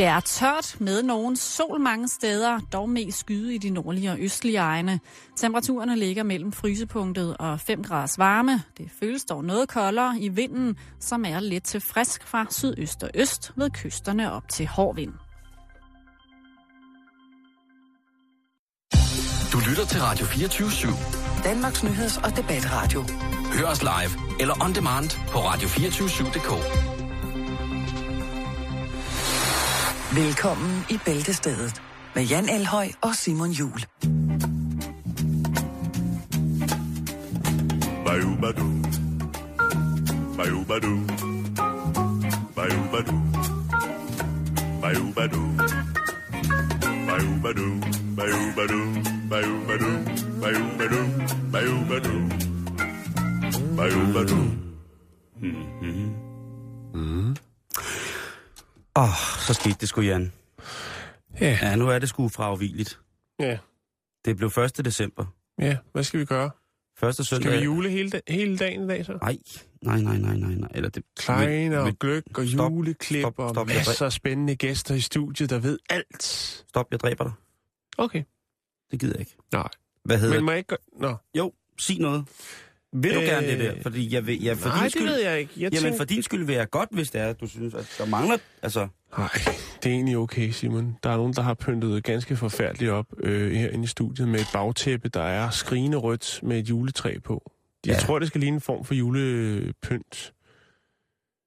Det 0.00 0.08
er 0.08 0.20
tørt 0.20 0.76
med 0.78 1.02
nogen 1.02 1.36
sol 1.36 1.80
mange 1.80 2.08
steder, 2.08 2.60
dog 2.72 2.88
mest 2.88 3.18
skyde 3.18 3.54
i 3.54 3.58
de 3.58 3.70
nordlige 3.70 4.10
og 4.12 4.20
østlige 4.20 4.58
egne. 4.58 5.00
Temperaturerne 5.36 5.96
ligger 5.96 6.22
mellem 6.22 6.52
frysepunktet 6.52 7.36
og 7.36 7.60
5 7.60 7.82
graders 7.82 8.18
varme. 8.18 8.62
Det 8.78 8.90
føles 9.00 9.24
dog 9.24 9.44
noget 9.44 9.68
koldere 9.68 10.18
i 10.20 10.28
vinden, 10.28 10.76
som 11.00 11.24
er 11.24 11.40
lidt 11.40 11.64
til 11.64 11.80
frisk 11.80 12.26
fra 12.26 12.46
sydøst 12.50 13.02
og 13.02 13.10
øst 13.14 13.52
ved 13.56 13.70
kysterne 13.70 14.32
op 14.32 14.48
til 14.48 14.66
hård 14.66 14.94
vind. 14.94 15.12
Du 19.52 19.58
lytter 19.68 19.84
til 19.84 20.00
Radio 20.00 20.26
24-7. 20.26 21.44
Danmarks 21.44 21.84
nyheds- 21.84 22.24
og 22.24 22.36
debatradio. 22.36 23.04
Hør 23.52 23.66
os 23.66 23.82
live 23.82 24.40
eller 24.40 24.64
on 24.64 24.74
demand 24.74 25.10
på 25.30 25.38
radio247.dk. 25.38 26.99
Velkommen 30.14 30.84
i 30.90 30.98
Bæltestedet 31.04 31.82
med 32.14 32.22
Jan 32.22 32.48
Elhøj 32.48 32.88
og 33.00 33.14
Simon 33.14 33.50
Jul. 33.50 33.80
Bayou-badu. 38.06 38.68
Bayou-badu. 40.36 41.00
Bayou-badu. 42.56 43.16
Bayou-badu. 44.82 45.42
Bayou-badu. 47.06 47.68
Bayou-badu. 48.16 48.80
Bayou-badu. 49.30 49.90
Bayou-badu. 50.40 51.00
Bayou-badu. 51.52 52.14
Bayou-badu. 53.76 54.60
Åh, 58.96 59.02
oh, 59.04 59.14
så 59.46 59.54
skete 59.54 59.76
det 59.80 59.88
sgu, 59.88 60.00
Jan. 60.00 60.32
Ja, 61.40 61.58
Ja, 61.62 61.76
nu 61.76 61.88
er 61.88 61.98
det 61.98 62.08
sgu 62.08 62.28
fravigeligt. 62.28 63.00
ja, 63.40 63.58
Det 64.24 64.36
blev 64.36 64.48
1. 64.78 64.84
december. 64.84 65.26
ja. 65.60 65.76
Hvad 65.92 66.04
skal 66.04 66.20
vi 66.20 66.24
gøre? 66.24 66.50
Første 66.98 67.24
søndag... 67.24 67.50
Skal 67.50 67.58
vi 67.60 67.64
jule 67.64 67.90
hele, 67.90 68.10
da- 68.10 68.20
hele 68.28 68.58
dagen 68.58 68.84
i 68.84 68.86
dag 68.88 69.06
så? 69.06 69.12
Nej, 69.22 69.36
nej, 69.82 70.00
nej, 70.00 70.18
nej, 70.18 70.36
nej, 70.36 70.54
nej. 70.54 70.68
Eller 70.74 70.88
det... 70.88 71.02
Kleiner 71.16 71.78
og 71.78 71.92
gløk 72.00 72.38
og 72.38 72.46
Stop, 72.46 72.72
juleklip 72.72 73.22
stop, 73.22 73.38
og 73.38 73.50
stop, 73.50 73.68
jeg 73.68 73.76
masser 73.86 74.06
af 74.06 74.12
spændende 74.12 74.56
gæster 74.56 74.94
i 74.94 75.00
studiet, 75.00 75.50
der 75.50 75.58
ved 75.58 75.78
alt. 75.90 76.22
Stop, 76.68 76.86
jeg 76.90 77.00
dræber 77.00 77.24
dig. 77.24 77.32
Okay. 77.98 78.22
Det 78.90 79.00
gider 79.00 79.12
jeg 79.14 79.20
ikke. 79.20 79.36
Nej. 79.52 79.68
Hvad 80.04 80.18
hedder 80.18 80.34
Men 80.34 80.44
må 80.44 80.50
jeg 80.50 80.58
ikke 80.58 80.68
gøre... 80.68 80.78
Nå. 80.96 81.16
Jo, 81.38 81.52
sig 81.78 81.98
noget. 82.00 82.24
Vil 82.92 83.14
du 83.14 83.20
Øh, 83.20 83.26
gerne 83.26 83.46
det 83.46 83.58
der? 83.60 83.74
Fordi 83.82 84.14
jeg 84.14 84.26
vil, 84.26 84.42
jeg, 84.42 84.56
for 84.58 84.68
Nej, 84.68 84.76
din 84.76 84.84
det 84.84 84.92
skyld, 84.92 85.08
ved 85.08 85.20
jeg 85.22 85.40
ikke. 85.40 85.52
Jeg 85.56 85.60
Jamen, 85.72 85.82
tænker... 85.82 85.96
for 85.98 86.04
din 86.04 86.22
skyld 86.22 86.44
vil 86.44 86.54
jeg 86.54 86.70
godt, 86.70 86.88
hvis 86.92 87.10
det 87.10 87.20
er, 87.20 87.26
at 87.26 87.40
du 87.40 87.46
synes, 87.46 87.74
at 87.74 87.94
der 87.98 88.06
mangler... 88.06 88.36
Altså, 88.62 88.88
Nej, 89.18 89.28
det 89.82 89.86
er 89.86 89.94
egentlig 89.94 90.16
okay, 90.16 90.50
Simon. 90.50 90.96
Der 91.02 91.10
er 91.10 91.16
nogen, 91.16 91.32
der 91.32 91.42
har 91.42 91.54
pyntet 91.54 92.04
ganske 92.04 92.36
forfærdeligt 92.36 92.90
op 92.90 93.06
øh, 93.18 93.52
herinde 93.52 93.84
i 93.84 93.86
studiet 93.86 94.28
med 94.28 94.40
et 94.40 94.46
bagtæppe, 94.52 95.08
der 95.08 95.22
er 95.22 95.50
skrigende 95.50 95.96
rødt 95.96 96.40
med 96.42 96.58
et 96.58 96.68
juletræ 96.70 97.18
på. 97.24 97.50
Jeg 97.86 97.94
Ja. 97.94 98.00
tror, 98.00 98.18
det 98.18 98.28
skal 98.28 98.40
ligne 98.40 98.54
en 98.54 98.60
form 98.60 98.84
for 98.84 98.94
julepynt. 98.94 100.32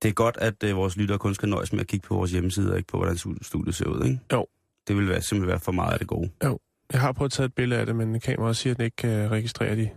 det 0.01 0.09
er 0.09 0.13
godt, 0.13 0.37
at 0.41 0.63
øh, 0.63 0.75
vores 0.75 0.97
lyttere 0.97 1.17
kun 1.19 1.33
skal 1.35 1.49
nøjes 1.49 1.73
med 1.73 1.79
at 1.81 1.87
kigge 1.87 2.07
på 2.07 2.15
vores 2.15 2.31
hjemmeside, 2.31 2.71
og 2.71 2.77
ikke 2.77 2.87
på, 2.87 2.97
hvordan 2.97 3.15
stu- 3.15 3.37
studiet 3.41 3.75
ser 3.75 3.85
ud, 3.85 4.05
ikke? 4.05 4.19
Jo. 4.33 4.47
Det 4.87 4.97
vil 4.97 5.09
være, 5.09 5.21
simpelthen 5.21 5.47
være 5.49 5.59
for 5.59 5.71
meget 5.71 5.93
af 5.93 5.99
det 5.99 6.07
gode. 6.07 6.29
Jeg 6.93 7.01
har 7.01 7.11
prøvet 7.11 7.27
at 7.29 7.33
tage 7.33 7.45
et 7.45 7.53
billede 7.55 7.79
af 7.79 7.85
det, 7.85 7.95
men 7.95 8.19
kameraet 8.19 8.57
siger, 8.57 8.73
at 8.73 8.77
den 8.77 8.85
ikke 8.85 8.95
kan 8.95 9.31
registrere 9.31 9.75
de 9.75 9.89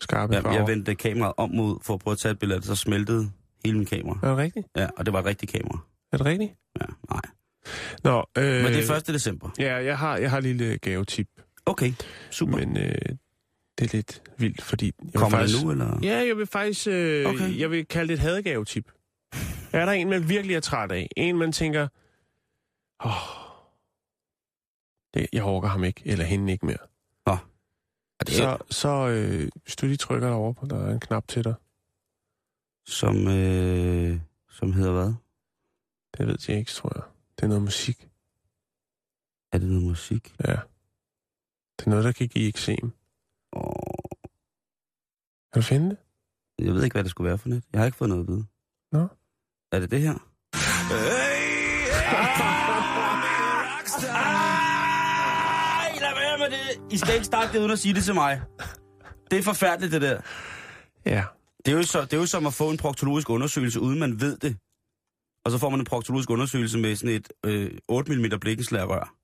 skarpe 0.00 0.34
Ja, 0.34 0.40
farver. 0.40 0.56
jeg 0.58 0.66
vendte 0.68 0.94
kameraet 0.94 1.34
om 1.36 1.50
mod 1.50 1.78
for 1.82 1.94
at 1.94 2.00
prøve 2.00 2.12
at 2.12 2.18
tage 2.18 2.32
et 2.32 2.38
billede 2.38 2.62
så 2.62 2.74
smeltede 2.76 3.30
hele 3.64 3.76
min 3.78 3.86
kamera. 3.86 4.18
Er 4.22 4.28
det 4.28 4.36
rigtigt? 4.38 4.66
Ja, 4.76 4.88
og 4.96 5.06
det 5.06 5.12
var 5.12 5.18
et 5.20 5.24
rigtigt 5.26 5.52
kamera. 5.52 5.78
Er 6.12 6.16
det 6.16 6.26
rigtigt? 6.26 6.52
Ja, 6.80 6.86
nej. 7.10 7.20
Nå, 8.04 8.24
øh, 8.38 8.62
Men 8.62 8.72
det 8.72 8.90
er 8.90 8.94
1. 8.96 9.06
december. 9.06 9.50
Ja, 9.58 9.74
jeg 9.76 9.98
har, 9.98 10.16
jeg 10.16 10.30
har 10.30 10.38
et 10.38 10.44
lille 10.44 10.78
gavetip, 10.78 11.28
Okay, 11.66 11.92
super. 12.30 12.56
men 12.56 12.76
øh, 12.76 12.92
det 13.78 13.84
er 13.92 13.96
lidt 13.96 14.22
vildt, 14.38 14.62
fordi... 14.62 14.92
Jeg 15.04 15.12
Kommer 15.14 15.38
faktisk, 15.38 15.58
det 15.58 15.64
nu, 15.64 15.70
eller? 15.70 15.98
Ja, 16.02 16.26
jeg 16.26 16.36
vil 16.36 16.46
faktisk... 16.46 16.86
Øh, 16.88 17.26
Okay. 17.26 17.38
okay. 17.38 17.58
Jeg 17.58 17.70
vil 17.70 17.86
kalde 17.86 18.08
det 18.08 18.14
et 18.14 18.18
hadegavetip. 18.20 18.90
Er 19.72 19.84
der 19.86 19.92
en, 19.92 20.10
man 20.10 20.28
virkelig 20.28 20.56
er 20.56 20.60
træt 20.60 20.92
af? 20.92 21.08
En, 21.16 21.36
man 21.38 21.52
tænker... 21.52 21.88
Åh, 23.04 23.12
det, 25.14 25.26
jeg 25.32 25.44
orker 25.44 25.68
ham 25.68 25.84
ikke, 25.84 26.02
eller 26.04 26.24
hende 26.24 26.52
ikke 26.52 26.66
mere. 26.66 26.76
Og 28.24 28.28
det 28.28 28.40
er, 28.40 28.56
Så, 28.70 28.80
så 28.80 29.08
øh, 29.08 29.48
hvis 29.62 29.76
du 29.76 29.86
lige 29.86 29.96
trykker 29.96 30.30
over 30.30 30.52
på, 30.52 30.66
der 30.66 30.86
er 30.86 30.92
en 30.92 31.00
knap 31.00 31.28
til 31.28 31.44
dig. 31.44 31.54
som, 32.86 33.28
øh, 33.28 34.20
som 34.50 34.72
hedder 34.72 34.92
hvad? 34.92 35.12
Det 36.18 36.26
ved 36.26 36.36
jeg 36.48 36.58
ikke, 36.58 36.70
tror 36.70 36.92
jeg. 36.94 37.02
Det 37.36 37.42
er 37.42 37.46
noget 37.48 37.62
musik. 37.62 38.08
Er 39.52 39.58
det 39.58 39.68
noget 39.68 39.82
musik? 39.82 40.34
Ja. 40.46 40.56
Det 41.78 41.86
er 41.86 41.90
noget, 41.90 42.04
der 42.04 42.12
kan 42.12 42.28
give 42.28 42.48
eksem. 42.48 42.92
Åh, 43.52 43.72
Kan 45.52 45.62
du 45.62 45.62
finde 45.62 45.90
det? 45.90 45.98
jeg 46.58 46.74
ved 46.74 46.84
ikke, 46.84 46.94
hvad 46.94 47.04
det 47.04 47.10
skulle 47.10 47.28
være 47.28 47.38
for 47.38 47.48
net. 47.48 47.64
Jeg 47.72 47.80
har 47.80 47.86
ikke 47.86 47.98
fået 47.98 48.08
noget 48.08 48.22
at 48.22 48.28
vide. 48.28 48.44
Nå. 48.92 49.08
Er 49.72 49.80
det 49.80 49.90
det 49.90 50.00
her? 50.00 50.14
Ej, 50.54 50.60
lad 50.90 51.24
med 56.50 56.58
det. 56.58 56.92
I 56.94 56.98
skal 56.98 57.14
ikke 57.14 57.26
starte 57.26 57.52
det 57.52 57.58
uden 57.58 57.70
at 57.70 57.78
sige 57.78 57.94
det 57.94 58.04
til 58.04 58.14
mig. 58.14 58.40
Det 59.30 59.38
er 59.38 59.42
forfærdeligt, 59.42 59.92
det 59.92 60.02
der. 60.02 60.20
Ja. 61.06 61.24
Det 61.66 61.72
er, 61.72 61.76
jo 61.76 61.82
så, 61.82 62.00
det 62.00 62.12
er 62.12 62.16
jo 62.16 62.26
som 62.26 62.46
at 62.46 62.54
få 62.54 62.70
en 62.70 62.76
proktologisk 62.76 63.30
undersøgelse, 63.30 63.80
uden 63.80 63.98
man 63.98 64.20
ved 64.20 64.36
det. 64.36 64.56
Og 65.44 65.50
så 65.50 65.58
får 65.58 65.70
man 65.70 65.80
en 65.80 65.86
proktologisk 65.86 66.30
undersøgelse 66.30 66.78
med 66.78 66.96
sådan 66.96 67.14
et 67.14 67.28
øh, 67.46 67.70
8 67.88 68.16
mm 68.16 68.40
blikkenslagerrør. 68.40 69.14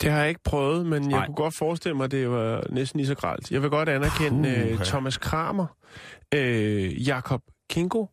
Det 0.00 0.10
har 0.10 0.18
jeg 0.18 0.28
ikke 0.28 0.42
prøvet, 0.44 0.86
men 0.86 1.02
jeg 1.02 1.18
Nej. 1.18 1.26
kunne 1.26 1.34
godt 1.34 1.54
forestille 1.54 1.96
mig, 1.96 2.04
at 2.04 2.10
det 2.10 2.30
var 2.30 2.64
næsten 2.70 2.98
lige 2.98 3.06
så 3.06 3.14
gralt. 3.14 3.50
Jeg 3.50 3.62
vil 3.62 3.70
godt 3.70 3.88
anerkende 3.88 4.70
uh, 4.72 4.84
Thomas 4.84 5.18
Kramer, 5.18 5.66
øh, 6.34 7.08
Jakob 7.08 7.42
Kingo 7.70 8.06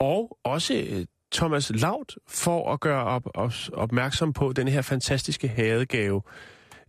og 0.00 0.38
også 0.44 0.74
øh, 0.74 1.04
Thomas 1.32 1.70
Laut 1.74 2.14
for 2.28 2.72
at 2.72 2.80
gøre 2.80 3.04
op, 3.04 3.22
op, 3.34 3.52
opmærksom 3.72 4.32
på 4.32 4.52
den 4.52 4.68
her 4.68 4.82
fantastiske 4.82 5.48
hadegave. 5.48 6.22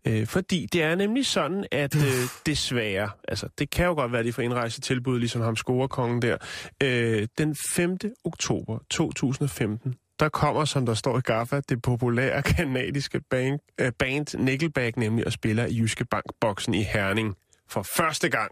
Øh, 0.07 0.27
fordi 0.27 0.67
det 0.73 0.83
er 0.83 0.95
nemlig 0.95 1.25
sådan, 1.25 1.65
at 1.71 1.95
øh, 1.95 2.01
desværre, 2.45 3.09
altså 3.27 3.49
det 3.59 3.69
kan 3.69 3.85
jo 3.85 3.93
godt 3.93 4.11
være, 4.11 4.19
at 4.19 4.25
de 4.25 4.33
får 4.33 4.41
indrejsetilbud, 4.41 5.19
ligesom 5.19 5.41
ham 5.41 5.55
scorekongen 5.55 6.21
der, 6.21 6.37
øh, 6.83 7.27
den 7.37 7.55
5. 7.75 7.97
oktober 8.23 8.79
2015, 8.89 9.95
der 10.19 10.29
kommer, 10.29 10.65
som 10.65 10.85
der 10.85 10.93
står 10.93 11.17
i 11.17 11.21
Gaffa, 11.21 11.61
det 11.69 11.81
populære 11.81 12.41
kanadiske 12.43 13.21
band, 13.29 13.59
øh, 13.79 13.91
band 13.91 14.37
Nickelback 14.37 14.97
nemlig 14.97 15.25
og 15.25 15.31
spiller 15.31 15.65
i 15.65 15.77
Jyske 15.77 16.05
Bank-boksen 16.05 16.73
i 16.73 16.83
Herning 16.83 17.35
for 17.67 17.83
første 17.83 18.29
gang. 18.29 18.51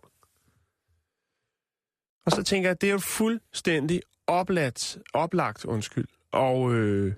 Og 2.25 2.31
så 2.31 2.43
tænker 2.43 2.69
jeg, 2.69 2.71
at 2.71 2.81
det 2.81 2.87
er 2.87 2.93
jo 2.93 2.99
fuldstændig 2.99 4.01
opladt, 4.27 4.97
oplagt, 5.13 5.65
undskyld, 5.65 6.07
og 6.31 6.73
øh, 6.73 7.13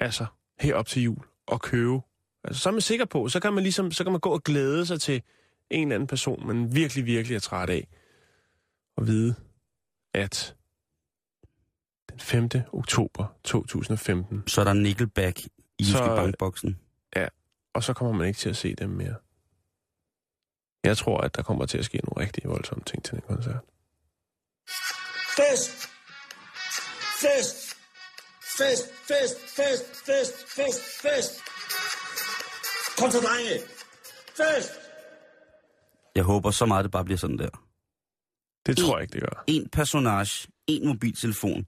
altså 0.00 0.26
herop 0.60 0.86
til 0.86 1.02
jul 1.02 1.24
og 1.46 1.60
købe. 1.60 2.00
Altså, 2.44 2.62
så 2.62 2.68
er 2.68 2.72
man 2.72 2.80
sikker 2.80 3.04
på, 3.04 3.28
så 3.28 3.40
kan 3.40 3.52
man 3.52 3.62
ligesom, 3.62 3.92
så 3.92 4.04
kan 4.04 4.12
man 4.12 4.20
gå 4.20 4.30
og 4.30 4.42
glæde 4.44 4.86
sig 4.86 5.00
til 5.00 5.22
en 5.70 5.88
eller 5.88 5.94
anden 5.94 6.06
person, 6.06 6.46
man 6.46 6.74
virkelig, 6.74 7.04
virkelig 7.06 7.36
er 7.36 7.40
træt 7.40 7.70
af. 7.70 7.88
Og 8.96 9.06
vide, 9.06 9.34
at 10.14 10.56
den 12.10 12.20
5. 12.20 12.48
oktober 12.72 13.36
2015, 13.44 14.42
Så 14.46 14.60
er 14.60 14.64
der 14.64 14.72
Nickelback 14.72 15.40
i 15.78 15.84
Så- 15.84 15.90
Jyske 15.98 16.06
Bankboksen. 16.16 16.80
og 17.74 17.82
så 17.82 17.92
kommer 17.92 18.14
man 18.14 18.26
ikke 18.28 18.38
til 18.38 18.48
at 18.48 18.56
se 18.56 18.74
dem 18.74 18.90
mere. 18.90 19.14
Jeg 20.84 20.96
tror, 20.96 21.18
at 21.20 21.36
der 21.36 21.42
kommer 21.42 21.66
til 21.66 21.78
at 21.78 21.84
ske 21.84 22.00
nogle 22.04 22.26
rigtig 22.26 22.42
voldsomme 22.50 22.84
ting 22.84 23.04
til 23.04 23.14
den 23.14 23.22
koncert. 23.28 23.60
Fest! 25.36 25.88
Fest! 27.20 27.76
Fest, 28.58 28.84
fest, 29.08 29.36
fest, 29.56 29.84
fest, 30.06 30.34
fest, 30.56 30.80
fest! 31.02 31.40
Kom 32.98 33.10
så, 33.10 33.20
drenge! 33.20 33.60
Fest! 34.36 34.70
Jeg 36.14 36.24
håber 36.24 36.50
så 36.50 36.66
meget, 36.66 36.84
det 36.84 36.92
bare 36.92 37.04
bliver 37.04 37.18
sådan 37.18 37.38
der. 37.38 37.48
Det 38.66 38.76
tror 38.76 38.96
jeg 38.96 39.02
ikke, 39.02 39.12
det 39.12 39.20
gør. 39.20 39.44
En 39.46 39.68
personage, 39.68 40.48
en 40.66 40.86
mobiltelefon, 40.86 41.66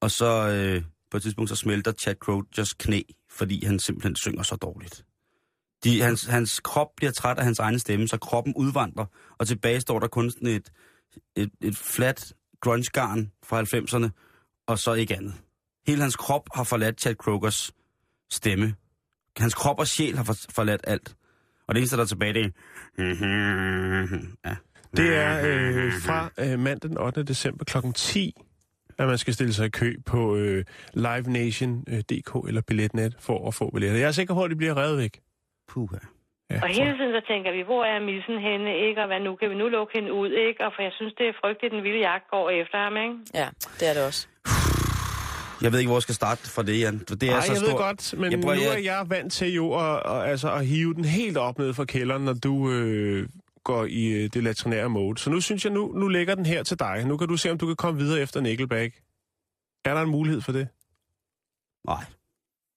og 0.00 0.10
så 0.10 0.48
øh, 0.48 0.82
på 1.10 1.16
et 1.16 1.22
tidspunkt 1.22 1.50
så 1.50 1.56
smelter 1.56 1.92
Chad 1.92 2.44
just 2.58 2.78
knæ, 2.78 3.02
fordi 3.30 3.64
han 3.64 3.78
simpelthen 3.78 4.16
synger 4.16 4.42
så 4.42 4.56
dårligt. 4.56 5.04
De, 5.84 6.00
hans, 6.02 6.24
hans 6.24 6.60
krop 6.60 6.88
bliver 6.96 7.12
træt 7.12 7.38
af 7.38 7.44
hans 7.44 7.58
egen 7.58 7.78
stemme, 7.78 8.08
så 8.08 8.18
kroppen 8.18 8.54
udvandrer, 8.56 9.06
og 9.38 9.46
tilbage 9.46 9.80
står 9.80 9.98
der 9.98 10.08
kun 10.08 10.30
sådan 10.30 10.48
et, 10.48 10.72
et, 11.36 11.50
et 11.60 11.76
flat 11.76 12.32
grunge-garn 12.60 13.32
fra 13.44 13.62
90'erne, 13.62 14.10
og 14.66 14.78
så 14.78 14.92
ikke 14.92 15.16
andet. 15.16 15.34
Hele 15.86 16.00
hans 16.00 16.16
krop 16.16 16.48
har 16.54 16.64
forladt 16.64 17.00
Chad 17.00 17.14
Krogers 17.14 17.72
stemme. 18.30 18.74
Hans 19.38 19.54
krop 19.54 19.78
og 19.78 19.86
sjæl 19.86 20.16
har 20.16 20.24
for, 20.24 20.34
forladt 20.54 20.80
alt. 20.84 21.14
Og 21.66 21.74
det 21.74 21.80
eneste, 21.80 21.96
der 21.96 22.02
er 22.02 22.06
tilbage, 22.06 22.34
det 22.34 22.44
er... 22.44 22.50
Ja. 24.46 24.56
Det 24.96 25.16
er 25.16 25.40
øh, 25.44 25.92
fra 25.92 26.30
øh, 26.38 26.58
mandag 26.58 26.90
den 26.90 26.98
8. 26.98 27.22
december 27.22 27.64
kl. 27.64 27.78
10 27.94 28.34
at 29.00 29.06
man 29.06 29.18
skal 29.18 29.34
stille 29.34 29.52
sig 29.52 29.66
i 29.66 29.70
kø 29.70 29.94
på 30.06 30.36
øh, 30.36 30.64
livenation.dk 30.94 32.48
eller 32.48 32.62
billetnet 32.68 33.16
for 33.20 33.48
at 33.48 33.54
få 33.54 33.70
billetter. 33.70 33.98
Jeg 33.98 34.06
er 34.06 34.12
sikker 34.20 34.34
på, 34.34 34.42
at 34.44 34.50
de 34.50 34.56
bliver 34.56 34.76
revet 34.76 34.98
væk. 34.98 35.20
Puha. 35.68 35.96
Ja, 36.50 36.60
Og 36.62 36.68
hele 36.68 36.92
tiden 36.98 37.12
så 37.18 37.22
tænker 37.28 37.52
vi, 37.52 37.62
hvor 37.62 37.84
er 37.84 38.00
missen 38.00 38.38
henne, 38.38 38.70
ikke? 38.88 39.00
Og 39.00 39.06
hvad 39.06 39.20
nu? 39.20 39.36
Kan 39.36 39.50
vi 39.50 39.54
nu 39.54 39.68
lukke 39.68 39.92
hende 39.98 40.12
ud, 40.12 40.30
ikke? 40.30 40.64
Og 40.66 40.72
for 40.74 40.82
jeg 40.82 40.92
synes, 40.98 41.14
det 41.18 41.26
er 41.28 41.32
frygteligt, 41.42 41.72
den 41.74 41.82
vilde 41.82 41.98
jagt 41.98 42.30
går 42.30 42.50
efter 42.50 42.78
ham, 42.84 42.96
ikke? 42.96 43.14
Ja, 43.34 43.48
det 43.78 43.88
er 43.90 43.94
det 43.94 44.06
også. 44.06 44.28
Jeg 45.62 45.72
ved 45.72 45.78
ikke, 45.78 45.88
hvor 45.88 45.96
jeg 45.96 46.02
skal 46.02 46.14
starte 46.14 46.50
for 46.50 46.62
det, 46.62 46.80
Jan. 46.80 46.98
Det 46.98 47.22
er 47.22 47.34
Ej, 47.34 47.40
så 47.46 47.52
jeg 47.52 47.60
ved 47.60 47.68
stort. 47.68 47.78
godt, 47.80 48.14
men 48.18 48.32
Jeg 48.32 48.40
prøver- 48.40 48.54
nu 48.56 48.62
er 48.62 48.72
jeg- 48.72 48.84
jeg 48.84 49.04
vant 49.10 49.32
til 49.32 49.54
jo 49.54 49.72
at, 49.74 50.02
at, 50.04 50.30
altså, 50.30 50.52
at 50.52 50.66
hive 50.66 50.94
den 50.94 51.04
helt 51.04 51.36
op 51.36 51.58
ned 51.58 51.74
fra 51.74 51.84
kælderen, 51.84 52.22
når 52.24 52.32
du 52.32 52.70
øh, 52.70 53.28
går 53.64 53.84
i 53.84 54.06
øh, 54.06 54.30
det 54.34 54.42
latrinære 54.44 54.88
mode. 54.90 55.18
Så 55.18 55.30
nu 55.30 55.40
synes 55.40 55.64
jeg, 55.64 55.72
nu, 55.72 55.92
nu 55.92 56.08
lægger 56.08 56.34
den 56.34 56.46
her 56.46 56.62
til 56.62 56.78
dig. 56.78 57.04
Nu 57.06 57.16
kan 57.16 57.28
du 57.28 57.36
se, 57.36 57.50
om 57.50 57.58
du 57.58 57.66
kan 57.66 57.76
komme 57.76 58.00
videre 58.00 58.20
efter 58.20 58.40
Nickelback. 58.40 58.94
Er 59.84 59.94
der 59.94 60.02
en 60.02 60.10
mulighed 60.10 60.40
for 60.40 60.52
det? 60.52 60.68
Nej. 61.86 62.04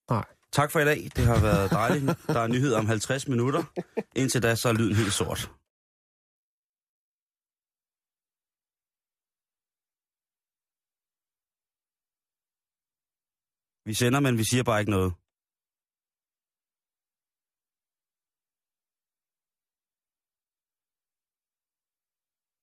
Nej. 0.10 0.26
Tak 0.52 0.72
for 0.72 0.80
i 0.80 0.86
dag. 0.86 1.10
Det 1.16 1.26
har 1.26 1.40
været 1.42 1.72
dejligt. 1.72 2.06
Der 2.28 2.40
er 2.40 2.48
nyheder 2.48 2.80
om 2.80 2.86
50 2.86 3.28
minutter. 3.28 3.64
Indtil 4.16 4.44
da, 4.44 4.56
så 4.56 4.70
er 4.70 4.74
lyden 4.74 4.96
helt 4.96 5.14
sort. 5.14 5.50
Vi 13.86 13.94
sender, 13.94 14.20
men 14.20 14.38
vi 14.38 14.44
siger 14.44 14.64
bare 14.64 14.80
ikke 14.80 14.92
noget. 14.92 15.14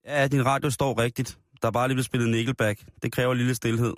Ja, 0.04 0.28
din 0.28 0.46
radio 0.46 0.70
står 0.70 0.98
rigtigt. 0.98 1.38
Der 1.62 1.68
er 1.68 1.72
bare 1.72 1.88
lige 1.88 1.94
blevet 1.94 2.06
spillet 2.06 2.30
Nickelback. 2.30 2.84
Det 3.02 3.12
kræver 3.12 3.34
lille 3.34 3.54
stillhed. 3.54 3.94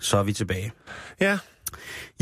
Så 0.00 0.16
er 0.18 0.22
vi 0.22 0.32
tilbage. 0.32 0.72
Ja. 1.20 1.38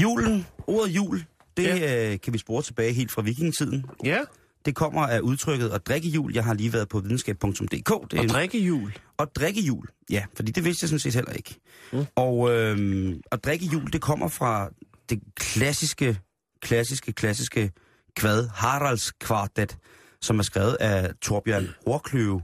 Julen, 0.03 0.47
ordet 0.67 0.91
jul, 0.97 1.25
det 1.57 1.65
ja. 1.65 2.13
øh, 2.13 2.21
kan 2.21 2.33
vi 2.33 2.39
spore 2.39 2.63
tilbage 2.63 2.93
helt 2.93 3.11
fra 3.13 3.23
vikingetiden. 3.23 3.87
Ja, 4.05 4.21
Det 4.65 4.75
kommer 4.75 5.07
af 5.07 5.21
udtrykket 5.21 5.69
at 5.69 5.87
drikke 5.87 6.09
jul. 6.09 6.33
Jeg 6.35 6.45
har 6.45 6.55
lige 6.55 6.73
været 6.73 6.89
på 6.89 7.01
videnskab.dk. 7.01 7.71
Det 7.71 7.89
er 7.91 8.19
og 8.19 8.25
en- 8.25 8.29
drikke 8.29 8.59
jul. 8.59 8.93
og 9.17 9.35
drikke 9.35 9.61
jul, 9.61 9.87
ja, 10.11 10.25
fordi 10.37 10.53
det 10.53 10.65
vidste 10.65 10.85
jeg 10.85 10.89
sådan 10.89 10.99
set 11.01 11.15
heller 11.15 11.33
ikke. 11.33 11.55
Mm. 11.93 12.07
Og 12.17 12.51
øhm, 12.51 13.21
at 13.33 13.45
drikke 13.45 13.67
jul, 13.67 13.93
det 13.93 14.01
kommer 14.01 14.29
fra 14.29 14.69
det 15.11 15.21
klassiske, 15.37 16.19
klassiske, 16.63 17.13
klassiske 17.13 17.71
kvad, 18.17 18.49
Haralds 18.55 19.11
kvartet, 19.13 19.77
som 20.21 20.39
er 20.39 20.43
skrevet 20.43 20.75
af 20.81 21.11
Torbjørn 21.23 21.69
Horkløve, 21.87 22.43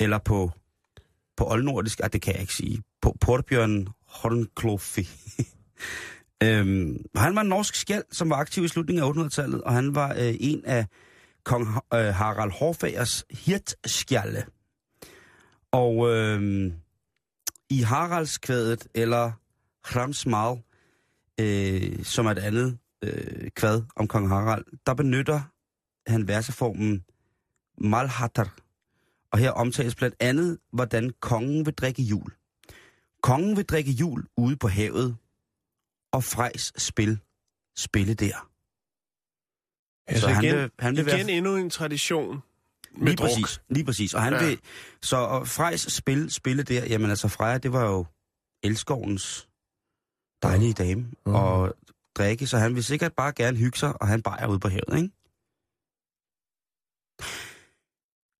eller 0.00 0.18
på, 0.18 0.50
på 1.36 1.50
oldnordisk, 1.50 2.00
ah, 2.02 2.10
det 2.12 2.22
kan 2.22 2.32
jeg 2.32 2.40
ikke 2.40 2.54
sige, 2.54 2.82
på 3.02 3.16
Torbjørn 3.24 3.88
Hornklofi. 4.08 5.08
øhm, 6.42 6.96
han 7.16 7.34
var 7.34 7.40
en 7.40 7.48
norsk 7.48 7.74
skjald, 7.74 8.04
som 8.12 8.30
var 8.30 8.36
aktiv 8.36 8.64
i 8.64 8.68
slutningen 8.68 9.04
af 9.04 9.10
800-tallet, 9.26 9.62
og 9.62 9.72
han 9.74 9.94
var 9.94 10.14
øh, 10.18 10.34
en 10.40 10.62
af 10.64 10.86
kong 11.48 11.66
øh, 11.94 12.14
Harald 12.14 12.52
Hårfagers 12.52 13.24
hirtskjalde. 13.30 14.44
Og 15.72 16.10
øh, 16.10 16.72
i 17.70 17.80
Haraldskvædet, 17.80 18.88
eller 18.94 19.32
Hramsmal, 19.84 20.62
øh, 21.40 22.04
som 22.04 22.26
er 22.26 22.30
et 22.30 22.38
andet 22.38 22.78
øh, 23.02 23.50
kvad 23.50 23.82
om 23.96 24.08
kong 24.08 24.28
Harald, 24.28 24.64
der 24.86 24.94
benytter 24.94 25.40
han 26.06 26.28
verseformen 26.28 27.04
Malhatter. 27.78 28.48
Og 29.32 29.38
her 29.38 29.50
omtales 29.50 29.94
blandt 29.94 30.16
andet, 30.20 30.58
hvordan 30.72 31.12
kongen 31.20 31.66
vil 31.66 31.74
drikke 31.74 32.02
jul. 32.02 32.32
Kongen 33.22 33.56
vil 33.56 33.64
drikke 33.64 33.90
jul 33.90 34.24
ude 34.36 34.56
på 34.56 34.68
havet, 34.68 35.16
og 36.12 36.24
Frejs 36.24 36.72
spil 36.76 37.18
spille 37.76 38.14
der. 38.14 38.47
Altså 40.08 40.20
Så 40.26 40.28
han 40.34 40.44
igen, 40.44 40.56
vil- 40.56 40.70
han 40.78 40.96
vil 40.96 41.06
være- 41.06 41.16
igen 41.16 41.28
endnu 41.28 41.56
en 41.56 41.70
tradition 41.70 42.42
med 42.96 43.06
Lige 43.06 43.16
druk. 43.16 43.28
præcis, 43.28 43.60
lige 43.70 43.84
præcis. 43.84 44.14
Og 44.14 44.22
han 44.22 44.32
Ja. 44.32 44.46
vil, 44.46 44.58
så 45.02 45.16
og 45.16 45.48
Frejs 45.48 45.80
spil, 45.92 46.30
spille 46.30 46.62
der, 46.62 46.84
jamen 46.86 47.10
altså 47.10 47.28
Freja, 47.28 47.58
det 47.58 47.72
var 47.72 47.84
jo 47.84 48.06
elskovens 48.62 49.48
dejlige 50.42 50.72
dame 50.72 51.00
Mhm. 51.26 51.34
og 51.34 51.74
drikke, 52.16 52.46
så 52.46 52.58
han 52.58 52.74
vil 52.74 52.84
sikkert 52.84 53.12
bare 53.12 53.32
gerne 53.32 53.58
hygge 53.58 53.78
sig, 53.78 54.02
og 54.02 54.08
han 54.08 54.22
bare 54.22 54.40
er 54.40 54.46
ude 54.46 54.58
på 54.58 54.68
havet, 54.68 54.96
ikke? 54.96 55.10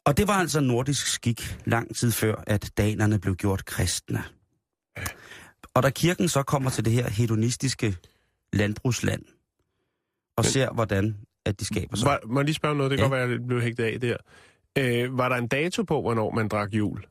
Og 0.07 0.17
det 0.17 0.29
var 0.29 0.35
altså 0.35 0.61
nordisk 0.61 1.07
skik 1.07 1.59
lang 1.65 1.97
tid 1.97 2.13
før, 2.13 2.45
at 2.47 2.73
danerne 2.77 3.19
blev 3.21 3.37
gjort 3.37 3.65
kristne. 3.65 4.25
Og 5.75 5.83
da 5.83 5.91
kirken 5.91 6.29
så 6.29 6.43
kommer 6.43 6.71
til 6.71 6.85
det 6.85 6.93
her 6.93 7.11
hedonistiske 7.11 7.97
landbrugsland, 8.53 9.25
og 10.37 10.45
ser, 10.45 10.71
hvordan 10.73 11.17
at 11.49 11.61
de 11.61 11.65
skaber 11.65 11.97
sig. 11.97 12.07
Var, 12.07 12.21
må 12.27 12.41
jeg 12.41 12.45
lige 12.45 12.55
spørge 12.55 12.77
noget? 12.77 12.91
Det 12.91 12.99
kan 12.99 13.05
Ja. 13.05 13.09
godt 13.09 13.19
være, 13.19 13.25
at 13.25 13.31
jeg 13.41 13.47
blev 13.47 13.61
hægtet 13.61 13.85
af 13.85 14.01
der. 14.01 14.17
Øh, 14.79 15.19
var 15.19 15.29
der 15.29 15.37
en 15.37 15.49
dato 15.49 15.83
på, 15.83 16.01
hvornår 16.01 16.31
man 16.31 16.49
drak 16.49 16.73
jul? 16.75 17.03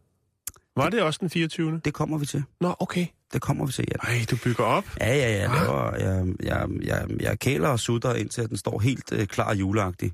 Var 0.75 0.89
det 0.89 1.01
også 1.01 1.17
den 1.21 1.29
24. 1.29 1.81
Det 1.85 1.93
kommer 1.93 2.17
vi 2.17 2.25
til. 2.25 2.43
Nå, 2.61 2.75
okay. 2.79 3.05
Det 3.33 3.41
kommer 3.41 3.65
vi 3.65 3.71
til, 3.71 3.85
ja. 3.91 4.09
Ej, 4.11 4.25
du 4.31 4.37
bygger 4.43 4.63
op. 4.63 4.83
Ja, 5.01 5.15
ja, 5.15 5.31
ja. 5.37 5.43
Ah. 5.45 5.61
Laver, 5.61 5.95
jeg, 5.95 6.33
jeg, 6.43 6.69
jeg, 6.83 7.07
jeg 7.19 7.39
kæler 7.39 7.67
og 7.69 7.79
sutter, 7.79 8.13
indtil 8.13 8.49
den 8.49 8.57
står 8.57 8.79
helt 8.79 9.11
øh, 9.11 9.27
klar 9.27 9.47
og 9.49 9.59
juleagtig. 9.59 10.11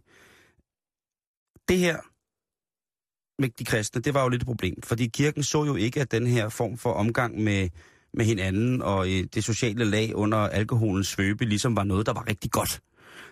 Det 1.70 1.78
her 1.78 1.98
med 3.42 3.50
de 3.50 3.66
kristne, 3.66 4.02
det 4.02 4.14
var 4.14 4.24
jo 4.24 4.30
lidt 4.30 4.42
et 4.42 4.46
problem, 4.46 4.82
fordi 4.84 5.08
kirken 5.08 5.44
så 5.44 5.64
jo 5.66 5.76
ikke, 5.76 6.02
at 6.02 6.12
den 6.12 6.28
her 6.28 6.50
form 6.50 6.78
for 6.78 6.94
omgang 6.94 7.44
med, 7.44 7.70
med 8.14 8.26
hinanden 8.26 8.82
og 8.82 9.08
øh, 9.08 9.24
det 9.34 9.44
sociale 9.44 9.86
lag 9.86 10.16
under 10.16 10.38
alkoholens 10.38 11.08
svøbe 11.08 11.46
ligesom 11.46 11.76
var 11.76 11.84
noget, 11.84 12.06
der 12.06 12.14
var 12.14 12.28
rigtig 12.28 12.52
godt. 12.52 12.82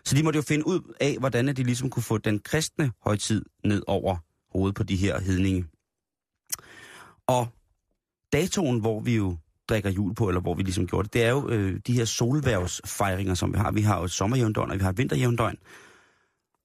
Så 0.06 0.16
de 0.16 0.24
måtte 0.24 0.38
jo 0.38 0.42
finde 0.42 0.68
ud 0.68 0.94
af, 1.00 1.16
hvordan 1.20 1.50
at 1.50 1.58
de 1.58 1.64
ligesom 1.64 1.90
kunne 1.90 2.04
få 2.04 2.18
den 2.18 2.40
kristne 2.40 2.92
højtid 3.04 3.46
ned 3.66 3.84
over 3.88 4.18
hovedet 4.52 4.76
på 4.76 4.84
de 4.84 4.96
her 4.96 5.20
hedninge. 5.20 5.66
Og 7.28 7.48
datoen, 8.34 8.80
hvor 8.80 9.00
vi 9.00 9.16
jo 9.16 9.38
drikker 9.70 9.90
jul 9.90 10.16
på, 10.16 10.28
eller 10.28 10.42
hvor 10.42 10.54
vi 10.54 10.64
ligesom 10.64 10.88
gjorde 10.88 11.04
det, 11.04 11.14
det 11.14 11.24
er 11.24 11.30
jo 11.30 11.50
øh, 11.50 11.80
de 11.88 11.94
her 11.94 12.06
solværvsfejringer, 12.06 13.34
som 13.34 13.54
vi 13.54 13.58
har. 13.58 13.72
Vi 13.72 13.82
har 13.82 13.98
jo 13.98 14.04
et 14.04 14.12
sommerjævndøgn, 14.12 14.72
og 14.72 14.78
vi 14.78 14.84
har 14.84 14.90
et 14.90 14.98
vinterjævndøgn. 14.98 15.58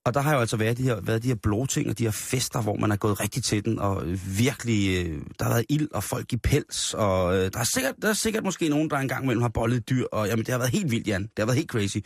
Og 0.07 0.15
der 0.15 0.21
har 0.21 0.35
jo 0.35 0.41
altså 0.41 0.57
været 0.57 0.79
de 0.79 0.83
her, 0.83 1.01
været 1.01 1.23
de 1.23 1.29
her 1.29 1.35
blåting 1.35 1.91
og 1.91 1.99
de 1.99 2.05
her 2.05 2.11
fester, 2.11 2.63
hvor 2.63 2.77
man 2.77 2.93
er 2.93 2.97
gået 2.97 3.21
rigtig 3.21 3.43
til 3.43 3.65
den, 3.65 3.79
og 3.79 4.07
øh, 4.07 4.39
virkelig, 4.39 5.07
øh, 5.07 5.23
der 5.39 5.45
har 5.45 5.53
været 5.53 5.67
ild 5.69 5.89
og 5.95 6.05
folk 6.05 6.33
i 6.33 6.37
pels, 6.37 6.95
og 6.95 7.37
øh, 7.37 7.51
der, 7.53 7.59
er 7.59 7.65
sikkert, 7.75 7.95
der 8.03 8.09
er 8.09 8.13
sikkert 8.13 8.45
måske 8.45 8.69
nogen, 8.69 8.91
der 8.91 8.97
engang 8.97 9.25
imellem 9.25 9.43
har 9.43 9.49
bollet 9.49 9.89
dyr, 9.91 10.05
og 10.13 10.29
jamen, 10.29 10.45
det 10.45 10.53
har 10.53 10.59
været 10.59 10.71
helt 10.71 10.91
vildt, 10.91 11.07
Jan. 11.07 11.23
Det 11.23 11.39
har 11.39 11.47
været 11.47 11.57
helt 11.57 11.71
crazy. 11.71 11.99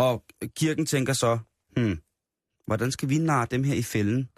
Og 0.00 0.24
kirken 0.56 0.86
tænker 0.86 1.12
så, 1.12 1.38
hmm, 1.76 1.98
hvordan 2.66 2.92
skal 2.92 3.08
vi 3.08 3.18
narre 3.18 3.46
dem 3.50 3.64
her 3.64 3.74
i 3.74 3.82
fælden? 3.82 4.28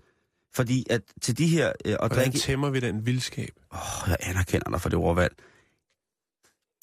Fordi 0.54 0.87
at 0.90 1.02
til 1.23 1.38
de 1.38 1.47
her 1.47 1.73
øh, 1.85 1.92
at 1.92 1.99
Hvordan 1.99 2.19
drikke... 2.19 2.38
tæmmer 2.38 2.71
vi 2.71 2.81
den 2.81 3.07
vildskab? 3.07 3.50
Åh, 3.73 4.09
jeg 4.09 4.16
anerkender 4.21 4.71
dig 4.71 4.81
for 4.81 4.88
det 4.88 4.99
ordvalg. 4.99 5.35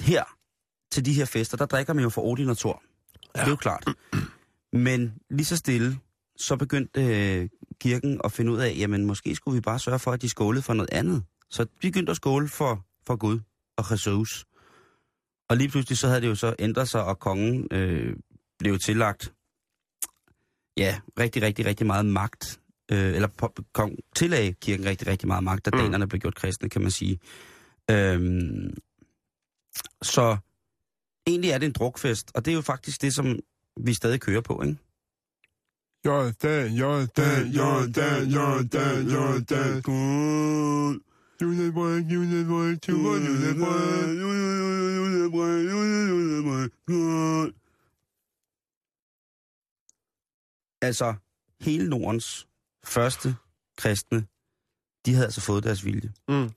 Her, 0.02 0.24
til 0.92 1.06
de 1.06 1.14
her 1.14 1.26
fester, 1.26 1.58
der 1.58 1.66
drikker 1.66 1.94
man 1.94 2.04
jo 2.04 2.10
for 2.10 2.22
Odin 2.22 2.50
og 2.50 2.58
Thor. 2.58 2.84
Ja. 3.36 3.40
Det 3.40 3.46
er 3.46 3.50
jo 3.50 3.56
klart. 3.56 3.86
Men 4.74 5.14
lige 5.30 5.46
så 5.46 5.58
stille, 5.58 6.00
så 6.38 6.56
begyndte 6.56 7.06
øh, 7.06 7.50
kirken 7.82 8.22
at 8.24 8.32
finde 8.32 8.52
ud 8.52 8.58
af, 8.58 8.76
jamen 8.78 9.06
måske 9.06 9.36
skulle 9.36 9.56
vi 9.56 9.62
bare 9.62 9.80
sørge 9.80 10.00
for, 10.00 10.12
at 10.12 10.22
de 10.22 10.30
skålede 10.30 10.62
for 10.62 10.74
noget 10.74 10.90
andet. 10.94 11.24
Så 11.50 11.64
de 11.64 11.70
begyndte 11.82 12.10
at 12.10 12.16
skåle 12.16 12.48
for, 12.48 12.86
for 13.06 13.16
Gud 13.16 13.40
og 13.78 13.92
Jesus. 13.92 14.46
Og 15.50 15.58
lige 15.58 15.70
pludselig 15.70 15.98
så 15.98 16.08
havde 16.08 16.22
det 16.22 16.28
jo 16.28 16.36
så 16.36 16.56
ændret 16.60 16.90
sig, 16.90 17.04
og 17.04 17.20
kongen 17.20 17.68
øh, 17.72 18.16
blev 18.60 18.80
tillagt, 18.80 19.34
ja, 20.78 21.00
rigtig, 21.20 21.42
rigtig, 21.42 21.66
rigtig 21.66 21.88
meget 21.88 22.06
magt. 22.06 22.60
Øh, 22.92 23.16
eller 23.16 23.28
på, 23.28 23.54
kong 23.74 24.00
tillagde 24.16 24.54
kirken 24.54 24.86
rigtig, 24.86 25.08
rigtig 25.08 25.28
meget 25.28 25.44
magt, 25.44 25.66
da 25.66 25.72
Mm. 25.74 25.78
danerne 25.78 26.08
blev 26.08 26.20
gjort 26.20 26.36
kristne, 26.36 26.70
kan 26.70 26.82
man 26.82 26.92
sige. 26.92 27.20
Øhm, 27.92 28.78
så 30.02 30.38
egentlig 31.28 31.52
er 31.52 31.58
det 31.58 31.66
en 31.66 31.72
drukfest, 31.72 32.32
og 32.36 32.46
det 32.46 32.52
er 32.52 32.56
jo 32.56 32.62
faktisk 32.62 33.02
det, 33.02 33.14
som 33.14 33.40
vi 33.86 33.94
stadig 33.94 34.22
kører 34.22 34.42
på, 34.42 34.62
ikke? 34.62 34.78
Jordan, 36.06 36.74
Jordan, 36.74 37.48
Jordan, 37.48 38.28
Jordan, 38.30 39.08
Jordan. 39.08 39.82
Gud. 39.82 41.00
Julebrød, 41.42 42.00
julebrød, 42.02 42.78
tuber, 42.78 43.16
julebrød. 43.16 44.10
Altså, 50.82 51.14
hele 51.62 51.90
Nordens 51.90 52.48
første 52.86 53.36
kristne, 53.78 54.26
de 55.06 55.14
havde 55.14 55.26
altså 55.26 55.42
fået 55.42 55.64
deres 55.64 55.86
vilje. 55.86 56.12
Mm. 56.28 56.50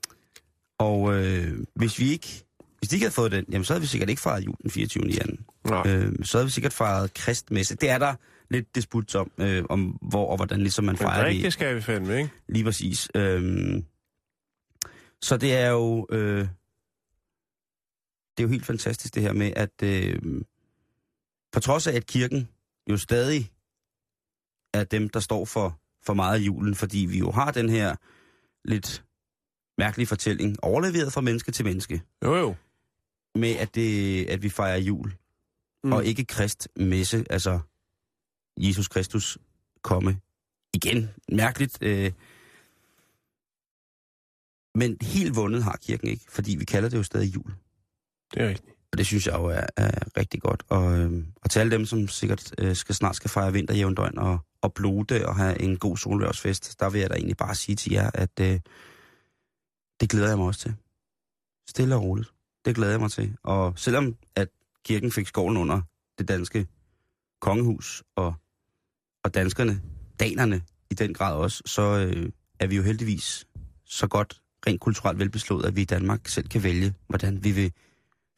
Og 0.79 1.13
øh, 1.15 1.65
hvis 1.75 1.99
vi 1.99 2.11
ikke, 2.11 2.45
hvis 2.79 2.89
de 2.89 2.95
ikke 2.95 3.03
havde 3.03 3.13
fået 3.13 3.31
den, 3.31 3.45
jamen 3.51 3.65
så 3.65 3.73
havde 3.73 3.81
vi 3.81 3.87
sikkert 3.87 4.09
ikke 4.09 4.21
fejret 4.21 4.45
jul 4.45 4.55
den 4.63 4.71
24. 4.71 5.03
januar. 5.05 5.87
Øh, 5.87 6.13
så 6.25 6.37
havde 6.37 6.45
vi 6.45 6.51
sikkert 6.51 6.73
fejret 6.73 7.13
kristmesse. 7.13 7.75
Det 7.75 7.89
er 7.89 7.97
der 7.97 8.15
lidt 8.49 8.75
disput 8.75 9.15
om, 9.15 9.31
øh, 9.37 9.63
om 9.69 9.81
hvor 10.01 10.27
og 10.27 10.35
hvordan 10.35 10.59
ligesom 10.59 10.85
man 10.85 10.93
Men 10.93 10.97
fejrer 10.97 11.33
det. 11.33 11.43
det 11.43 11.53
skal 11.53 11.75
vi 11.75 11.81
fandme, 11.81 12.17
ikke? 12.17 12.29
Lige 12.47 12.63
præcis. 12.63 13.09
Øhm, 13.15 13.85
så 15.21 15.37
det 15.37 15.53
er 15.53 15.69
jo... 15.69 16.07
Øh, 16.11 16.47
det 18.37 18.43
er 18.43 18.47
jo 18.47 18.49
helt 18.49 18.65
fantastisk 18.65 19.15
det 19.15 19.23
her 19.23 19.33
med, 19.33 19.53
at 19.55 19.83
øh, 19.83 20.21
på 21.51 21.59
trods 21.59 21.87
af, 21.87 21.95
at 21.95 22.05
kirken 22.05 22.49
jo 22.89 22.97
stadig 22.97 23.51
er 24.73 24.83
dem, 24.83 25.09
der 25.09 25.19
står 25.19 25.45
for, 25.45 25.79
for 26.01 26.13
meget 26.13 26.39
af 26.39 26.45
julen, 26.45 26.75
fordi 26.75 26.97
vi 26.97 27.17
jo 27.17 27.31
har 27.31 27.51
den 27.51 27.69
her 27.69 27.95
lidt 28.65 29.03
mærkelige 29.77 30.07
fortælling, 30.07 30.63
overleveret 30.63 31.13
fra 31.13 31.21
menneske 31.21 31.51
til 31.51 31.65
menneske, 31.65 32.01
Jo, 32.23 32.35
jo. 32.35 32.55
med 33.35 33.55
at, 33.55 33.75
det, 33.75 34.25
at 34.25 34.43
vi 34.43 34.49
fejrer 34.49 34.77
jul, 34.77 35.13
mm. 35.83 35.93
og 35.93 36.05
ikke 36.05 36.25
kristmesse, 36.25 37.25
altså 37.29 37.59
Jesus 38.57 38.87
Kristus 38.87 39.37
komme 39.81 40.19
igen. 40.73 41.09
Mærkeligt. 41.31 41.77
Øh, 41.81 42.11
men 44.75 44.97
helt 45.01 45.35
vundet 45.35 45.63
har 45.63 45.77
kirken 45.81 46.07
ikke, 46.07 46.25
fordi 46.29 46.55
vi 46.55 46.65
kalder 46.65 46.89
det 46.89 46.97
jo 46.97 47.03
stadig 47.03 47.35
jul. 47.35 47.53
Det 48.33 48.41
er 48.41 48.47
rigtigt. 48.49 48.72
Og 48.93 48.97
det 48.97 49.05
synes 49.05 49.27
jeg 49.27 49.35
jo 49.35 49.45
er, 49.45 49.65
er 49.77 50.17
rigtig 50.17 50.41
godt. 50.41 50.63
Og, 50.69 50.99
øh, 50.99 51.23
og 51.35 51.49
til 51.49 51.59
alle 51.59 51.71
dem, 51.71 51.85
som 51.85 52.07
sikkert 52.07 52.55
øh, 52.57 52.75
skal 52.75 52.95
snart 52.95 53.15
skal 53.15 53.29
fejre 53.29 53.53
vinterjævndøgn 53.53 54.17
og, 54.17 54.39
og 54.61 54.73
blode 54.73 55.27
og 55.27 55.35
have 55.35 55.61
en 55.61 55.77
god 55.77 55.97
solværsfest, 55.97 56.79
der 56.79 56.89
vil 56.89 57.01
jeg 57.01 57.09
da 57.09 57.15
egentlig 57.15 57.37
bare 57.37 57.55
sige 57.55 57.75
til 57.75 57.91
jer, 57.91 58.09
at 58.13 58.39
øh, 58.41 58.59
det 59.99 60.09
glæder 60.09 60.27
jeg 60.27 60.37
mig 60.37 60.47
også 60.47 60.59
til. 60.59 60.75
Stille 61.69 61.95
og 61.95 62.03
roligt. 62.03 62.29
Det 62.65 62.75
glæder 62.75 62.91
jeg 62.91 62.99
mig 62.99 63.11
til. 63.11 63.35
Og 63.43 63.73
selvom 63.75 64.15
at 64.35 64.47
kirken 64.85 65.11
fik 65.11 65.27
skoven 65.27 65.57
under 65.57 65.81
det 66.17 66.27
danske 66.27 66.67
kongehus, 67.41 68.03
og, 68.15 68.33
og 69.23 69.33
danskerne, 69.33 69.81
danerne 70.19 70.61
i 70.89 70.93
den 70.93 71.13
grad 71.13 71.35
også, 71.35 71.63
så 71.65 71.81
øh, 71.81 72.29
er 72.59 72.67
vi 72.67 72.75
jo 72.75 72.83
heldigvis 72.83 73.47
så 73.85 74.07
godt 74.07 74.41
rent 74.67 74.81
kulturelt 74.81 75.19
velbeslået, 75.19 75.65
at 75.65 75.75
vi 75.75 75.81
i 75.81 75.85
Danmark 75.85 76.27
selv 76.27 76.47
kan 76.47 76.63
vælge, 76.63 76.93
hvordan 77.07 77.43
vi 77.43 77.51
vil 77.51 77.73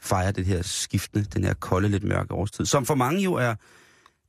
fejre 0.01 0.31
det 0.31 0.45
her 0.45 0.61
skiftende, 0.61 1.25
den 1.25 1.43
her 1.43 1.53
kolde, 1.53 1.89
lidt 1.89 2.03
mørke 2.03 2.33
årstid, 2.33 2.65
som 2.65 2.85
for 2.85 2.95
mange 2.95 3.21
jo 3.21 3.33
er, 3.33 3.55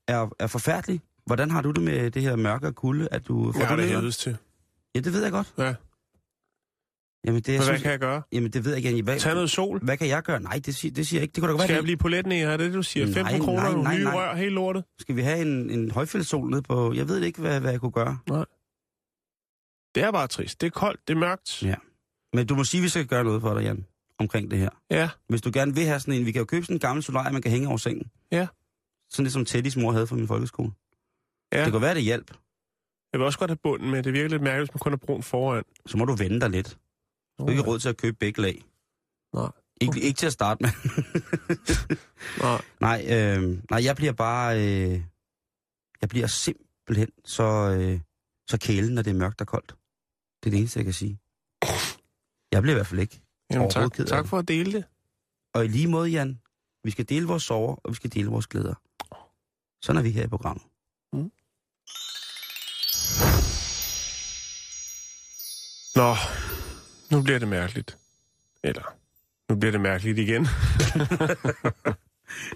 er, 0.09 0.35
er 0.39 0.47
forfærdelig. 0.47 1.01
Hvordan 1.27 1.51
har 1.51 1.63
du 1.63 1.71
det 1.71 1.83
med 1.83 2.11
det 2.11 2.23
her 2.23 2.37
mørke 2.37 2.67
og 2.67 2.75
kulde? 2.75 3.09
At 3.11 3.29
du, 3.29 3.53
får 3.53 3.61
Jeg 3.61 3.69
har 3.69 3.77
det 3.77 3.89
helvedes 3.89 4.17
til. 4.17 4.37
Ja, 4.95 5.01
det 5.01 5.13
ved 5.13 5.23
jeg 5.23 5.33
godt. 5.33 5.55
Ja. 5.59 5.75
Jamen, 7.27 7.41
det, 7.43 7.49
jeg 7.49 7.59
hvad 7.59 7.67
synes, 7.67 7.83
kan 7.83 7.91
jeg 7.91 7.99
gøre? 8.01 8.23
jamen, 8.33 8.51
det 8.51 8.65
ved 8.65 8.75
jeg 8.75 8.85
ikke. 8.85 9.03
Hvad, 9.03 9.19
Tag 9.19 9.35
noget 9.35 9.51
sol. 9.51 9.81
hvad 9.83 9.97
kan 9.97 10.09
jeg 10.09 10.23
gøre? 10.23 10.41
Nej, 10.41 10.61
det, 10.67 10.75
siger, 10.75 10.95
det 10.95 11.07
siger 11.07 11.19
jeg 11.21 11.23
ikke. 11.23 11.33
Det 11.33 11.41
kunne 11.41 11.49
da 11.49 11.53
godt 11.53 11.63
Skal 11.63 11.69
være, 11.69 11.77
jeg 11.77 11.85
blive 11.85 11.97
poletten 11.97 12.33
i? 12.33 12.41
Er 12.41 12.57
det 12.57 12.75
du 12.75 12.83
siger? 12.83 13.07
Nej, 13.07 13.15
15 13.15 13.41
kroner, 13.41 13.63
nej, 13.63 13.71
nogle 13.71 13.85
nej, 13.85 13.97
nye 13.99 14.05
nej. 14.05 14.15
rør, 14.15 14.35
helt 14.35 14.53
lortet? 14.53 14.85
Skal 14.99 15.17
vi 15.17 15.23
have 15.23 15.43
en, 15.43 15.71
en 15.71 15.91
højfældssol 15.91 16.51
nede 16.51 16.63
på... 16.63 16.93
Jeg 16.95 17.09
ved 17.09 17.23
ikke, 17.23 17.41
hvad, 17.41 17.61
hvad 17.61 17.71
jeg 17.71 17.81
kunne 17.81 17.93
gøre. 17.93 18.19
Det 19.95 20.03
er 20.03 20.11
bare 20.13 20.27
trist. 20.27 20.61
Det 20.61 20.67
er 20.67 20.71
koldt, 20.71 21.01
det 21.09 21.15
er 21.15 21.19
mørkt. 21.19 21.63
Ja. 21.63 21.75
Men 22.33 22.47
du 22.47 22.55
må 22.55 22.65
sige, 22.65 22.79
at 22.81 22.83
vi 22.83 22.89
skal 22.89 23.07
gøre 23.07 23.25
noget 23.25 23.41
for 23.43 23.55
dig, 23.55 23.63
Jan, 23.63 23.87
omkring 24.19 24.51
det 24.51 24.59
her. 24.59 24.71
Ja. 24.91 25.11
Hvis 25.29 25.43
du 25.43 25.51
gerne 25.55 25.75
vil 25.75 25.85
have 25.85 26.01
sådan 26.01 26.15
en... 26.15 26.27
Vi 26.27 26.33
kan 26.33 26.39
jo 26.39 26.45
købe 26.45 26.65
sådan 26.67 26.77
en 26.77 26.81
gammel 26.81 27.03
solarie, 27.03 27.33
man 27.33 27.43
kan 27.43 27.51
hænge 27.51 27.69
over 27.69 27.77
sengen. 27.77 28.11
Ja. 28.33 28.47
Sådan 29.11 29.25
det, 29.25 29.33
som 29.33 29.45
Teddys 29.45 29.77
mor 29.77 29.93
havde 29.93 30.07
fra 30.07 30.17
min 30.17 30.29
folkeskole. 30.29 30.73
Ja. 31.53 31.65
Det 31.65 31.73
kunne 31.73 31.83
være, 31.83 31.95
det 31.95 32.03
hjælp. 32.03 32.31
Jeg 33.13 33.21
vil 33.21 33.27
også 33.27 33.39
godt 33.39 33.51
have 33.51 33.59
bunden 33.63 33.91
med. 33.91 34.03
Det 34.03 34.13
virker 34.13 34.29
lidt 34.29 34.43
mærkeligt, 34.43 34.71
hvis 34.71 34.75
man 34.75 34.79
kun 34.79 34.93
er 34.93 34.97
brun 34.97 35.23
foran. 35.23 35.65
Så 35.87 35.97
må 35.97 36.05
du 36.05 36.15
vende 36.15 36.41
dig 36.41 36.51
lidt. 36.51 36.79
Du 37.39 37.45
har 37.45 37.51
ikke 37.51 37.63
råd 37.63 37.79
til 37.79 37.89
at 37.89 37.97
købe 37.97 38.17
begge 38.17 38.43
lag. 38.43 38.65
Nej. 39.35 39.51
Ikke, 39.81 40.01
ikke 40.01 40.17
til 40.17 40.27
at 40.27 40.33
starte 40.33 40.63
med. 40.63 40.71
Nej. 42.43 42.63
nej, 42.81 43.07
øh, 43.11 43.59
nej, 43.71 43.85
jeg 43.85 43.97
bliver 43.97 44.13
bare... 44.13 44.57
Øh, 44.57 45.03
jeg 46.01 46.09
bliver 46.09 46.27
simpelthen 46.27 47.09
så, 47.25 47.77
øh, 47.79 48.01
så 48.49 48.59
kælen, 48.59 48.95
når 48.95 49.03
det 49.03 49.11
er 49.11 49.15
mørkt 49.15 49.41
og 49.41 49.47
koldt. 49.47 49.77
Det 50.43 50.47
er 50.47 50.51
det 50.51 50.59
eneste, 50.59 50.79
jeg 50.79 50.85
kan 50.85 50.95
sige. 50.95 51.19
Jeg 52.53 52.63
bliver 52.63 52.75
i 52.75 52.79
hvert 52.79 52.87
fald 52.87 53.01
ikke. 53.01 53.21
Jamen, 53.53 53.71
tak, 53.71 53.91
ked 53.91 54.05
af 54.05 54.09
tak 54.09 54.27
for 54.27 54.39
at 54.39 54.49
dele 54.49 54.73
det. 54.73 54.85
Og 55.55 55.65
i 55.65 55.69
lige 55.69 55.87
måde, 55.89 56.11
Jan, 56.11 56.41
vi 56.85 56.91
skal 56.91 57.09
dele 57.09 57.27
vores 57.27 57.43
sorger, 57.43 57.75
og 57.85 57.91
vi 57.91 57.95
skal 57.95 58.13
dele 58.13 58.29
vores 58.29 58.47
glæder. 58.47 58.75
Sådan 59.83 59.99
er 59.99 60.03
vi 60.03 60.11
her 60.11 60.25
i 60.25 60.29
programmet. 60.29 60.65
Nå, 65.97 66.15
nu 67.11 67.23
bliver 67.23 67.39
det 67.39 67.49
mærkeligt. 67.49 67.99
Eller, 68.63 68.83
nu 69.49 69.57
bliver 69.59 69.73
det 69.73 69.81
mærkeligt 69.81 70.19
igen. 70.19 70.47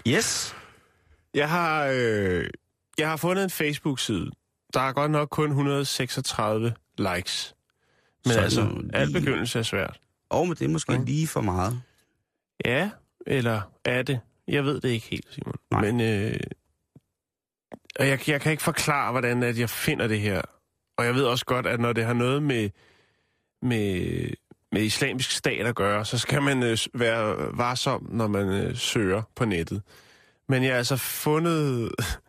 Yes. 0.07 0.55
Jeg 1.33 1.49
har, 1.49 1.85
øh, 1.93 2.49
jeg 2.97 3.09
har 3.09 3.17
fundet 3.17 3.43
en 3.43 3.49
Facebook-side. 3.49 4.31
Der 4.73 4.79
er 4.79 4.93
godt 4.93 5.11
nok 5.11 5.29
kun 5.29 5.49
136 5.49 6.73
likes. 6.97 7.55
Men 8.25 8.33
Så 8.33 8.39
altså, 8.39 8.61
lige- 8.81 8.95
al 8.95 9.13
begyndelse 9.13 9.59
er 9.59 9.63
svært. 9.63 9.99
Og 10.31 10.47
men 10.47 10.57
det 10.57 10.69
måske 10.69 10.93
Ja. 10.93 10.99
lige 10.99 11.27
for 11.27 11.41
meget. 11.41 11.81
Ja, 12.65 12.89
eller 13.27 13.61
er 13.85 14.01
det? 14.01 14.19
Jeg 14.47 14.65
ved 14.65 14.81
det 14.81 14.89
ikke 14.89 15.07
helt, 15.07 15.27
Simon. 15.33 15.55
Nej. 15.71 15.81
Men 15.81 16.01
øh, 16.01 16.39
og 17.99 18.07
jeg, 18.07 18.29
jeg 18.29 18.41
kan 18.41 18.51
ikke 18.51 18.63
forklare, 18.63 19.11
hvordan 19.11 19.43
at 19.43 19.59
jeg 19.59 19.69
finder 19.69 20.07
det 20.07 20.19
her. 20.19 20.41
Og 20.97 21.05
jeg 21.05 21.15
ved 21.15 21.23
også 21.23 21.45
godt, 21.45 21.67
at 21.67 21.79
når 21.79 21.93
det 21.93 22.05
har 22.05 22.13
noget 22.13 22.43
med, 22.43 22.69
med, 23.61 24.29
med 24.71 24.81
islamisk 24.81 25.31
stat 25.31 25.65
at 25.65 25.75
gøre, 25.75 26.05
så 26.05 26.17
skal 26.17 26.41
man 26.41 26.63
øh, 26.63 26.77
være 26.93 27.57
varsom, 27.57 28.07
når 28.11 28.27
man 28.27 28.47
øh, 28.49 28.75
søger 28.75 29.21
på 29.35 29.45
nettet. 29.45 29.81
Men 30.49 30.63
jeg 30.63 30.71
har 30.71 30.77
altså 30.77 30.97
fundet... 30.97 31.91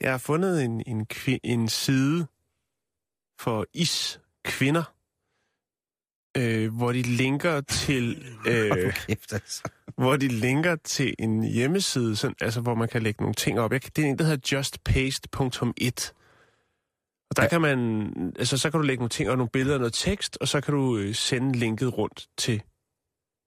Jeg 0.00 0.10
har 0.10 0.18
fundet 0.18 0.64
en, 0.64 0.82
en, 0.86 1.06
en 1.44 1.68
side 1.68 2.26
for 3.38 3.66
is-kvinder, 3.74 4.82
øh, 6.36 6.74
hvor 6.76 6.92
de 6.92 7.02
linker 7.02 7.60
til... 7.60 8.24
Øh, 8.46 8.92
Kæft, 9.06 9.32
altså. 9.32 9.62
hvor 9.96 10.16
de 10.16 10.28
linker 10.28 10.76
til 10.84 11.14
en 11.18 11.42
hjemmeside, 11.42 12.16
sådan, 12.16 12.34
altså, 12.40 12.60
hvor 12.60 12.74
man 12.74 12.88
kan 12.88 13.02
lægge 13.02 13.22
nogle 13.22 13.34
ting 13.34 13.60
op. 13.60 13.72
Jeg, 13.72 13.96
det 13.96 14.04
er 14.04 14.08
en, 14.08 14.18
der 14.18 14.24
hedder 14.24 14.48
justpaste.it. 14.52 16.12
Og 17.30 17.36
der 17.36 17.42
Ja. 17.42 17.48
kan 17.48 17.60
man, 17.60 18.10
altså 18.38 18.58
så 18.58 18.70
kan 18.70 18.80
du 18.80 18.86
lægge 18.86 19.00
nogle 19.00 19.08
ting 19.08 19.30
og 19.30 19.36
nogle 19.36 19.50
billeder 19.52 19.74
og 19.74 19.78
noget 19.80 19.92
tekst, 19.94 20.38
og 20.40 20.48
så 20.48 20.60
kan 20.60 20.74
du 20.74 20.96
øh, 20.96 21.14
sende 21.14 21.58
linket 21.58 21.98
rundt 21.98 22.26
til, 22.38 22.62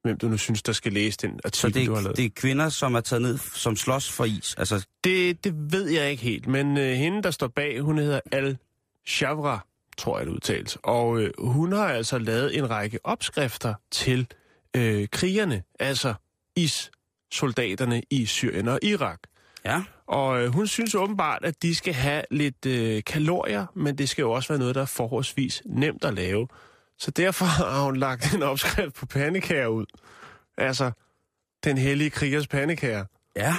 hvem 0.04 0.18
du 0.18 0.28
nu 0.28 0.38
synes, 0.38 0.64
der 0.64 0.72
skal 0.74 0.94
læse 0.94 1.18
den 1.22 1.32
Så 1.32 1.68
artikel, 1.68 1.74
det 1.82 1.88
du 1.88 1.92
har 1.94 2.00
er, 2.00 2.04
lavet. 2.04 2.18
det 2.18 2.26
er 2.26 2.30
kvinder, 2.36 2.70
som 2.70 2.96
er 2.96 3.02
taget 3.02 3.22
ned, 3.22 3.38
som 3.38 3.76
slås 3.76 4.12
for 4.12 4.26
is. 4.26 4.56
Altså, 4.58 4.86
Det, 5.04 5.44
det 5.44 5.54
ved 5.72 5.90
jeg 5.90 6.12
ikke 6.12 6.24
helt, 6.24 6.48
men 6.48 6.78
øh, 6.78 6.94
hende, 6.94 7.24
der 7.24 7.32
står 7.32 7.48
bag, 7.48 7.80
hun 7.82 7.98
hedder 7.98 8.20
Al 8.32 8.58
Shavra, 9.08 9.68
tror 9.98 10.18
jeg 10.18 10.26
det 10.28 10.34
udtales. 10.34 10.78
Og 10.84 11.20
øh, 11.20 11.32
hun 11.38 11.72
har 11.72 11.88
altså 11.88 12.18
lavet 12.18 12.58
en 12.58 12.70
række 12.70 13.00
opskrifter 13.04 13.74
til 13.92 14.28
øh, 14.76 15.08
krigerne, 15.12 15.64
altså 15.80 16.14
is-soldaterne 16.56 18.02
i 18.10 18.26
Syrien 18.26 18.68
og 18.68 18.80
Irak. 18.82 19.20
ja. 19.66 19.84
Og 20.08 20.44
øh, 20.44 20.54
hun 20.54 20.68
synes 20.68 20.96
åbenbart, 20.96 21.46
at 21.46 21.62
de 21.62 21.76
skal 21.76 21.94
have 21.94 22.24
lidt 22.32 22.66
øh, 22.66 23.04
kalorier, 23.04 23.66
men 23.76 23.98
det 23.98 24.10
skal 24.10 24.22
jo 24.22 24.32
også 24.32 24.50
være 24.50 24.60
noget, 24.60 24.76
der 24.76 24.82
er 24.82 24.86
forholdsvis 24.86 25.62
nemt 25.66 26.06
at 26.06 26.14
lave. 26.14 26.48
Så 27.00 27.12
derfor 27.12 27.46
har 27.76 27.84
hun 27.84 27.98
lagt 27.98 28.34
en 28.34 28.44
opskrift 28.44 28.96
på 28.96 29.06
pandekager 29.06 29.68
ud. 29.68 29.86
Altså, 30.58 30.92
den 31.64 31.78
hellige 31.78 32.10
krigers 32.10 32.48
pandekager. 32.48 33.06
Ja. 33.36 33.56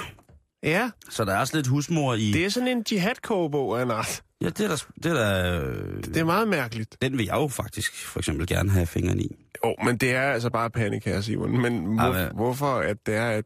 Ja, 0.65 0.91
Så 1.09 1.25
der 1.25 1.33
er 1.33 1.39
også 1.39 1.55
lidt 1.57 1.67
husmor 1.67 2.13
i... 2.13 2.31
det 2.31 2.45
er 2.45 2.49
sådan 2.49 2.67
en 2.67 2.83
jihad-kogebog 2.91 3.79
af 3.79 3.83
en 3.83 3.91
art. 3.91 4.23
Ja, 4.41 4.49
det 4.49 4.59
er 4.59 4.67
der... 4.67 4.85
Det 5.03 5.05
er 5.05 5.13
der 5.13 5.61
øh, 5.61 6.03
Det 6.03 6.17
er 6.17 6.23
meget 6.25 6.47
mærkeligt. 6.47 6.97
Den 7.01 7.17
vil 7.17 7.25
jeg 7.25 7.33
jo 7.35 7.47
faktisk 7.47 7.95
for 8.05 8.19
eksempel 8.19 8.47
gerne 8.47 8.69
have 8.71 8.85
fingeren 8.85 9.19
i. 9.19 9.27
Jo, 9.65 9.75
men 9.83 9.97
det 9.97 10.11
er 10.15 10.21
altså 10.21 10.49
bare 10.49 10.69
pandekager, 10.69 11.21
Simon. 11.21 11.61
Men 11.61 11.85
hvor, 11.85 12.11
hvad- 12.11 12.29
hvorfor 12.35 12.65
at 12.75 12.97
det 13.05 13.15
er, 13.15 13.29
at 13.29 13.45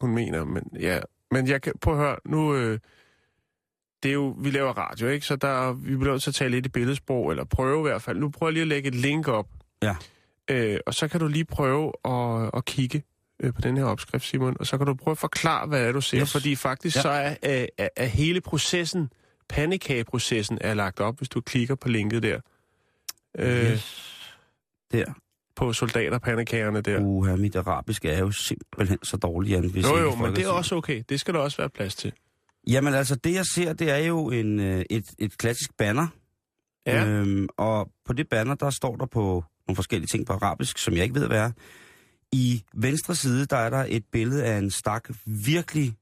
hun 0.00 0.14
mener, 0.14 0.44
men 0.44 0.62
ja. 0.80 1.00
Men 1.30 1.48
jeg 1.48 1.62
kan, 1.62 1.72
prøv 1.80 1.94
at 1.94 2.00
høre, 2.00 2.16
nu... 2.26 2.54
Øh, 2.54 2.78
det 4.02 4.08
er 4.08 4.12
jo, 4.14 4.36
vi 4.38 4.50
laver 4.50 4.72
radio, 4.72 5.08
ikke? 5.08 5.26
Så 5.26 5.36
der, 5.36 5.72
vi 5.72 5.96
bliver 5.96 6.12
nødt 6.12 6.22
til 6.22 6.30
at 6.30 6.34
tale 6.34 6.50
lidt 6.50 6.66
i 6.66 6.68
billedsprog, 6.68 7.30
eller 7.30 7.44
prøve 7.44 7.78
i 7.80 7.90
hvert 7.90 8.02
fald. 8.02 8.18
Nu 8.18 8.28
prøver 8.30 8.48
jeg 8.50 8.52
lige 8.52 8.62
at 8.62 8.68
lægge 8.68 8.88
et 8.88 8.94
link 8.94 9.28
op. 9.28 9.46
Ja. 9.82 9.96
Øh, 10.50 10.78
og 10.86 10.94
så 10.94 11.08
kan 11.08 11.20
du 11.20 11.26
lige 11.28 11.44
prøve 11.44 11.92
at, 12.04 12.50
at 12.56 12.64
kigge 12.64 13.02
øh, 13.42 13.52
på 13.54 13.60
den 13.60 13.76
her 13.76 13.84
opskrift, 13.84 14.24
Simon. 14.24 14.56
Og 14.60 14.66
så 14.66 14.78
kan 14.78 14.86
du 14.86 14.94
prøve 14.94 15.12
at 15.12 15.18
forklare, 15.18 15.66
hvad 15.66 15.88
er, 15.88 15.92
du 15.92 16.00
ser. 16.00 16.20
Yes. 16.20 16.32
Fordi 16.32 16.56
faktisk 16.56 16.96
Ja. 16.96 17.02
så 17.02 17.08
er, 17.08 17.36
er, 17.42 17.66
er, 17.78 17.88
er 17.96 18.06
hele 18.06 18.40
processen, 18.40 19.10
pandekageprocessen, 19.48 20.58
er 20.60 20.74
lagt 20.74 21.00
op, 21.00 21.16
hvis 21.18 21.28
du 21.28 21.40
klikker 21.40 21.74
på 21.74 21.88
linket 21.88 22.22
der. 22.22 22.40
Øh, 23.38 23.70
Yes. 23.72 24.10
Der. 24.92 25.04
På 25.56 25.72
soldaterpandekagerne 25.72 26.80
der. 26.80 27.00
Uha, 27.00 27.36
mit 27.36 27.56
arabiske 27.56 28.10
er 28.10 28.18
jo 28.18 28.30
simpelthen 28.30 28.98
så 29.02 29.16
dårligt, 29.16 29.52
Jan. 29.52 29.70
Hvis 29.70 29.84
Jo, 29.84 29.96
jo, 29.98 30.14
men 30.14 30.36
det 30.36 30.44
er 30.44 30.48
også 30.48 30.74
okay. 30.76 31.02
Det 31.08 31.20
skal 31.20 31.34
der 31.34 31.40
også 31.40 31.56
være 31.56 31.68
plads 31.68 31.94
til. 31.94 32.12
Jamen 32.66 32.94
altså, 32.94 33.14
det 33.14 33.34
jeg 33.34 33.44
ser, 33.54 33.72
det 33.72 33.90
er 33.90 33.96
jo 33.96 34.30
en, 34.30 34.60
øh, 34.60 34.84
et, 34.90 35.04
et 35.18 35.38
klassisk 35.38 35.70
banner. 35.78 36.06
Ja. 36.86 37.06
Øhm, 37.06 37.48
og 37.56 37.90
på 38.06 38.12
det 38.12 38.28
banner, 38.28 38.54
der 38.54 38.70
står 38.70 38.96
der 38.96 39.06
på 39.06 39.44
nogle 39.68 39.76
forskellige 39.76 40.06
ting 40.08 40.26
på 40.26 40.32
arabisk, 40.32 40.78
som 40.78 40.94
jeg 40.94 41.02
ikke 41.02 41.14
ved, 41.14 41.26
hvad 41.26 41.40
er. 41.40 41.50
I 42.34 42.62
venstre 42.74 43.14
side, 43.14 43.46
der 43.46 43.56
er 43.56 43.70
der 43.70 43.84
et 43.88 44.04
billede 44.12 44.44
af 44.44 44.58
en 44.58 44.70
stak 44.70 45.08
virkelig, 45.26 45.94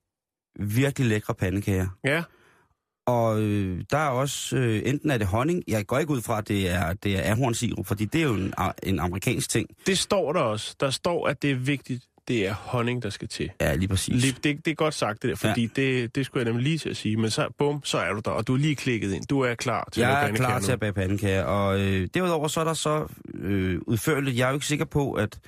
virkelig 0.60 1.06
lækre 1.06 1.34
pandekager. 1.34 1.86
Ja, 2.04 2.22
Og 3.06 3.40
øh, 3.40 3.84
der 3.90 3.98
er 3.98 4.08
også, 4.08 4.56
øh, 4.56 4.82
enten 4.84 5.10
er 5.10 5.18
det 5.18 5.26
honning, 5.26 5.62
jeg 5.68 5.86
går 5.86 5.98
ikke 5.98 6.12
ud 6.12 6.20
fra, 6.22 6.38
at 6.38 6.48
det 6.48 6.70
er, 6.70 6.92
det 6.92 7.18
er 7.18 7.30
ahornsirup, 7.32 7.86
fordi 7.86 8.04
det 8.04 8.18
er 8.20 8.24
jo 8.24 8.34
en, 8.34 8.54
en 8.82 8.98
amerikansk 9.00 9.50
ting. 9.50 9.68
Det 9.86 9.98
står 9.98 10.32
der 10.32 10.40
også. 10.40 10.76
Der 10.80 10.90
står, 10.90 11.28
at 11.28 11.42
det 11.42 11.50
er 11.50 11.54
vigtigt, 11.54 12.04
det 12.28 12.46
er 12.46 12.54
honning, 12.54 13.02
der 13.02 13.10
skal 13.10 13.28
til. 13.28 13.50
Ja, 13.60 13.74
lige 13.74 13.88
præcis. 13.88 14.22
Lige, 14.22 14.36
det, 14.44 14.64
det 14.64 14.70
er 14.70 14.74
godt 14.74 14.94
sagt, 14.94 15.22
det 15.22 15.30
der, 15.30 15.36
fordi 15.36 15.62
ja. 15.62 15.82
det, 15.82 16.14
det 16.14 16.26
skulle 16.26 16.44
jeg 16.44 16.52
nemlig 16.52 16.64
lige 16.64 16.78
til 16.78 16.88
at 16.90 16.96
sige. 16.96 17.16
Men 17.16 17.30
så, 17.30 17.48
bum, 17.58 17.80
så 17.84 17.98
er 17.98 18.12
du 18.12 18.20
der, 18.24 18.30
og 18.30 18.46
du 18.46 18.54
er 18.54 18.58
lige 18.58 18.76
klikket 18.76 19.12
ind. 19.12 19.26
Du 19.26 19.40
er 19.40 19.54
klar 19.54 19.88
til 19.92 20.00
at 20.00 20.08
Jeg 20.08 20.14
er 20.14 20.18
klar 20.20 20.26
pandekager 20.26 20.60
til 20.60 20.68
nu. 20.68 20.72
at 20.72 20.80
bage 20.80 20.92
pandekager, 20.92 21.44
og 21.44 21.80
øh, 21.80 22.08
derudover 22.14 22.48
så 22.48 22.60
er 22.60 22.64
der 22.64 22.74
så 22.74 23.06
øh, 23.34 23.80
udførligt, 23.86 24.36
jeg 24.36 24.44
er 24.44 24.48
jo 24.48 24.54
ikke 24.54 24.66
sikker 24.66 24.84
på, 24.84 25.12
at... 25.12 25.38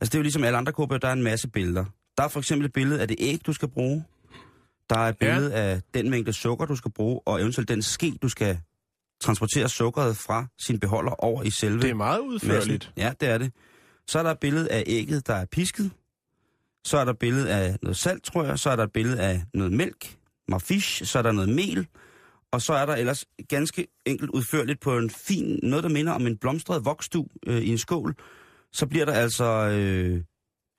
Altså 0.00 0.10
det 0.10 0.14
er 0.14 0.18
jo 0.18 0.22
ligesom 0.22 0.44
alle 0.44 0.58
andre 0.58 0.72
kogebøger, 0.72 1.00
der 1.00 1.08
er 1.08 1.12
en 1.12 1.22
masse 1.22 1.48
billeder. 1.48 1.84
Der 2.16 2.22
er 2.24 2.28
for 2.28 2.40
eksempel 2.40 2.66
et 2.66 2.72
billede 2.72 3.00
af 3.00 3.08
det 3.08 3.16
æg, 3.20 3.40
du 3.46 3.52
skal 3.52 3.68
bruge. 3.68 4.04
Der 4.90 4.96
er 4.98 5.08
et 5.08 5.16
Ja. 5.22 5.34
billede 5.34 5.54
af 5.54 5.80
den 5.94 6.10
mængde 6.10 6.32
sukker, 6.32 6.66
du 6.66 6.76
skal 6.76 6.90
bruge, 6.92 7.20
og 7.26 7.40
eventuelt 7.40 7.68
den 7.68 7.82
ske, 7.82 8.12
du 8.22 8.28
skal 8.28 8.58
transportere 9.20 9.68
sukkeret 9.68 10.16
fra 10.16 10.46
sin 10.58 10.80
beholder 10.80 11.12
over 11.24 11.42
i 11.42 11.50
selve 11.50 11.80
Det 11.82 11.90
er 11.90 11.94
meget 11.94 12.18
udførligt. 12.18 12.66
massen. 12.68 12.82
Ja, 12.96 13.12
det 13.20 13.28
er 13.28 13.38
det. 13.38 13.52
Så 14.08 14.18
er 14.18 14.22
der 14.22 14.30
et 14.30 14.38
billede 14.38 14.70
af 14.70 14.84
ægget, 14.86 15.26
der 15.26 15.34
er 15.34 15.44
pisket. 15.52 15.90
Så 16.84 16.98
er 16.98 17.04
der 17.04 17.12
et 17.12 17.18
billede 17.18 17.50
af 17.50 17.76
noget 17.82 17.96
salt, 17.96 18.24
tror 18.24 18.44
jeg. 18.44 18.58
Så 18.58 18.70
er 18.70 18.76
der 18.76 18.84
et 18.84 18.92
billede 18.92 19.20
af 19.20 19.42
noget 19.54 19.72
mælk, 19.72 20.16
marfish. 20.48 21.04
Så 21.04 21.18
er 21.18 21.22
der 21.22 21.32
noget 21.32 21.48
mel. 21.48 21.86
Og 22.52 22.62
så 22.62 22.72
er 22.72 22.86
der 22.86 22.94
ellers 22.96 23.24
ganske 23.48 23.86
enkelt 24.06 24.30
udførligt 24.30 24.80
på 24.80 24.98
en 24.98 25.10
fin, 25.10 25.60
noget 25.62 25.82
der 25.82 25.90
minder 25.90 26.12
om 26.12 26.26
en 26.26 26.36
blomstret 26.38 26.84
voksdu 26.84 27.26
øh, 27.46 27.62
i 27.62 27.68
en 27.68 27.78
skål. 27.78 28.14
Så 28.76 28.86
bliver 28.86 29.04
der 29.04 29.12
altså 29.12 29.44
øh, 29.68 30.24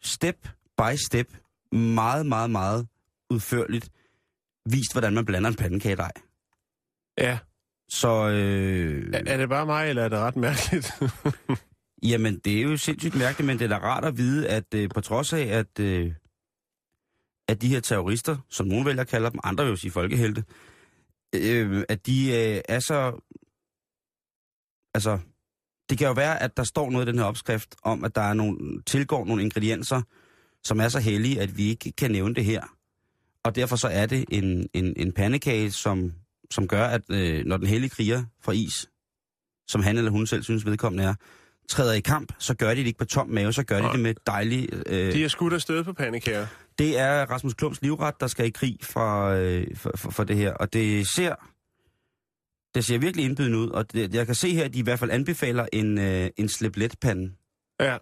step 0.04 0.48
by 0.78 0.96
step 1.08 1.28
meget, 1.72 2.26
meget, 2.26 2.50
meget 2.50 2.88
udførligt 3.30 3.90
vist, 4.66 4.94
hvordan 4.94 5.14
man 5.14 5.26
blander 5.26 5.50
en 5.50 5.56
pandekagedej. 5.56 6.12
Ja. 7.18 7.40
Så 7.90 8.30
øh, 8.30 9.10
Er, 9.14 9.34
er 9.34 9.38
det 9.38 9.50
bare 9.50 9.66
mig, 9.66 9.90
eller 9.90 10.04
er 10.04 10.10
det 10.10 10.20
ret 10.20 10.36
mærkeligt? 10.36 10.92
Jamen, 12.12 12.40
det 12.40 12.58
er 12.58 12.62
jo 12.62 12.78
sindssygt 12.78 13.16
mærkeligt, 13.16 13.48
men 13.48 13.60
det 13.60 13.66
er 13.66 13.70
da 13.70 13.78
rart 13.78 14.06
at 14.06 14.18
vide, 14.18 14.50
at 14.50 14.74
øh, 14.76 14.90
på 14.90 15.02
trods 15.02 15.34
af, 15.34 15.42
at, 15.42 15.80
øh, 15.80 16.14
at 17.48 17.62
de 17.62 17.68
her 17.68 17.80
terrorister, 17.80 18.38
som 18.50 18.68
nogen 18.68 18.86
vælger 18.86 19.02
at 19.02 19.08
kalde 19.08 19.32
dem, 19.32 19.40
andre 19.44 19.64
vil 19.64 19.72
jo 19.72 19.76
sige 19.76 19.92
folkehelte, 19.92 20.44
øh, 21.36 21.84
at 21.90 22.06
de 22.06 22.28
øh, 22.32 22.62
er 22.70 22.80
så... 22.80 23.22
Altså, 24.94 25.20
det 25.90 25.98
kan 25.98 26.08
jo 26.08 26.14
være, 26.14 26.44
at 26.44 26.58
der 26.58 26.64
står 26.64 26.90
noget 26.90 27.08
i 27.08 27.12
den 27.12 27.20
her 27.20 27.26
opskrift 27.26 27.76
om, 27.84 28.04
at 28.04 28.16
der 28.16 28.22
er 28.22 28.34
nogle, 28.34 28.82
tilgår 28.86 29.26
nogle 29.26 29.44
ingredienser, 29.44 30.02
som 30.64 30.80
er 30.80 30.90
så 30.90 31.00
hellige, 31.00 31.42
at 31.42 31.58
vi 31.58 31.70
ikke 31.70 31.92
kan 31.92 32.12
nævne 32.12 32.36
det 32.36 32.46
her. 32.46 32.62
Og 33.44 33.56
derfor 33.56 33.76
så 33.76 33.88
er 33.88 34.06
det 34.06 34.26
en, 34.30 34.68
en, 34.74 34.94
en 34.98 35.12
pandekage, 35.12 35.72
som, 35.72 36.14
som 36.52 36.68
gør, 36.68 36.86
at 36.86 37.02
øh, 37.10 37.46
når 37.46 37.58
den 37.58 37.68
hellige 37.68 37.90
kriger 37.90 38.24
fra 38.44 38.52
is, 38.52 38.90
som 39.68 39.84
han 39.84 39.98
eller 39.98 40.12
hun 40.12 40.28
selv 40.28 40.44
synes 40.44 40.66
vedkommende 40.66 41.04
er, 41.04 41.14
træder 41.70 41.94
i 41.94 42.00
kamp, 42.00 42.34
så 42.40 42.54
gør 42.56 42.70
de 42.74 42.80
det 42.80 42.88
ikke 42.88 43.00
på 43.00 43.06
tom 43.06 43.30
mave, 43.30 43.54
så 43.54 43.64
gør 43.64 43.76
de 43.76 43.82
Nej. 43.82 43.92
det 43.92 44.00
med 44.02 44.14
dejlig... 44.28 44.70
Øh, 44.86 45.14
De 45.14 45.24
er 45.24 45.28
skudt 45.28 45.54
afsted 45.54 45.84
på 45.84 45.94
pandekager. 45.94 46.48
det 46.80 47.00
er 47.00 47.26
Rasmus 47.26 47.54
Klums 47.54 47.82
livret, 47.82 48.14
der 48.20 48.28
skal 48.28 48.46
i 48.46 48.50
krig 48.50 48.78
for, 48.82 49.26
øh, 49.28 49.68
for, 49.76 49.92
for, 49.96 50.12
for 50.12 50.24
det 50.24 50.36
her. 50.36 50.54
Og 50.54 50.74
det 50.74 51.08
ser, 51.16 51.36
det 52.76 52.86
ser 52.86 52.98
virkelig 52.98 53.26
indbydende 53.26 53.58
ud. 53.58 53.70
Og 53.70 53.94
det, 53.94 54.14
jeg 54.16 54.26
kan 54.26 54.36
se 54.36 54.54
her, 54.54 54.66
at 54.66 54.74
de 54.74 54.80
i 54.80 54.82
hvert 54.82 55.00
fald 55.00 55.12
anbefaler 55.12 55.66
en, 55.74 55.98
øh, 56.00 56.30
en 56.38 56.50
slip 56.50 56.78
let 56.78 56.96
pande. 57.02 57.32
Ja. 57.80 57.98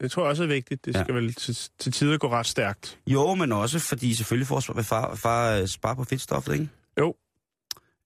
Det 0.00 0.10
tror 0.10 0.22
jeg 0.22 0.30
også 0.30 0.42
er 0.42 0.46
vigtigt. 0.46 0.84
Det 0.84 0.94
Ja. 0.94 1.02
skal 1.04 1.14
vel 1.14 1.34
til, 1.34 1.56
til 1.78 1.92
tider 1.92 2.18
gå 2.18 2.28
ret 2.30 2.46
stærkt. 2.46 2.98
Jo, 3.06 3.34
men 3.34 3.52
også 3.52 3.78
fordi 3.78 4.14
selvfølgelig 4.14 4.56
at 4.78 4.86
far, 4.86 5.14
far 5.14 5.56
øh, 5.56 5.66
spare 5.66 5.96
på 5.96 6.04
fedtstoffet, 6.04 6.52
ikke? 6.52 6.68
Jo. 6.98 7.14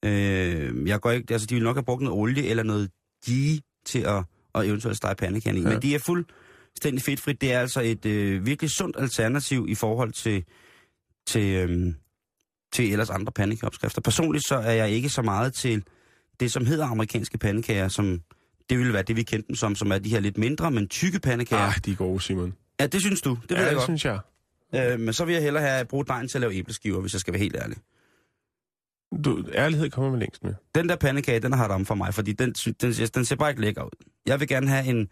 Øh, 0.04 0.88
jeg 0.88 1.00
går 1.00 1.10
ikke, 1.10 1.32
altså 1.32 1.46
de 1.46 1.54
vil 1.54 1.64
nok 1.64 1.76
have 1.76 1.84
brugt 1.84 2.02
noget 2.02 2.18
olie 2.20 2.46
eller 2.46 2.62
noget 2.62 2.90
ghee 3.26 3.60
til 3.86 3.98
at, 3.98 4.24
at 4.54 4.66
eventuelt 4.66 4.96
stege 4.96 5.14
pandekagen 5.14 5.58
i. 5.58 5.62
Ja. 5.62 5.68
Men 5.68 5.82
de 5.82 5.94
er 5.94 5.98
fuldstændig 5.98 7.02
fedtfrit. 7.02 7.40
Det 7.40 7.52
er 7.52 7.60
altså 7.60 7.80
et 7.80 8.06
øh, 8.06 8.46
virkelig 8.46 8.70
sundt 8.70 8.96
alternativ 8.98 9.66
i 9.68 9.74
forhold 9.74 10.12
til, 10.12 10.44
til, 11.26 11.54
øh, 11.70 11.94
til 12.74 12.92
ellers 12.92 13.10
andre 13.10 13.32
pandekageopskrifter. 13.32 14.00
Personligt 14.00 14.46
så 14.48 14.54
er 14.54 14.72
jeg 14.72 14.90
ikke 14.90 15.08
så 15.08 15.22
meget 15.22 15.54
til 15.54 15.84
det, 16.40 16.52
som 16.52 16.66
hedder 16.66 16.86
amerikanske 16.86 17.38
pandekager, 17.38 17.88
som 17.88 18.20
det 18.70 18.78
ville 18.78 18.92
være 18.92 19.02
det, 19.02 19.16
vi 19.16 19.22
kendte 19.22 19.48
dem 19.48 19.56
som, 19.56 19.74
som 19.74 19.92
er 19.92 19.98
de 19.98 20.08
her 20.10 20.20
lidt 20.20 20.38
mindre, 20.38 20.70
men 20.70 20.88
tykke 20.88 21.18
pandekager. 21.20 21.62
Ah, 21.62 21.74
de 21.84 21.90
er 21.92 21.96
gode, 21.96 22.20
Simon. 22.20 22.54
Ja, 22.80 22.86
det 22.86 23.00
synes 23.00 23.20
du. 23.20 23.38
Det 23.48 23.50
ja, 23.50 23.60
jeg 23.60 23.66
det 23.66 23.74
godt. 23.74 23.84
synes 23.84 24.04
jeg. 24.04 24.18
Øh, 24.74 25.00
men 25.00 25.14
så 25.14 25.24
vil 25.24 25.32
jeg 25.32 25.42
hellere 25.42 25.62
have 25.62 25.84
brugt 25.84 26.08
dejen 26.08 26.28
til 26.28 26.36
at 26.38 26.40
lave 26.40 26.54
æbleskiver, 26.54 27.00
hvis 27.00 27.12
jeg 27.12 27.20
skal 27.20 27.32
være 27.34 27.40
helt 27.42 27.56
ærlig. 27.56 27.76
Du, 29.24 29.44
ærlighed 29.54 29.90
kommer 29.90 30.10
man 30.10 30.20
længst 30.20 30.44
med. 30.44 30.54
Den 30.74 30.88
der 30.88 30.96
pandekage, 30.96 31.40
den 31.40 31.52
har 31.52 31.68
ramt 31.68 31.88
for 31.88 31.94
mig, 31.94 32.14
fordi 32.14 32.32
den, 32.32 32.52
den, 32.52 32.92
den 32.92 33.24
ser 33.24 33.36
bare 33.36 33.50
ikke 33.50 33.60
lækker 33.60 33.82
ud. 33.82 33.90
Jeg 34.26 34.40
vil 34.40 34.48
gerne 34.48 34.68
have 34.68 34.84
en, 34.86 35.08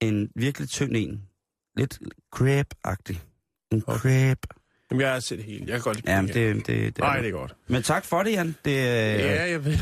en 0.00 0.28
virkelig 0.36 0.68
tynd 0.68 0.96
en. 0.96 1.22
Lidt 1.76 1.98
crepe-agtig. 2.36 3.16
En 3.72 3.82
Okay. 3.86 3.98
crepe. 3.98 4.48
Jamen, 4.94 5.00
jeg 5.06 5.12
har 5.12 5.20
set 5.20 5.38
det 5.38 5.46
hele. 5.46 5.60
Jeg 5.60 5.68
kan 5.74 5.80
godt 5.80 5.96
lide 5.96 6.10
Ja, 6.10 6.20
men 6.20 6.28
pandekager. 6.28 6.54
det, 6.54 6.66
det, 6.66 6.96
det, 6.96 6.98
Nej, 6.98 7.16
er 7.16 7.20
det 7.22 7.28
er 7.28 7.32
godt. 7.32 7.54
Men 7.68 7.82
tak 7.82 8.04
for 8.04 8.22
det, 8.22 8.32
Jan. 8.32 8.56
Det, 8.64 8.70
øh, 8.70 8.74
Ja, 8.74 9.50
jeg 9.50 9.64
ved. 9.64 9.72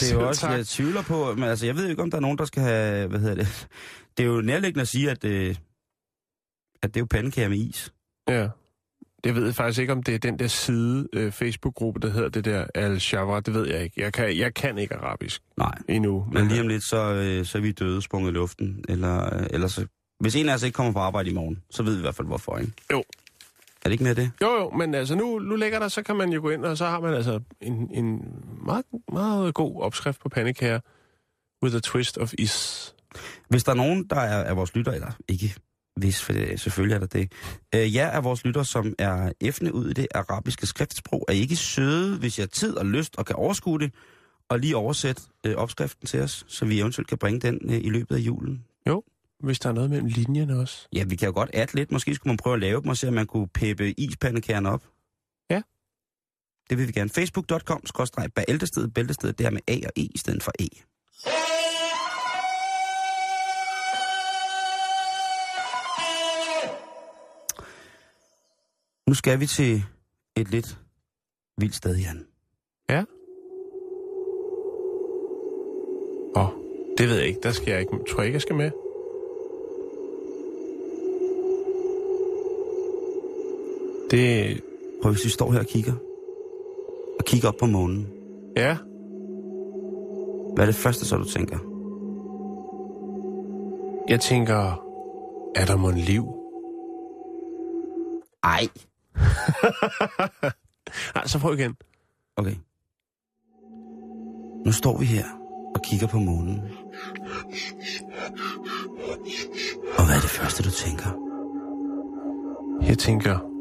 det 0.00 0.10
er 0.10 0.14
jo 0.14 0.28
også, 0.28 0.48
jeg 0.48 0.66
tvivler 0.66 1.02
på, 1.02 1.34
men 1.34 1.44
altså, 1.44 1.66
jeg 1.66 1.76
ved 1.76 1.88
ikke, 1.88 2.02
om 2.02 2.10
der 2.10 2.16
er 2.18 2.22
nogen, 2.22 2.38
der 2.38 2.44
skal 2.44 2.62
have, 2.62 3.08
hvad 3.08 3.20
hedder 3.20 3.34
det? 3.34 3.66
Det 4.16 4.22
er 4.22 4.28
jo 4.28 4.40
nærliggende 4.40 4.82
at 4.82 4.88
sige, 4.88 5.10
at, 5.10 5.24
øh, 5.24 5.54
at 6.82 6.94
det 6.94 6.96
er 6.96 7.00
jo 7.00 7.06
pandekager 7.10 7.48
med 7.48 7.58
is. 7.58 7.92
Ja. 8.28 8.48
Jeg 9.24 9.34
ved 9.34 9.52
faktisk 9.52 9.80
ikke, 9.80 9.92
om 9.92 10.02
det 10.02 10.14
er 10.14 10.18
den 10.18 10.38
der 10.38 10.46
side 10.46 11.08
øh, 11.12 11.32
Facebook-gruppe, 11.32 12.00
der 12.00 12.10
hedder 12.10 12.28
det 12.28 12.44
der 12.44 12.66
al 12.74 13.00
shavra 13.00 13.40
Det 13.40 13.54
ved 13.54 13.66
jeg 13.66 13.82
ikke. 13.84 14.00
Jeg 14.00 14.12
kan, 14.12 14.38
jeg 14.38 14.54
kan 14.54 14.78
ikke 14.78 14.94
arabisk 14.94 15.42
Nej. 15.56 15.74
endnu. 15.88 16.26
Men 16.32 16.48
lige 16.48 16.60
om 16.60 16.68
lidt, 16.68 16.84
så, 16.84 16.96
øh, 17.14 17.44
så 17.46 17.58
er 17.58 17.62
vi 17.62 17.72
døde 17.72 18.02
sprunget 18.02 18.30
i 18.30 18.34
luften. 18.34 18.84
Eller, 18.88 19.34
øh, 19.40 19.46
eller 19.50 19.68
så, 19.68 19.86
hvis 20.20 20.36
en 20.36 20.48
af 20.48 20.54
os 20.54 20.62
ikke 20.62 20.74
kommer 20.76 20.92
på 20.92 20.98
arbejde 20.98 21.30
i 21.30 21.34
morgen, 21.34 21.62
så 21.70 21.82
ved 21.82 21.94
vi 21.94 21.98
i 21.98 22.02
hvert 22.02 22.14
fald 22.14 22.26
hvorfor, 22.26 22.58
ikke? 22.58 22.72
Jo. 22.92 23.02
Er 23.84 23.88
det 23.88 23.92
ikke 23.92 24.04
mere 24.04 24.14
det? 24.14 24.30
Jo, 24.42 24.48
jo, 24.48 24.70
men 24.70 24.94
altså 24.94 25.14
nu, 25.14 25.38
nu 25.38 25.56
ligger 25.56 25.78
der, 25.78 25.88
så 25.88 26.02
kan 26.02 26.16
man 26.16 26.32
jo 26.32 26.40
gå 26.40 26.50
ind, 26.50 26.64
og 26.64 26.76
så 26.76 26.86
har 26.86 27.00
man 27.00 27.14
altså 27.14 27.40
en, 27.60 27.90
en 27.94 28.22
meget, 28.64 28.84
meget 29.12 29.54
god 29.54 29.82
opskrift 29.82 30.20
på 30.20 30.28
pandekager 30.28 30.80
with 31.62 31.76
a 31.76 31.80
twist 31.80 32.18
of 32.18 32.32
is. 32.38 32.94
Hvis 33.48 33.64
der 33.64 33.72
er 33.72 33.76
nogen, 33.76 34.06
der 34.10 34.16
er, 34.16 34.38
er 34.44 34.54
vores 34.54 34.74
lytter, 34.74 34.92
eller 34.92 35.10
ikke 35.28 35.54
hvis, 35.96 36.22
for 36.22 36.32
det, 36.32 36.60
selvfølgelig 36.60 36.94
er 36.94 36.98
der 36.98 37.06
det. 37.06 37.32
Øh, 37.74 37.94
jer 37.94 38.06
er 38.06 38.20
vores 38.20 38.44
lytter, 38.44 38.62
som 38.62 38.94
er 38.98 39.32
effende 39.40 39.74
ud 39.74 39.90
i 39.90 39.92
det 39.92 40.06
arabiske 40.14 40.66
skriftsprog, 40.66 41.24
er 41.28 41.32
ikke 41.32 41.56
søde, 41.56 42.18
hvis 42.18 42.38
jeg 42.38 42.42
har 42.42 42.48
tid 42.48 42.76
og 42.76 42.86
lyst 42.86 43.16
og 43.18 43.26
kan 43.26 43.36
overskue 43.36 43.78
det, 43.78 43.94
og 44.48 44.58
lige 44.58 44.76
oversætte 44.76 45.22
øh, 45.46 45.54
opskriften 45.54 46.06
til 46.06 46.20
os, 46.20 46.44
så 46.48 46.64
vi 46.64 46.80
eventuelt 46.80 47.08
kan 47.08 47.18
bringe 47.18 47.40
den 47.40 47.60
øh, 47.70 47.76
i 47.76 47.90
løbet 47.90 48.16
af 48.16 48.18
julen. 48.18 48.64
Hvis 49.40 49.58
der 49.58 49.68
er 49.68 49.72
noget 49.72 49.90
mellem 49.90 50.06
linjerne 50.06 50.58
også. 50.58 50.88
Ja, 50.92 51.04
vi 51.04 51.16
kan 51.16 51.26
jo 51.26 51.34
godt 51.34 51.50
adde 51.52 51.74
lidt. 51.74 51.92
Måske 51.92 52.14
skulle 52.14 52.30
man 52.30 52.36
prøve 52.36 52.54
at 52.54 52.60
lave 52.60 52.80
dem 52.82 52.88
og 52.88 52.96
se, 52.96 53.08
om 53.08 53.14
man 53.14 53.26
kunne 53.26 53.48
peppe 53.48 54.00
ispandekærne 54.00 54.70
op. 54.70 54.84
Ja. 55.50 55.62
Det 56.70 56.78
vil 56.78 56.86
vi 56.86 56.92
gerne. 56.92 57.10
Facebook.com, 57.10 57.86
skråstreg, 57.86 58.32
bæltested, 58.32 58.88
bæltested, 58.88 59.32
det 59.32 59.46
her 59.46 59.50
med 59.50 59.60
A 59.68 59.76
og 59.86 59.92
E 59.96 60.02
i 60.02 60.18
stedet 60.18 60.42
for 60.42 60.52
E. 60.58 60.68
Nu 69.08 69.14
skal 69.14 69.40
vi 69.40 69.46
til 69.46 69.84
et 70.36 70.50
lidt 70.50 70.78
vildt 71.58 71.74
sted, 71.74 71.96
Jan. 71.96 72.26
Ja. 72.90 73.04
Åh, 76.36 76.44
oh, 76.44 76.52
det 76.98 77.08
ved 77.08 77.16
jeg 77.16 77.26
ikke. 77.26 77.40
Der 77.42 77.52
skal 77.52 77.70
jeg 77.70 77.80
ikke. 77.80 77.92
Tror 77.92 78.18
jeg 78.18 78.26
ikke, 78.26 78.34
jeg 78.34 78.42
skal 78.42 78.56
med? 78.56 78.83
Det... 84.14 84.60
Prøv 85.02 85.12
hvis 85.12 85.24
vi 85.24 85.30
står 85.30 85.52
her 85.52 85.60
og 85.60 85.66
kigger. 85.66 85.92
Og 87.18 87.24
kigger 87.24 87.48
op 87.48 87.54
på 87.60 87.66
månen. 87.66 88.06
Ja. 88.56 88.76
Hvad 90.54 90.64
er 90.64 90.66
det 90.66 90.74
første, 90.74 91.04
så 91.04 91.16
du 91.16 91.24
tænker? 91.24 91.58
Jeg 94.08 94.20
tænker, 94.20 94.84
er 95.54 95.64
der 95.66 95.76
mon 95.76 95.94
liv? 95.94 96.24
Ej. 98.42 98.68
Nej, 101.14 101.26
så 101.26 101.38
prøv 101.38 101.54
igen. 101.54 101.76
Okay. 102.36 102.54
Nu 104.66 104.72
står 104.72 104.98
vi 104.98 105.04
her 105.04 105.24
og 105.74 105.82
kigger 105.82 106.06
på 106.06 106.18
månen. 106.18 106.60
Og 109.98 110.06
hvad 110.06 110.16
er 110.16 110.20
det 110.20 110.30
første, 110.30 110.62
du 110.62 110.70
tænker? 110.70 111.10
Jeg 112.88 112.98
tænker, 112.98 113.53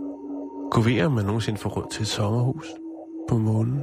kunne 0.74 0.86
vi, 0.86 1.02
om 1.02 1.12
man 1.12 1.26
nogensinde 1.26 1.60
får 1.60 1.70
råd 1.70 1.92
til 1.92 2.02
et 2.02 2.08
sommerhus 2.08 2.66
på 3.30 3.38
månen? 3.38 3.80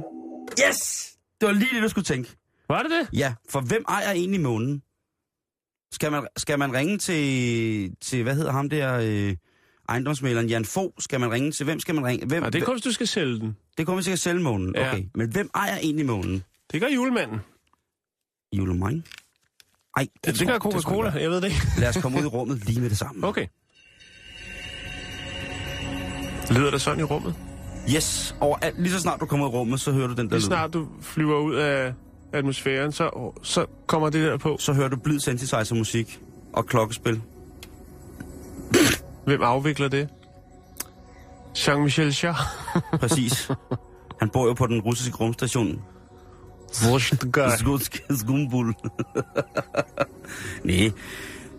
Yes! 0.67 1.11
Det 1.41 1.47
var 1.47 1.53
lige 1.53 1.69
det, 1.75 1.83
du 1.83 1.89
skulle 1.89 2.05
tænke. 2.05 2.35
Var 2.67 2.81
det 2.83 2.91
det? 2.91 3.17
Ja, 3.19 3.33
for 3.49 3.61
hvem 3.61 3.85
ejer 3.89 4.11
egentlig 4.11 4.41
månen? 4.41 4.81
Skal 5.93 6.11
man, 6.11 6.27
skal 6.37 6.59
man 6.59 6.73
ringe 6.73 6.97
til, 6.97 7.95
til, 8.01 8.23
hvad 8.23 8.35
hedder 8.35 8.51
ham 8.51 8.69
der, 8.69 8.99
øh, 9.03 9.35
ejendomsmæleren 9.89 10.47
Jan 10.49 10.65
Fo 10.65 10.93
skal 10.99 11.19
man 11.19 11.31
ringe 11.31 11.51
til? 11.51 11.63
Hvem 11.63 11.79
skal 11.79 11.95
man 11.95 12.05
ringe? 12.05 12.25
Hvem, 12.25 12.41
Nej, 12.41 12.49
det 12.49 12.63
er 12.63 12.71
hvis 12.71 12.81
du 12.83 12.91
skal 12.91 13.07
sælge 13.07 13.39
den. 13.39 13.57
det 13.77 13.85
kommer 13.85 13.97
vi 13.99 14.03
til 14.03 14.11
at 14.11 14.19
sælge 14.19 14.41
månen. 14.41 14.75
Ja. 14.75 14.91
Okay. 14.91 15.03
Men 15.15 15.29
hvem 15.31 15.49
ejer 15.55 15.77
egentlig 15.77 16.05
månen? 16.05 16.43
Det 16.71 16.81
gør 16.81 16.87
julemanden. 16.87 17.39
Julemang? 18.53 19.05
Ej, 19.97 20.03
det, 20.03 20.11
Det, 20.13 20.25
det 20.25 20.35
tror- 20.39 20.45
gør 20.45 20.53
det 20.59 20.63
jeg 20.75 20.81
Coca-Cola, 20.81 21.09
jeg 21.09 21.29
ved 21.29 21.41
det 21.41 21.47
ikke. 21.47 21.61
Lad 21.79 21.89
os 21.89 21.97
komme 22.01 22.17
ud 22.17 22.23
i 22.23 22.27
rummet 22.27 22.65
lige 22.65 22.81
med 22.81 22.89
det 22.89 22.97
samme. 22.97 23.27
Okay. 23.27 23.47
Lyder 26.51 26.71
det 26.71 26.81
sådan 26.81 26.99
i 26.99 27.03
rummet? 27.03 27.35
Yes, 27.95 28.35
overalt. 28.39 28.79
Lige 28.81 28.91
så 28.93 28.99
snart 28.99 29.19
du 29.19 29.25
kommer 29.25 29.47
ud 29.47 29.51
i 29.51 29.55
rummet, 29.55 29.79
så 29.81 29.91
hører 29.91 30.07
du 30.07 30.13
den 30.13 30.25
der 30.25 30.31
Lige 30.35 30.39
lyd. 30.39 30.41
snart 30.47 30.73
du 30.73 30.87
flyver 31.01 31.39
ud 31.39 31.55
af 31.55 31.93
atmosfæren, 32.33 32.91
så, 32.91 33.31
så 33.43 33.65
kommer 33.87 34.09
det 34.09 34.23
der 34.27 34.37
på. 34.37 34.57
Så 34.59 34.73
hører 34.73 34.87
du 34.87 34.95
blid 34.95 35.19
synthesizer 35.19 35.75
musik 35.75 36.19
og 36.53 36.65
klokkespil. 36.65 37.21
Hvem 39.25 39.41
afvikler 39.41 39.87
det? 39.87 40.09
Jean-Michel 41.57 42.23
Jarre. 42.23 42.45
Præcis. 43.07 43.51
Han 44.19 44.29
bor 44.29 44.47
jo 44.47 44.53
på 44.53 44.67
den 44.67 44.81
russiske 44.81 45.15
rumstation. 45.17 45.81
Zgutsk 47.57 48.01
Zgumbul. 48.17 48.73
Nej. 50.63 50.91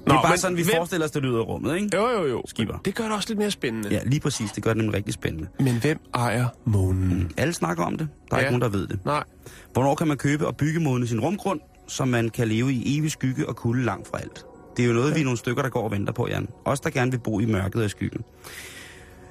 Det 0.04 0.10
er 0.10 0.14
Nå, 0.14 0.20
bare 0.22 0.32
men 0.32 0.38
sådan, 0.38 0.56
vi 0.56 0.62
hvem- 0.62 0.74
forestiller 0.76 1.04
os, 1.06 1.10
det 1.10 1.22
lyder 1.22 1.38
i 1.38 1.42
rummet, 1.42 1.74
ikke? 1.76 1.96
Jo, 1.96 2.08
jo, 2.08 2.26
jo. 2.26 2.42
Skipper. 2.46 2.78
Det 2.84 2.94
gør 2.94 3.04
det 3.04 3.12
også 3.12 3.28
lidt 3.28 3.38
mere 3.38 3.50
spændende. 3.50 3.88
Ja, 3.88 4.00
lige 4.04 4.20
præcis. 4.20 4.52
Det 4.52 4.62
gør 4.62 4.70
det 4.70 4.76
nemlig 4.76 4.94
rigtig 4.96 5.14
spændende. 5.14 5.48
Men 5.60 5.80
hvem 5.80 5.98
ejer 6.14 6.46
månen? 6.64 7.30
Alle 7.36 7.54
snakker 7.54 7.84
om 7.84 7.96
det. 7.96 8.08
Der 8.30 8.36
er 8.36 8.40
Ja. 8.40 8.46
ikke 8.46 8.58
nogen, 8.58 8.72
der 8.72 8.78
ved 8.78 8.86
det. 8.86 9.04
Nej. 9.04 9.24
Hvornår 9.72 9.94
kan 9.94 10.08
man 10.08 10.16
købe 10.16 10.46
og 10.46 10.56
bygge 10.56 10.80
modne 10.80 11.06
sin 11.06 11.20
rumgrund, 11.20 11.60
så 11.88 12.04
man 12.04 12.28
kan 12.28 12.48
leve 12.48 12.72
i 12.72 12.98
evig 12.98 13.10
skygge 13.10 13.48
og 13.48 13.56
kulde 13.56 13.84
langt 13.84 14.08
fra 14.08 14.18
alt? 14.18 14.44
Det 14.76 14.82
er 14.82 14.86
jo 14.86 14.94
noget, 14.94 15.14
vi 15.14 15.20
er 15.20 15.24
nogle 15.24 15.38
stykker, 15.38 15.62
der 15.62 15.68
går 15.70 15.82
og 15.84 15.90
venter 15.90 16.12
på, 16.12 16.28
Jan. 16.28 16.48
Os, 16.64 16.80
der 16.80 16.90
gerne 16.90 17.10
vil 17.10 17.18
bo 17.18 17.40
i 17.40 17.44
mørket 17.46 17.74
og 17.80 17.86
i 17.86 17.88
skyggen. 17.88 18.20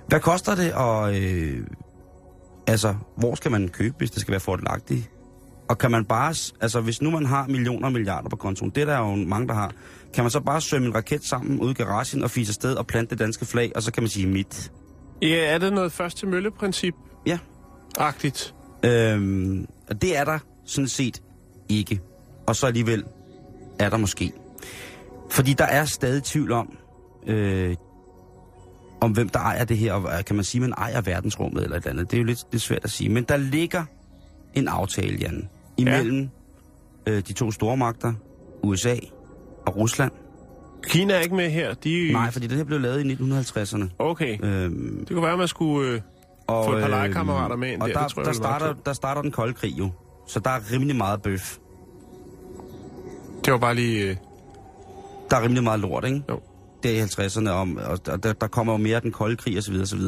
Hvad 0.08 0.20
koster 0.20 0.56
det, 0.56 0.74
og 0.74 1.22
øh, 1.22 1.68
altså, 2.68 2.96
hvor 3.18 3.36
skal 3.36 3.52
man 3.52 3.68
købe, 3.70 3.96
hvis 3.98 4.12
det 4.12 4.22
skal 4.22 4.32
være 4.32 4.40
fordelagtigt? 4.40 5.10
Og 5.72 5.78
kan 5.78 5.92
man 5.92 6.06
bare, 6.06 6.36
altså 6.62 6.82
hvis 6.82 7.02
nu 7.02 7.12
man 7.12 7.26
har 7.26 7.48
millioner 7.48 7.86
og 7.86 7.94
milliarder 7.94 8.30
på 8.30 8.36
kontoen, 8.36 8.72
det 8.76 8.82
er 8.82 8.86
der 8.86 8.98
jo 8.98 9.16
mange, 9.16 9.48
der 9.48 9.54
har, 9.54 9.72
kan 10.14 10.24
man 10.24 10.32
så 10.32 10.40
bare 10.40 10.62
sømme 10.62 10.88
en 10.88 10.96
raket 10.96 11.24
sammen 11.24 11.60
ud 11.60 11.72
i 11.72 11.74
garagen 11.74 12.24
og 12.24 12.32
fise 12.32 12.50
afsted 12.50 12.76
og 12.76 12.88
plante 12.88 13.10
det 13.10 13.20
danske 13.20 13.46
flag, 13.46 13.72
og 13.76 13.84
så 13.84 13.92
kan 13.92 14.04
man 14.04 14.10
sige 14.10 14.28
mit. 14.28 14.72
Ja, 15.22 15.54
er 15.54 15.58
det 15.58 15.74
noget 15.74 15.92
først 15.92 16.18
til 16.18 16.28
mølle-princip? 16.28 16.94
Ja. 17.26 17.38
Agtigt. 17.98 18.56
Øhm, 18.84 19.66
og 19.90 20.02
det 20.02 20.18
er 20.18 20.24
der 20.24 20.40
sådan 20.66 20.88
set 20.88 21.22
ikke. 21.70 22.02
Og 22.48 22.56
så 22.56 22.68
alligevel 22.68 23.04
er 23.80 23.90
der 23.90 23.98
måske. 23.98 24.32
Fordi 25.30 25.54
der 25.54 25.66
er 25.66 25.86
stadig 25.86 26.24
tvivl 26.24 26.52
om, 26.52 26.78
øh, 27.28 27.76
om 29.02 29.12
hvem 29.12 29.30
der 29.30 29.40
ejer 29.40 29.66
det 29.66 29.78
her, 29.78 29.94
og 29.94 30.18
øh, 30.18 30.26
kan 30.26 30.36
man 30.36 30.46
sige, 30.46 30.62
man 30.62 30.74
ejer 30.78 31.02
verdensrummet 31.02 31.64
eller 31.64 31.78
et 31.78 31.82
eller 31.82 31.92
andet. 31.92 32.12
Det 32.12 32.18
er 32.18 32.22
jo 32.22 32.28
lidt, 32.28 32.40
lidt 32.52 32.64
svært 32.64 32.84
at 32.84 32.92
sige. 32.92 33.10
Men 33.10 33.24
der 33.24 33.38
ligger 33.38 33.84
en 34.54 34.68
aftale, 34.68 35.18
Jan, 35.18 35.50
imellem 35.82 36.30
ja. 37.08 37.12
øh, 37.12 37.18
de 37.28 37.34
to 37.34 37.52
store 37.52 37.78
magter, 37.78 38.14
USA 38.64 38.96
og 39.68 39.76
Rusland. 39.78 40.12
Kina 40.84 41.14
er 41.14 41.20
ikke 41.20 41.36
med 41.36 41.50
her. 41.50 41.74
De... 41.74 42.12
Nej, 42.12 42.32
fordi 42.32 42.48
det 42.48 42.58
her 42.58 42.64
blev 42.64 42.80
lavet 42.80 43.06
i 43.06 43.14
1950'erne. 43.14 43.84
Okay. 44.00 44.38
Øhm, 44.44 44.98
Det 45.00 45.08
kunne 45.10 45.22
være, 45.22 45.32
at 45.32 45.40
man 45.40 45.48
skulle... 45.48 45.90
Øh... 45.90 46.02
og, 46.48 46.66
Få 46.66 46.72
et 46.74 46.84
par 46.84 46.86
øh, 46.86 47.04
legekammerater 47.04 47.56
med 47.56 47.72
ind 47.72 47.82
og 47.82 47.88
der, 47.88 47.94
der, 47.94 48.04
det 48.04 48.12
tror 48.12 48.22
jeg 48.22 48.26
der, 48.26 48.32
ville 48.32 48.44
være 48.44 48.60
starter, 48.60 48.82
der 48.86 48.94
starter 48.94 49.22
den 49.22 49.32
kolde 49.32 49.54
krig 49.54 49.80
jo. 49.80 49.90
Så 50.28 50.40
der 50.40 50.50
er 50.50 50.60
rimelig 50.74 50.96
meget 50.96 51.22
bøf. 51.22 51.58
Det 53.46 53.54
var 53.54 53.60
bare 53.60 53.76
lige... 53.76 54.10
Øh... 54.10 54.16
Der 55.30 55.38
er 55.38 55.42
rimelig 55.44 55.64
meget 55.64 55.80
lort, 55.80 56.06
ikke? 56.06 56.24
Jo. 56.30 56.40
Det 56.84 57.00
er 57.00 57.04
i 57.04 57.08
50'erne, 57.28 57.50
om, 57.50 57.80
og 57.86 58.06
der, 58.06 58.18
der, 58.18 58.34
der 58.34 58.48
kommer 58.48 58.74
jo 58.74 58.78
mere 58.78 58.96
af 58.96 59.02
den 59.02 59.12
kolde 59.12 59.36
krig 59.36 59.58
osv. 59.58 59.76
osv. 59.82 60.00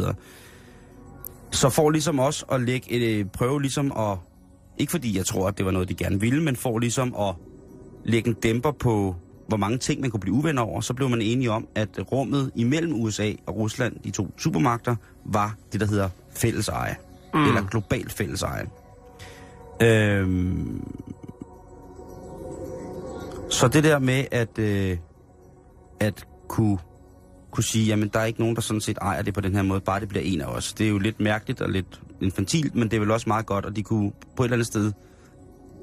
Så 1.51 1.69
for 1.69 1.89
ligesom 1.89 2.19
også 2.19 2.45
at 2.51 2.61
lægge 2.61 2.91
et, 2.91 3.19
øh, 3.19 3.25
prøve 3.25 3.61
ligesom 3.61 3.91
at, 3.97 4.17
ikke 4.77 4.91
fordi 4.91 5.17
jeg 5.17 5.25
tror, 5.25 5.47
at 5.47 5.57
det 5.57 5.65
var 5.65 5.71
noget, 5.71 5.89
de 5.89 5.93
gerne 5.93 6.19
ville, 6.19 6.43
men 6.43 6.55
for 6.55 6.79
ligesom 6.79 7.15
at 7.19 7.35
lægge 8.03 8.29
en 8.29 8.33
dæmper 8.33 8.71
på, 8.71 9.15
hvor 9.47 9.57
mange 9.57 9.77
ting 9.77 10.01
man 10.01 10.11
kunne 10.11 10.19
blive 10.19 10.35
uvenner 10.35 10.61
over, 10.61 10.81
så 10.81 10.93
blev 10.93 11.09
man 11.09 11.21
enige 11.21 11.51
om, 11.51 11.67
at 11.75 12.11
rummet 12.11 12.51
imellem 12.55 12.93
USA 12.93 13.31
og 13.45 13.55
Rusland, 13.55 13.99
de 14.03 14.11
to 14.11 14.33
supermagter, 14.37 14.95
var 15.25 15.55
det, 15.71 15.81
der 15.81 15.87
hedder 15.87 16.09
fælleseje. 16.35 16.95
Mm. 17.33 17.47
Eller 17.47 17.67
globalt 17.67 18.13
fælleseje. 18.13 18.67
Øhm, 19.81 20.83
så 23.49 23.67
det 23.67 23.83
der 23.83 23.99
med 23.99 24.25
at, 24.31 24.59
øh, 24.59 24.97
at 25.99 26.27
kunne, 26.47 26.77
kunne 27.51 27.63
sige, 27.63 27.85
jamen 27.85 28.07
der 28.13 28.19
er 28.19 28.25
ikke 28.25 28.39
nogen, 28.39 28.55
der 28.55 28.61
sådan 28.61 28.81
set 28.81 28.97
ejer 29.01 29.21
det 29.21 29.33
på 29.33 29.41
den 29.41 29.55
her 29.55 29.61
måde, 29.61 29.81
bare 29.81 29.99
det 29.99 30.09
bliver 30.09 30.23
en 30.23 30.41
af 30.41 30.45
os. 30.45 30.73
Det 30.73 30.85
er 30.85 30.89
jo 30.89 30.97
lidt 30.97 31.19
mærkeligt 31.19 31.61
og 31.61 31.69
lidt 31.69 32.01
infantilt, 32.23 32.75
men 32.75 32.91
det 32.91 32.97
er 32.97 32.99
vel 32.99 33.11
også 33.11 33.29
meget 33.29 33.45
godt, 33.45 33.65
og 33.65 33.75
de 33.75 33.83
kunne 33.83 34.11
på 34.35 34.43
et 34.43 34.45
eller 34.45 34.55
andet 34.55 34.67
sted 34.67 34.91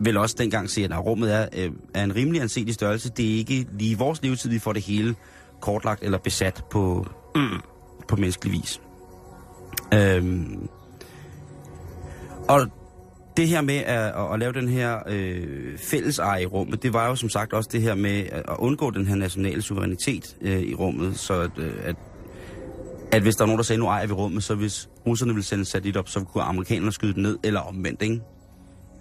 vel 0.01 0.17
også 0.17 0.37
dengang 0.39 0.71
se, 0.71 0.85
at 0.85 1.05
rummet 1.05 1.35
er, 1.35 1.49
øh, 1.57 1.71
er 1.95 2.05
en 2.05 2.17
rimelig 2.17 2.41
anselig 2.41 2.75
størrelse. 2.75 3.11
Det 3.17 3.35
er 3.35 3.37
ikke 3.37 3.67
lige 3.79 3.91
i 3.91 3.95
vores 3.95 4.23
levetid, 4.23 4.51
vi 4.51 4.59
får 4.59 4.73
det 4.73 4.83
hele 4.83 5.15
kortlagt 5.61 6.03
eller 6.03 6.19
besat 6.19 6.65
på, 6.71 7.07
mm. 7.35 7.61
på 8.09 8.17
menneskelig 8.17 8.53
vis. 8.53 8.81
Øhm, 9.95 10.69
og 12.49 12.67
det 13.37 13.49
her 13.49 13.61
med 13.61 13.77
at, 13.77 13.99
at, 13.99 14.33
at 14.33 14.39
lave 14.39 14.53
den 14.53 14.69
her 14.69 14.99
øh, 15.09 15.79
fælleseje 15.79 16.43
i 16.43 16.47
rummet, 16.47 16.83
det 16.83 16.93
var 16.93 17.09
jo 17.09 17.15
som 17.15 17.29
sagt 17.29 17.53
også 17.53 17.71
det 17.73 17.83
her 17.83 17.95
med 17.95 18.21
at 18.21 18.43
at 18.49 18.57
undgå 18.59 18.91
den 18.91 19.07
her 19.07 19.15
nationale 19.15 19.63
suverænitet 19.63 20.37
øh, 20.41 20.61
i 20.61 20.75
rummet, 20.75 21.19
så 21.19 21.35
at, 21.35 21.51
øh, 21.59 21.73
at, 21.83 21.97
at 23.13 23.23
hvis 23.23 23.37
der 23.37 23.43
er 23.43 23.47
nogen, 23.47 23.59
der 23.59 23.65
sagde, 23.65 23.81
nu 23.81 23.87
ejer 23.87 24.07
vi 24.07 24.13
rummet, 24.13 24.45
så 24.45 24.55
hvis 24.55 24.89
russerne 25.07 25.33
ville 25.33 25.45
sende 25.45 25.61
en 25.63 25.65
satellit 25.65 25.97
op, 25.97 26.09
så 26.09 26.21
kunne 26.21 26.45
amerikanerne 26.45 26.93
skyde 26.93 27.15
den 27.15 27.23
ned, 27.23 27.39
eller 27.43 27.61
omvendt, 27.61 28.03
ikke? 28.03 28.21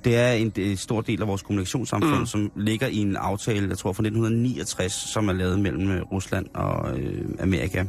Det 0.03 0.15
er 0.17 0.31
en 0.31 0.49
det 0.49 0.79
stor 0.79 1.01
del 1.01 1.21
af 1.21 1.27
vores 1.27 1.41
kommunikationssamfund, 1.41 2.19
mm. 2.19 2.25
som 2.25 2.51
ligger 2.55 2.87
i 2.87 2.97
en 2.97 3.15
aftale, 3.15 3.69
jeg 3.69 3.77
tror 3.77 3.93
fra 3.93 4.03
1969, 4.03 4.93
som 4.93 5.29
er 5.29 5.33
lavet 5.33 5.59
mellem 5.59 5.91
øh, 5.91 6.01
Rusland 6.01 6.45
og 6.53 6.99
øh, 6.99 7.25
Amerika 7.39 7.85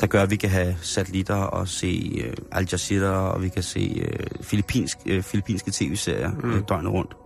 der 0.00 0.06
gør, 0.06 0.22
at 0.22 0.30
vi 0.30 0.36
kan 0.36 0.50
have 0.50 0.76
satellitter 0.82 1.34
og 1.34 1.68
se 1.68 2.20
øh, 2.24 2.32
Al 2.52 2.68
Jazeera, 2.72 3.32
og 3.32 3.42
vi 3.42 3.48
kan 3.48 3.62
se 3.62 4.02
øh, 4.06 4.26
filippinsk, 4.40 4.98
øh, 5.06 5.22
filippinske 5.22 5.70
tv-serier 5.74 6.30
mm. 6.32 6.50
øh, 6.50 6.62
døgnet 6.68 6.92
rundt. 6.92 7.16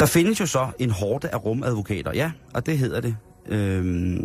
Der 0.00 0.06
findes 0.06 0.40
jo 0.40 0.46
så 0.46 0.68
en 0.78 0.90
hårde 0.90 1.28
af 1.28 1.44
rumadvokater, 1.44 2.12
ja, 2.14 2.32
og 2.54 2.66
det 2.66 2.78
hedder 2.78 3.00
det, 3.00 3.16
øh, 3.48 4.16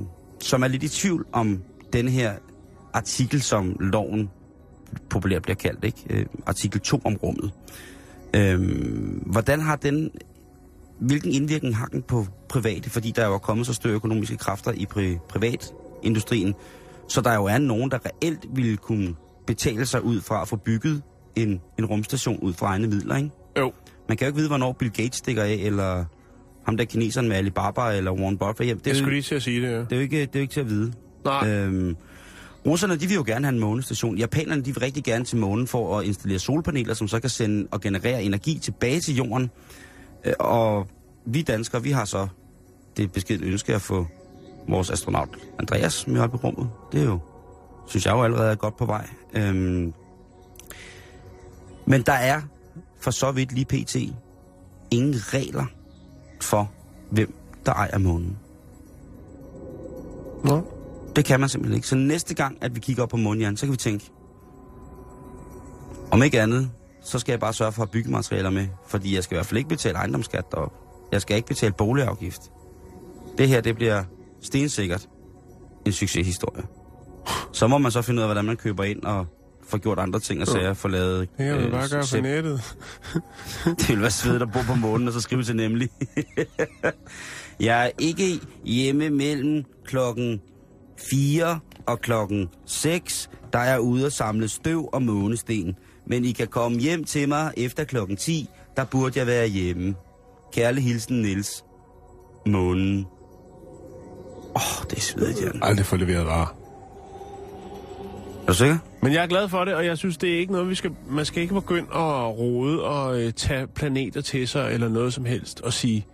som 0.41 0.63
er 0.63 0.67
lidt 0.67 0.84
i 0.84 0.89
tvivl 0.89 1.25
om 1.32 1.62
denne 1.93 2.12
her 2.12 2.34
artikel, 2.93 3.41
som 3.41 3.78
loven 3.80 4.30
populært 5.10 5.41
bliver 5.41 5.56
kaldt, 5.56 5.84
ikke? 5.84 5.98
Øh, 6.10 6.26
artikel 6.45 6.80
2 6.82 7.02
om 7.06 7.15
rummet. 7.15 7.52
Øh, 8.34 8.62
hvordan 9.26 9.62
har 9.62 9.76
den 9.76 10.12
hvilken 11.00 11.32
indvirkning 11.32 11.76
har 11.78 11.86
den 11.86 12.02
på 12.02 12.26
private? 12.50 12.89
Fordi 12.89 13.12
der 13.15 13.24
er 13.24 13.28
jo 13.28 13.38
kommet 13.38 13.65
så 13.67 13.74
større 13.74 13.93
økonomiske 13.93 14.38
kræfter 14.38 14.71
i 14.71 14.86
pri- 14.93 15.28
privatindustrien, 15.30 16.54
så 17.08 17.21
der 17.21 17.34
jo 17.36 17.45
er 17.45 17.58
nogen, 17.58 17.91
der 17.91 17.98
reelt 18.06 18.45
ville 18.56 18.78
kunne 18.78 19.15
betale 19.48 19.86
sig 19.86 20.04
ud 20.04 20.21
fra 20.21 20.41
at 20.41 20.48
få 20.48 20.56
bygget 20.56 21.02
en, 21.36 21.62
en 21.80 21.86
rumstation 21.86 22.39
ud 22.39 22.54
fra 22.54 22.65
egne 22.67 22.88
midler, 22.88 23.15
ikke? 23.15 23.30
Jo. 23.60 23.71
Man 24.08 24.17
kan 24.17 24.26
jo 24.26 24.30
ikke 24.30 24.38
vide, 24.38 24.48
hvornår 24.48 24.71
Bill 24.74 24.91
Gates 24.91 25.15
stikker 25.15 25.43
af, 25.43 25.54
eller 25.54 26.06
ham 26.65 26.78
der 26.78 26.86
kineseren 26.86 27.28
med 27.28 27.36
Alibaba, 27.36 27.82
eller 27.98 28.12
Warren 28.12 28.38
Buffett. 28.38 28.60
Det, 28.60 28.86
Jeg 28.86 28.91
er 28.91 28.95
jo, 28.95 29.00
skulle 29.00 29.13
lige 29.15 29.24
til 29.24 29.36
at 29.36 29.41
sige 29.43 29.62
det, 29.62 29.67
ja. 29.71 29.80
det, 29.80 29.91
er 29.91 29.95
jo 29.95 30.02
ikke, 30.02 30.19
det 30.21 30.36
er 30.36 30.39
jo 30.39 30.41
ikke 30.41 30.54
til 30.54 30.60
at 30.60 30.69
vide. 30.69 30.93
Nej. 31.26 31.50
Øhm, 31.50 31.96
russerne, 32.66 32.96
de 32.96 33.08
vil 33.08 33.16
jo 33.16 33.24
gerne 33.28 33.46
have 33.46 33.54
en 33.54 33.60
månestation. 33.60 34.18
Japanerne, 34.18 34.62
de 34.62 34.74
vil 34.74 34.80
rigtig 34.80 35.04
gerne 35.04 35.26
til 35.26 35.38
månen 35.38 35.68
for 35.68 36.00
at 36.00 36.06
installere 36.06 36.40
solpaneler, 36.40 36.94
som 36.94 37.08
så 37.08 37.20
kan 37.20 37.30
sende 37.30 37.68
og 37.72 37.82
generere 37.82 38.24
energi 38.24 38.60
tilbage 38.60 39.02
til 39.02 39.16
jorden. 39.16 39.50
Øh, 40.26 40.34
og 40.40 40.88
vi 41.26 41.42
danskere, 41.42 41.84
vi 41.84 41.92
har 41.92 42.06
så 42.06 42.28
det 42.98 43.12
beskedne 43.12 43.46
ønske 43.46 43.76
at 43.76 43.82
få 43.82 44.08
vores 44.68 44.90
astronaut 44.90 45.30
Andreas 45.60 46.08
med 46.08 46.22
op 46.22 46.34
i 46.34 46.38
rummet. 46.38 46.70
Det 46.92 47.02
er 47.02 47.06
jo, 47.06 47.20
synes 47.88 48.06
jeg 48.06 48.14
jo 48.14 48.24
allerede 48.24 48.52
er 48.52 48.56
godt 48.56 48.78
på 48.78 48.86
vej. 48.86 49.08
Øhm, 49.34 49.94
men 51.86 52.02
der 52.02 52.14
er 52.14 52.42
for 53.02 53.12
så 53.12 53.32
vidt 53.32 53.52
lige 53.52 53.66
pt. 53.66 53.96
ingen 54.92 55.16
regler 55.16 55.66
for, 56.42 56.72
hvem 57.12 57.36
der 57.66 57.74
ejer 57.74 57.98
månen. 57.98 58.38
Nå. 60.44 60.75
Det 61.15 61.25
kan 61.25 61.39
man 61.39 61.49
simpelthen 61.49 61.75
ikke. 61.75 61.88
Så 61.88 61.95
næste 61.95 62.34
gang, 62.34 62.58
at 62.62 62.75
vi 62.75 62.80
kigger 62.80 63.04
op 63.04 63.10
på 63.10 63.17
månen, 63.17 63.41
Jan, 63.41 63.58
så 63.58 63.65
kan 63.65 63.71
vi 63.71 63.78
tænke, 63.78 64.12
om 66.12 66.23
ikke 66.23 66.41
andet, 66.41 66.71
så 67.04 67.19
skal 67.19 67.32
jeg 67.34 67.39
bare 67.39 67.54
sørge 67.54 67.71
for 67.71 67.82
at 67.82 67.88
have 67.88 67.91
byggematerialer 67.91 68.49
med, 68.49 68.67
fordi 68.88 69.15
jeg 69.15 69.23
skal 69.23 69.36
i 69.36 69.38
hvert 69.38 69.45
fald 69.45 69.58
ikke 69.58 69.69
betale 69.69 69.97
ejendomsskat 69.97 70.51
deroppe. 70.51 70.78
Jeg 71.12 71.21
skal 71.21 71.36
ikke 71.36 71.47
betale 71.47 71.73
boligafgift. 71.78 72.41
Det 73.38 73.47
her, 73.47 73.62
det 73.62 73.75
bliver 73.75 74.04
stensikkert 74.41 75.10
en 75.86 75.91
succeshistorie. 75.91 76.63
Så 77.51 77.67
må 77.67 77.78
man 77.78 77.91
så 77.91 78.01
finde 78.01 78.19
ud 78.19 78.21
af, 78.21 78.28
hvordan 78.28 78.45
man 78.45 78.58
køber 78.58 78.84
ind 78.84 79.04
og 79.04 79.25
får 79.67 79.78
gjort 79.78 79.99
andre 79.99 80.19
ting 80.19 80.41
og 80.41 80.47
sager, 80.47 80.73
få 80.73 80.88
lavet... 80.88 81.19
Det 81.19 81.45
kan 81.45 81.62
man 81.62 81.71
bare 81.71 81.89
gøre 81.89 82.04
på 82.12 82.21
nettet. 82.21 82.78
det 83.80 83.89
vil 83.89 84.01
være 84.01 84.12
svedigt 84.12 84.43
at 84.43 84.51
bo 84.51 84.60
på 84.67 84.75
månen, 84.75 85.08
og 85.08 85.13
så 85.13 85.21
skrive 85.21 85.43
til 85.43 85.56
nemlig. 85.56 85.89
jeg 87.60 87.86
er 87.86 87.91
ikke 87.99 88.39
hjemme 88.65 89.10
mellem 89.10 89.63
klokken 89.86 90.41
4 90.98 91.60
og 91.86 92.00
klokken 92.00 92.50
6, 92.66 93.30
der 93.54 93.60
er 93.60 93.78
ude 93.78 94.06
og 94.06 94.12
samle 94.12 94.48
støv 94.48 94.90
og 94.94 95.02
månesten. 95.02 95.76
Men 96.08 96.26
I 96.26 96.32
kan 96.32 96.48
komme 96.48 96.80
hjem 96.80 97.04
til 97.04 97.30
mig 97.30 97.54
efter 97.58 97.84
klokken 97.84 98.18
10, 98.18 98.50
der 98.78 98.86
burde 98.86 99.20
jeg 99.20 99.28
være 99.28 99.48
hjemme. 99.48 99.96
Kærlig 100.54 100.84
hilsen, 100.84 101.22
Nils. 101.22 101.64
Månen. 102.46 103.06
Åh, 104.56 104.80
oh, 104.80 104.86
det 104.90 104.98
er 104.98 105.02
svedigt, 105.02 105.42
Jan. 105.42 105.60
Aldrig 105.64 105.86
få 105.86 105.96
leveret 105.96 106.26
varer. 106.26 106.56
Er 108.44 108.48
du 108.48 108.54
sikker? 108.54 108.78
Men 109.02 109.14
jeg 109.14 109.24
er 109.24 109.28
glad 109.28 109.50
for 109.50 109.66
det, 109.66 109.74
og 109.74 109.86
jeg 109.86 109.98
synes, 109.98 110.18
det 110.18 110.34
er 110.34 110.38
ikke 110.38 110.52
noget, 110.52 110.70
vi 110.70 110.76
skal... 110.76 110.92
Man 111.10 111.26
skal 111.26 111.42
ikke 111.42 111.54
begynde 111.54 111.88
at 111.96 112.38
rode 112.38 112.84
og 112.84 113.22
øh, 113.22 113.34
tage 113.34 113.68
planeter 113.68 114.22
til 114.22 114.48
sig, 114.48 114.74
eller 114.74 114.90
noget 114.90 115.14
som 115.14 115.26
helst, 115.26 115.62
og 115.62 115.74
sige, 115.74 116.06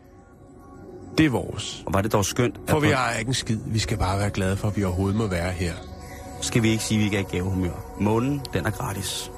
det 1.17 1.25
er 1.25 1.29
vores. 1.29 1.83
Og 1.85 1.93
var 1.93 2.01
det 2.01 2.11
dog 2.11 2.25
skønt. 2.25 2.55
at 2.63 2.69
For 2.69 2.79
vi 2.79 2.87
har 2.87 3.13
ikke 3.17 3.29
en 3.29 3.33
skid. 3.33 3.59
Vi 3.65 3.79
skal 3.79 3.97
bare 3.97 4.19
være 4.19 4.29
glade 4.29 4.57
for, 4.57 4.67
at 4.67 4.77
vi 4.77 4.83
overhovedet 4.83 5.17
må 5.17 5.27
være 5.27 5.51
her. 5.51 5.73
Skal 6.41 6.63
vi 6.63 6.69
ikke 6.69 6.83
sige, 6.83 6.97
at 6.97 6.99
vi 6.99 7.05
ikke 7.05 7.17
er 7.17 7.21
i 7.21 7.37
gavehumør. 7.37 7.95
Månen, 7.99 8.41
den 8.53 8.65
er 8.65 8.69
gratis. 8.71 9.31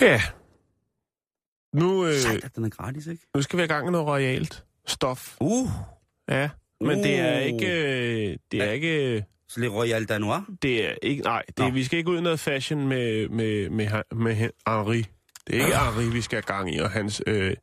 Ja. 0.00 0.20
Nu, 1.74 2.06
øh, 2.06 2.14
Sejt, 2.14 2.56
den 2.56 2.64
er 2.64 2.68
gratis, 2.68 3.06
ikke? 3.06 3.26
nu 3.34 3.42
skal 3.42 3.58
vi 3.58 3.64
i 3.64 3.66
gang 3.66 3.84
med 3.84 3.92
noget 3.92 4.06
royalt 4.06 4.64
stof. 4.86 5.36
Uh, 5.40 5.68
Ja, 6.28 6.48
men 6.80 6.98
det 6.98 7.20
er 7.20 7.36
Uh. 7.40 7.44
ikke... 7.46 7.66
Øh, 7.66 8.36
det 8.52 8.60
er 8.62 8.64
Ja. 8.66 8.70
ikke... 8.72 9.24
så 9.48 9.60
lidt 9.60 9.72
Royal 9.72 10.04
Danois. 10.04 10.42
Det 10.62 10.86
er 10.86 10.94
ikke... 11.02 11.22
Nej, 11.22 11.42
det, 11.58 11.74
vi 11.74 11.84
skal 11.84 11.98
ikke 11.98 12.10
ud 12.10 12.18
i 12.18 12.20
noget 12.20 12.40
fashion 12.40 12.88
med, 12.88 13.28
med, 13.28 13.70
med, 13.70 13.88
med, 13.90 14.02
med 14.16 14.34
Henri. 14.34 15.04
Det 15.46 15.62
er 15.62 15.66
ikke 15.66 15.78
Henri, 15.78 16.08
vi 16.14 16.20
skal 16.20 16.36
have 16.36 16.56
gang 16.56 16.74
i, 16.74 16.78
og 16.78 16.90
hans 16.90 17.22
øh, 17.26 17.56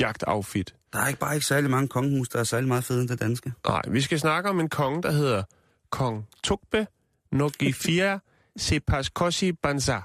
jagtoutfit. 0.00 0.74
Der 0.92 0.98
er 0.98 1.08
ikke 1.08 1.20
bare 1.20 1.34
ikke 1.34 1.46
særlig 1.46 1.70
mange 1.70 1.88
kongehus, 1.88 2.28
der 2.28 2.38
er 2.38 2.44
særlig 2.44 2.68
meget 2.68 2.84
federe 2.84 3.00
end 3.00 3.08
det 3.08 3.20
danske. 3.20 3.52
Nej, 3.68 3.82
vi 3.88 4.00
skal 4.00 4.20
snakke 4.20 4.50
om 4.50 4.60
en 4.60 4.68
konge, 4.68 5.02
der 5.02 5.10
hedder 5.10 5.42
Kong 5.90 6.28
Tukbe 6.44 6.86
Nogifia 7.32 8.18
Sepaskosi 8.56 9.52
Banza. 9.52 10.00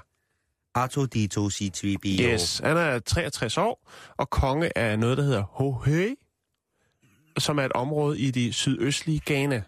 Arto 0.74 1.04
Dito 1.04 1.50
si 1.50 1.70
Tvibio. 1.70 2.28
Yes, 2.28 2.58
han 2.58 2.76
er 2.76 2.98
63 2.98 3.58
år, 3.58 3.90
og 4.16 4.30
konge 4.30 4.78
af 4.78 4.98
noget, 4.98 5.18
der 5.18 5.24
hedder 5.24 5.42
Hohei, 5.42 6.14
som 7.38 7.58
er 7.58 7.64
et 7.64 7.72
område 7.72 8.18
i 8.20 8.30
det 8.30 8.54
sydøstlige 8.54 9.20
Ghana. 9.26 9.62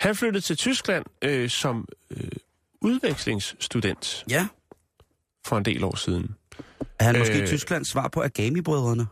Han 0.00 0.16
flyttede 0.16 0.44
til 0.44 0.56
Tyskland 0.56 1.04
øh, 1.22 1.48
som 1.50 1.88
øh, 2.10 2.30
udvekslingsstudent 2.80 4.24
Ja, 4.30 4.48
for 5.46 5.58
en 5.58 5.64
del 5.64 5.84
år 5.84 5.96
siden. 5.96 6.34
er 6.98 7.04
han 7.04 7.18
måske 7.18 7.40
Øh. 7.42 7.46
Tysklands 7.46 7.88
svar 7.88 8.08
på 8.08 8.22
Agami-brødrene? 8.22 9.06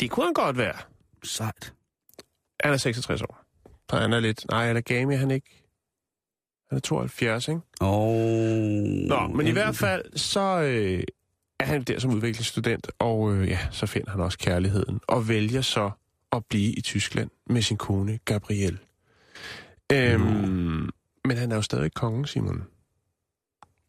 Det 0.00 0.10
kunne 0.10 0.26
han 0.26 0.34
godt 0.34 0.56
være. 0.58 0.76
Sejt. 1.24 1.72
Han 2.64 2.72
er 2.72 2.76
66 2.76 3.22
år. 3.22 3.44
Så 3.90 3.96
han 3.96 4.12
er 4.12 4.20
lidt... 4.20 4.44
Nej, 4.50 4.66
han 4.66 4.76
er 4.76 4.80
game, 4.80 5.16
han 5.16 5.30
ikke... 5.30 5.64
Han 6.68 6.76
er 6.76 6.80
72, 6.80 7.48
ikke? 7.48 7.60
Og... 7.80 8.14
Nå, 9.08 9.26
men 9.28 9.46
i 9.46 9.50
hvert 9.50 9.76
fald, 9.76 10.16
så 10.16 10.40
øh, 10.60 11.02
er 11.60 11.64
han 11.64 11.82
der 11.82 11.98
som 11.98 12.10
udviklingsstudent, 12.10 12.90
og 12.98 13.32
øh, 13.34 13.48
ja, 13.48 13.58
så 13.70 13.86
finder 13.86 14.10
han 14.10 14.20
også 14.20 14.38
kærligheden, 14.38 15.00
og 15.08 15.28
vælger 15.28 15.60
så 15.62 15.90
at 16.32 16.44
blive 16.46 16.72
i 16.72 16.80
Tyskland 16.80 17.30
med 17.46 17.62
sin 17.62 17.76
kone, 17.76 18.18
Gabrielle. 18.24 18.78
Øhm, 19.92 20.90
Men 21.24 21.36
han 21.36 21.52
er 21.52 21.56
jo 21.56 21.62
stadig 21.62 21.94
kongen, 21.94 22.24
Simon. 22.26 22.62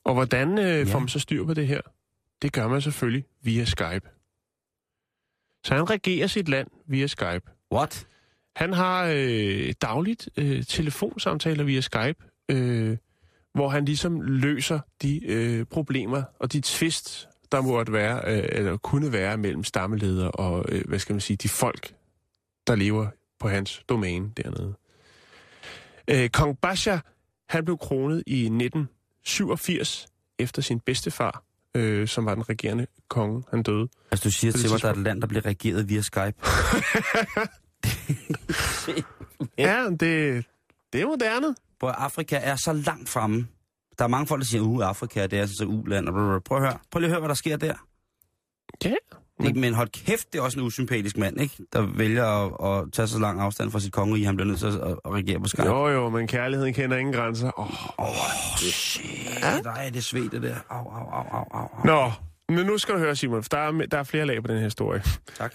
Og 0.05 0.13
hvordan 0.13 0.57
øh, 0.59 0.65
Ja. 0.65 0.83
får 0.83 0.99
man 0.99 1.07
så 1.07 1.19
styr 1.19 1.45
på 1.45 1.53
det 1.53 1.67
her? 1.67 1.81
Det 2.41 2.53
gør 2.53 2.67
man 2.67 2.81
selvfølgelig 2.81 3.25
via 3.41 3.65
Skype. 3.65 4.09
Så 5.65 5.75
han 5.75 5.89
regerer 5.89 6.27
sit 6.27 6.49
land 6.49 6.67
via 6.87 7.07
Skype. 7.07 7.41
What? 7.73 8.07
Han 8.55 8.73
har 8.73 9.11
øh, 9.15 9.73
dagligt 9.81 10.29
øh, 10.37 10.63
telefonsamtaler 10.63 11.63
via 11.63 11.81
Skype, 11.81 12.23
øh, 12.49 12.97
hvor 13.53 13.69
han 13.69 13.85
ligesom 13.85 14.21
løser 14.21 14.79
de 15.01 15.25
øh, 15.25 15.65
problemer 15.65 16.23
og 16.39 16.53
de 16.53 16.61
tvist, 16.63 17.27
der 17.51 17.61
måtte 17.61 17.93
være, 17.93 18.21
øh, 18.37 18.43
eller 18.51 18.77
kunne 18.77 19.11
være 19.11 19.37
mellem 19.37 19.63
stammeledere 19.63 20.31
og, 20.31 20.65
øh, 20.69 20.87
hvad 20.87 20.99
skal 20.99 21.13
man 21.13 21.21
sige, 21.21 21.37
de 21.37 21.49
folk, 21.49 21.95
der 22.67 22.75
lever 22.75 23.07
på 23.39 23.47
hans 23.49 23.83
domæne 23.89 24.31
dernede. 24.37 24.73
Øh, 26.07 26.29
Kong 26.29 26.57
Basha, 26.61 26.97
han 27.49 27.65
blev 27.65 27.77
kronet 27.77 28.23
i 28.27 28.43
1987 28.43 30.07
efter 30.39 30.61
sin 30.61 30.79
bedstefar, 30.79 31.43
øh, 31.75 32.07
som 32.07 32.25
var 32.25 32.35
den 32.35 32.49
regerende 32.49 32.87
konge. 33.09 33.43
Han 33.49 33.63
døde. 33.63 33.87
Altså, 34.11 34.29
du 34.29 34.31
siger 34.31 34.51
til 34.51 34.71
mig, 34.71 34.81
der 34.81 34.87
er 34.87 34.91
et 34.93 34.97
land, 34.97 35.21
der 35.21 35.27
bliver 35.27 35.45
regeret 35.45 35.89
via 35.89 36.01
Skype. 36.01 36.33
Ja, 39.57 39.87
det, 39.89 40.45
det 40.93 41.01
er 41.01 41.05
moderne. 41.05 41.55
Hvor 41.79 41.89
Afrika 41.89 42.39
er 42.43 42.55
så 42.55 42.73
langt 42.73 43.09
fremme. 43.09 43.47
Der 43.97 44.03
er 44.03 44.07
mange 44.09 44.27
folk, 44.27 44.39
der 44.41 44.45
siger, 44.45 44.61
uh, 44.61 44.87
Afrika, 44.87 45.27
det 45.27 45.37
er 45.37 45.41
altså 45.41 45.55
så 45.57 45.65
uland. 45.65 46.07
Prøv 46.41 46.57
at 46.57 46.63
høre. 46.63 46.77
Prøv 46.91 46.99
lige 46.99 47.07
at 47.07 47.11
høre, 47.11 47.19
hvad 47.19 47.29
der 47.29 47.35
sker 47.35 47.57
der. 47.57 47.73
Ja, 48.85 48.93
Det, 49.41 49.55
men 49.55 49.73
hold 49.73 49.89
kæft, 49.89 50.33
det 50.33 50.39
er 50.39 50.43
også 50.43 50.59
en 50.59 50.65
usympatisk 50.65 51.17
mand, 51.17 51.41
ikke? 51.41 51.57
Der 51.73 51.81
vælger 51.81 52.25
at, 52.25 52.81
at 52.83 52.93
tage 52.93 53.07
så 53.07 53.19
lang 53.19 53.41
afstand 53.41 53.71
fra 53.71 53.79
sit 53.79 53.93
kongerige, 53.93 54.25
han 54.25 54.35
bliver 54.35 54.47
nødt 54.47 54.59
til 54.59 54.67
at, 54.67 54.73
at 54.73 55.11
regere 55.11 55.39
på 55.39 55.47
Skype. 55.47 55.67
Jo, 55.67 55.87
jo, 55.87 56.09
men 56.09 56.27
kærligheden 56.27 56.73
kender 56.73 56.97
ingen 56.97 57.13
grænser. 57.13 57.51
Oh. 57.59 57.65
Åh, 57.99 58.09
oh, 58.09 58.57
shit. 58.57 59.41
Ja? 59.41 59.59
Der 59.63 59.71
er 59.71 59.89
det 59.89 60.03
svedt, 60.03 60.31
det 60.31 60.41
der. 60.41 60.55
Au, 60.69 60.89
au, 60.89 61.09
au, 61.09 61.25
au, 61.31 61.47
au. 61.51 61.85
Nå, 61.85 62.11
men 62.49 62.65
nu 62.65 62.77
skal 62.77 62.95
du 62.95 62.99
høre, 62.99 63.15
Simon, 63.15 63.43
for 63.43 63.49
der 63.49 63.57
er, 63.57 63.71
der 63.71 63.97
er 63.97 64.03
flere 64.03 64.25
lag 64.25 64.41
på 64.41 64.47
den 64.47 64.57
her 64.57 64.63
historie. 64.63 65.03
Tak. 65.37 65.53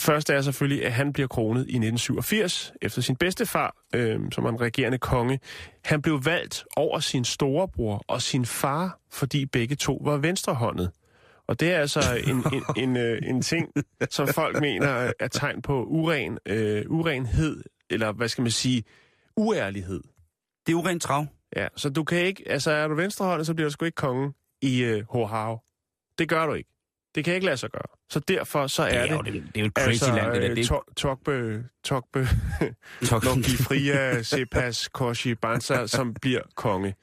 Først 0.00 0.30
er 0.30 0.40
selvfølgelig, 0.40 0.86
at 0.86 0.92
han 0.92 1.12
bliver 1.12 1.28
kronet 1.28 1.60
i 1.60 1.76
1987 1.76 2.72
efter 2.82 3.02
sin 3.02 3.16
bedstefar, 3.16 3.76
øh, 3.94 4.20
som 4.32 4.44
var 4.44 4.50
en 4.50 4.60
regerende 4.60 4.98
konge. 4.98 5.40
Han 5.84 6.02
blev 6.02 6.24
valgt 6.24 6.64
over 6.76 6.98
sin 7.00 7.24
storebror 7.24 8.04
og 8.08 8.22
sin 8.22 8.46
far, 8.46 8.98
fordi 9.12 9.46
begge 9.46 9.76
to 9.76 10.02
var 10.04 10.16
venstrehåndet. 10.16 10.90
Og 11.48 11.60
det 11.60 11.72
er 11.72 11.78
altså 11.78 12.00
en, 12.30 12.36
en, 12.54 12.62
en, 12.90 12.96
øh, 12.96 13.18
en 13.22 13.42
ting, 13.42 13.72
som 14.10 14.28
folk 14.28 14.60
mener 14.60 15.12
er 15.20 15.28
tegn 15.28 15.62
på 15.62 15.84
uren, 15.84 16.38
øh, 16.46 16.84
urenhed, 16.88 17.62
eller 17.90 18.12
hvad 18.12 18.28
skal 18.28 18.42
man 18.42 18.50
sige, 18.50 18.84
uærlighed. 19.36 20.00
Det 20.66 20.72
er 20.72 20.76
urent 20.76 21.02
trav. 21.02 21.26
Ja, 21.56 21.68
så 21.76 21.90
du 21.90 22.04
kan 22.04 22.18
ikke, 22.18 22.42
altså 22.46 22.70
er 22.70 22.88
du 22.88 22.94
venstrehåndet, 22.94 23.46
så 23.46 23.54
bliver 23.54 23.68
du 23.68 23.72
sgu 23.72 23.84
ikke 23.84 23.96
konge 23.96 24.32
i 24.62 24.82
øh, 24.82 25.04
Hohav. 25.10 25.62
Det 26.18 26.28
gør 26.28 26.46
du 26.46 26.52
ikke. 26.54 26.70
Det 27.14 27.24
kan 27.24 27.34
ikke 27.34 27.46
lade 27.46 27.56
sig 27.56 27.70
gøre. 27.70 27.98
Så 28.10 28.20
derfor 28.20 28.66
så 28.66 28.82
er 28.82 29.02
det, 29.02 29.10
er 29.10 29.14
jo, 29.14 29.22
det, 29.22 29.32
det, 29.32 29.42
det 29.42 29.56
er 29.56 29.60
jo 29.60 29.66
et 29.66 29.72
crazy 29.72 30.04
land, 30.04 30.32
det 30.32 30.42
der. 30.42 30.54
Det 30.54 30.70
er 30.70 30.76
øh, 30.88 30.94
Tokbe, 30.96 31.64
Tokbe, 31.84 32.28
Tok- 33.04 33.24
Loki 33.24 33.56
Fria, 33.56 34.22
Sepas, 34.22 34.88
Koshi, 34.88 35.34
Banza, 35.34 35.86
som 35.86 36.14
bliver 36.14 36.40
konge. 36.54 36.94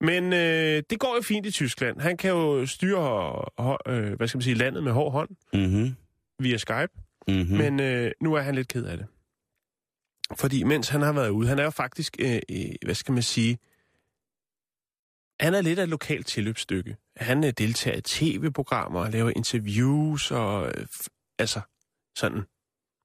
Men 0.00 0.32
øh, 0.32 0.82
det 0.90 0.98
går 1.00 1.14
jo 1.16 1.22
fint 1.22 1.46
i 1.46 1.50
Tyskland. 1.50 2.00
Han 2.00 2.16
kan 2.16 2.30
jo 2.30 2.66
styre 2.66 3.44
øh, 3.86 4.12
hvad 4.12 4.28
skal 4.28 4.38
man 4.38 4.42
sige, 4.42 4.54
landet 4.54 4.84
med 4.84 4.92
hård 4.92 5.12
hånd 5.12 5.30
Mhm, 5.54 5.96
via 6.38 6.56
Skype. 6.56 6.88
mhm. 7.28 7.36
Mm. 7.50 7.56
Men 7.56 7.80
øh, 7.80 8.12
nu 8.20 8.34
er 8.34 8.40
han 8.40 8.54
lidt 8.54 8.68
ked 8.68 8.84
af 8.84 8.96
det. 8.96 9.06
Fordi 10.36 10.62
mens 10.62 10.88
han 10.88 11.02
har 11.02 11.12
været 11.12 11.28
ude, 11.28 11.48
han 11.48 11.58
er 11.58 11.64
jo 11.64 11.70
faktisk, 11.70 12.16
øh, 12.20 12.40
øh, 12.50 12.64
hvad 12.84 12.94
skal 12.94 13.14
man 13.14 13.22
sige, 13.22 13.58
han 15.40 15.54
er 15.54 15.60
lidt 15.60 15.78
af 15.78 15.82
et 15.82 15.88
lokalt 15.88 16.26
tilløbsstykke. 16.26 16.96
Han 17.16 17.44
øh, 17.44 17.50
deltager 17.58 17.96
i 17.96 18.00
tv-programmer 18.00 19.00
og 19.00 19.10
laver 19.10 19.32
interviews 19.36 20.30
og 20.30 20.66
øh, 20.66 20.86
altså 21.38 21.60
sådan 22.16 22.42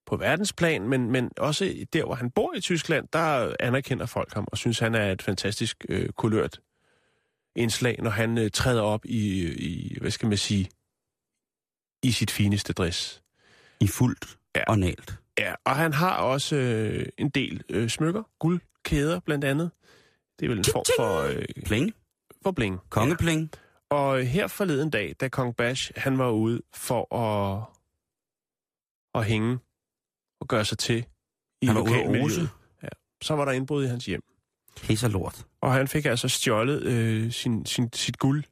på 0.05 0.17
verdensplan, 0.17 0.87
men, 0.89 1.11
men 1.11 1.31
også 1.37 1.85
der, 1.93 2.05
hvor 2.05 2.15
han 2.15 2.31
bor 2.31 2.53
i 2.55 2.61
Tyskland, 2.61 3.07
der 3.13 3.55
anerkender 3.59 4.05
folk 4.05 4.33
ham 4.33 4.47
og 4.51 4.57
synes, 4.57 4.79
han 4.79 4.95
er 4.95 5.11
et 5.11 5.21
fantastisk 5.21 5.85
øh, 5.89 6.09
kulørt 6.09 6.59
indslag, 7.55 7.95
når 8.03 8.09
han 8.09 8.37
øh, 8.37 8.51
træder 8.51 8.81
op 8.81 9.05
i, 9.05 9.53
i, 9.53 9.97
hvad 10.01 10.11
skal 10.11 10.29
man 10.29 10.37
sige, 10.37 10.69
i 12.03 12.11
sit 12.11 12.31
fineste 12.31 12.73
dress. 12.73 13.21
I 13.79 13.87
fuldt 13.87 14.37
Ja. 14.55 14.63
og 14.67 14.79
nalt. 14.79 15.17
Ja, 15.39 15.53
og 15.65 15.75
han 15.75 15.93
har 15.93 16.17
også 16.17 16.55
øh, 16.55 17.05
en 17.17 17.29
del 17.29 17.63
øh, 17.69 17.89
smykker, 17.89 18.23
guldkæder 18.39 19.19
blandt 19.19 19.43
andet. 19.45 19.71
Det 20.39 20.45
er 20.45 20.49
vel 20.49 20.57
en 20.57 20.63
form 20.71 20.83
for, 20.99 21.21
øh, 21.21 21.45
Pling. 21.65 21.93
for 22.43 22.51
bling. 22.51 22.79
Kongepling. 22.89 23.49
Ja. 23.91 23.95
Og 23.97 24.23
her 24.23 24.47
forleden 24.47 24.89
dag, 24.89 25.15
da 25.19 25.27
Kong 25.27 25.55
Bash 25.55 25.91
han 25.95 26.17
var 26.17 26.29
ude 26.31 26.61
for 26.73 27.15
at, 27.15 27.63
at 29.21 29.25
hænge 29.25 29.59
og 30.41 30.47
gøre 30.47 30.65
sig 30.65 30.77
til 30.77 31.05
i 31.61 31.65
Han 31.65 31.75
var 31.75 31.81
ude 31.81 31.95
at 32.03 32.09
rose. 32.23 32.41
ja, 32.83 32.87
så 33.21 33.33
var 33.35 33.45
der 33.45 33.51
indbrud 33.51 33.83
i 33.83 33.87
hans 33.87 34.05
hjem. 34.05 34.23
Pisser 34.81 35.07
lort. 35.07 35.45
Og 35.61 35.73
han 35.73 35.87
fik 35.87 36.05
altså 36.05 36.27
stjålet 36.29 36.83
øh, 36.83 37.31
sin, 37.31 37.65
sin, 37.65 37.89
sit 37.93 38.17
guld. 38.17 38.43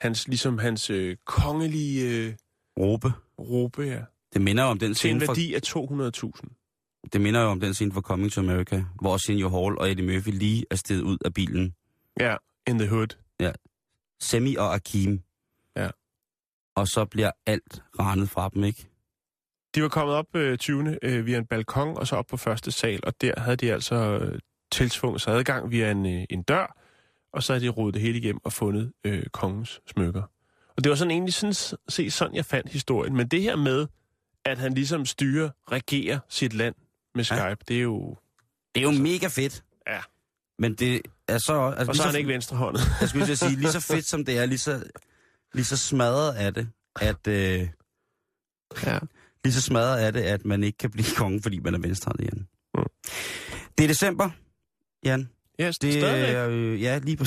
Hans, 0.00 0.28
ligesom 0.28 0.58
hans 0.58 0.90
øh, 0.90 1.16
kongelige 1.26 2.10
øh, 2.10 2.34
Råbe. 2.78 3.12
råbe, 3.38 3.82
ja. 3.82 4.00
Det 4.34 4.42
minder 4.42 4.64
om 4.64 4.78
den 4.78 4.94
Til 4.94 5.10
en 5.10 5.20
scene 5.20 5.20
fra, 5.20 5.32
værdi 5.32 5.54
af 5.54 5.60
200.000. 5.66 7.10
det 7.12 7.20
minder 7.20 7.40
jo 7.40 7.48
om 7.48 7.60
den 7.60 7.74
scene 7.74 7.92
fra 7.92 8.00
Coming 8.00 8.32
to 8.32 8.40
America, 8.40 8.84
hvor 9.00 9.16
Senior 9.16 9.48
Hall 9.48 9.78
og 9.78 9.90
Eddie 9.90 10.06
Murphy 10.06 10.30
lige 10.30 10.64
er 10.70 10.76
steget 10.76 11.02
ud 11.02 11.18
af 11.24 11.34
bilen. 11.34 11.74
Ja, 12.20 12.36
in 12.68 12.78
the 12.78 12.88
hood. 12.88 13.08
Semi 14.20 14.54
og 14.54 14.74
Akim. 14.74 15.22
Ja. 15.76 15.88
Og 16.76 16.88
så 16.88 17.04
bliver 17.04 17.30
alt 17.46 17.82
ranet 17.98 18.30
fra 18.30 18.48
dem, 18.54 18.64
ikke? 18.64 18.86
De 19.74 19.82
var 19.82 19.88
kommet 19.88 20.16
op 20.16 20.36
øh, 20.36 20.58
20. 20.58 20.98
Øh, 21.02 21.26
via 21.26 21.38
en 21.38 21.46
balkon, 21.46 21.96
og 21.98 22.06
så 22.06 22.16
op 22.16 22.26
på 22.26 22.36
første 22.36 22.70
sal, 22.72 23.00
og 23.02 23.20
der 23.20 23.40
havde 23.40 23.56
de 23.56 23.72
altså 23.72 23.94
øh, 23.94 24.38
tilsvunget 24.72 25.20
sig 25.20 25.34
adgang 25.34 25.70
via 25.70 25.90
en, 25.90 26.06
øh, 26.06 26.24
en 26.30 26.42
dør, 26.42 26.76
og 27.32 27.42
så 27.42 27.52
havde 27.52 27.64
de 27.64 27.68
rodet 27.68 27.94
det 27.94 28.02
hele 28.02 28.18
igennem 28.18 28.40
og 28.44 28.52
fundet 28.52 28.92
øh, 29.04 29.26
kongens 29.32 29.80
smykker. 29.86 30.22
Og 30.76 30.84
det 30.84 30.90
var 30.90 30.96
sådan 30.96 31.10
egentlig 31.10 31.34
sådan, 31.34 31.78
se, 31.88 32.10
sådan, 32.10 32.34
jeg 32.34 32.44
fandt 32.44 32.72
historien. 32.72 33.16
Men 33.16 33.28
det 33.28 33.42
her 33.42 33.56
med, 33.56 33.86
at 34.44 34.58
han 34.58 34.74
ligesom 34.74 35.06
styrer, 35.06 35.50
regerer 35.72 36.18
sit 36.28 36.52
land 36.52 36.74
med 37.14 37.24
Skype, 37.24 37.42
ja. 37.42 37.54
det 37.68 37.76
er 37.76 37.82
jo... 37.82 38.16
Det 38.74 38.80
er 38.80 38.92
jo 38.92 39.02
mega 39.02 39.26
fedt. 39.26 39.64
Ja. 39.88 40.00
Men 40.58 40.74
det 40.74 41.02
er 41.28 41.38
så... 41.38 41.74
Altså, 41.76 41.90
Og 41.90 41.96
så 41.96 42.02
er 42.02 42.06
han 42.06 42.16
ikke 42.16 42.28
venstrehåndet. 42.28 42.82
Jeg 43.00 43.08
skulle 43.08 43.36
sige, 43.36 43.56
lige 43.56 43.72
så 43.72 43.80
fedt 43.94 44.06
som 44.06 44.24
det 44.24 44.38
er, 44.38 44.46
lige 44.46 44.58
så, 44.58 44.84
lige 45.54 45.64
så 45.64 45.76
smadret 45.76 46.34
af 46.34 46.54
det, 46.54 46.68
at... 47.00 47.26
Øh, 47.26 47.68
ja. 48.86 48.98
lige 49.44 49.54
så 49.54 49.62
smadret 49.62 49.98
af 49.98 50.12
det, 50.12 50.20
at 50.20 50.44
man 50.44 50.62
ikke 50.62 50.78
kan 50.78 50.90
blive 50.90 51.06
konge, 51.16 51.42
fordi 51.42 51.58
man 51.58 51.74
er 51.74 51.78
venstrehåndet, 51.78 52.24
Jan. 52.24 52.48
Mm. 52.74 52.84
Det 53.78 53.84
er 53.84 53.88
december, 53.88 54.30
Jan. 55.04 55.28
Ja, 55.58 55.66
Det 55.66 55.74
stadigvæk. 55.74 56.34
er, 56.34 56.48
øh, 56.48 56.82
ja, 56.82 56.98
lige 57.02 57.16
på. 57.16 57.24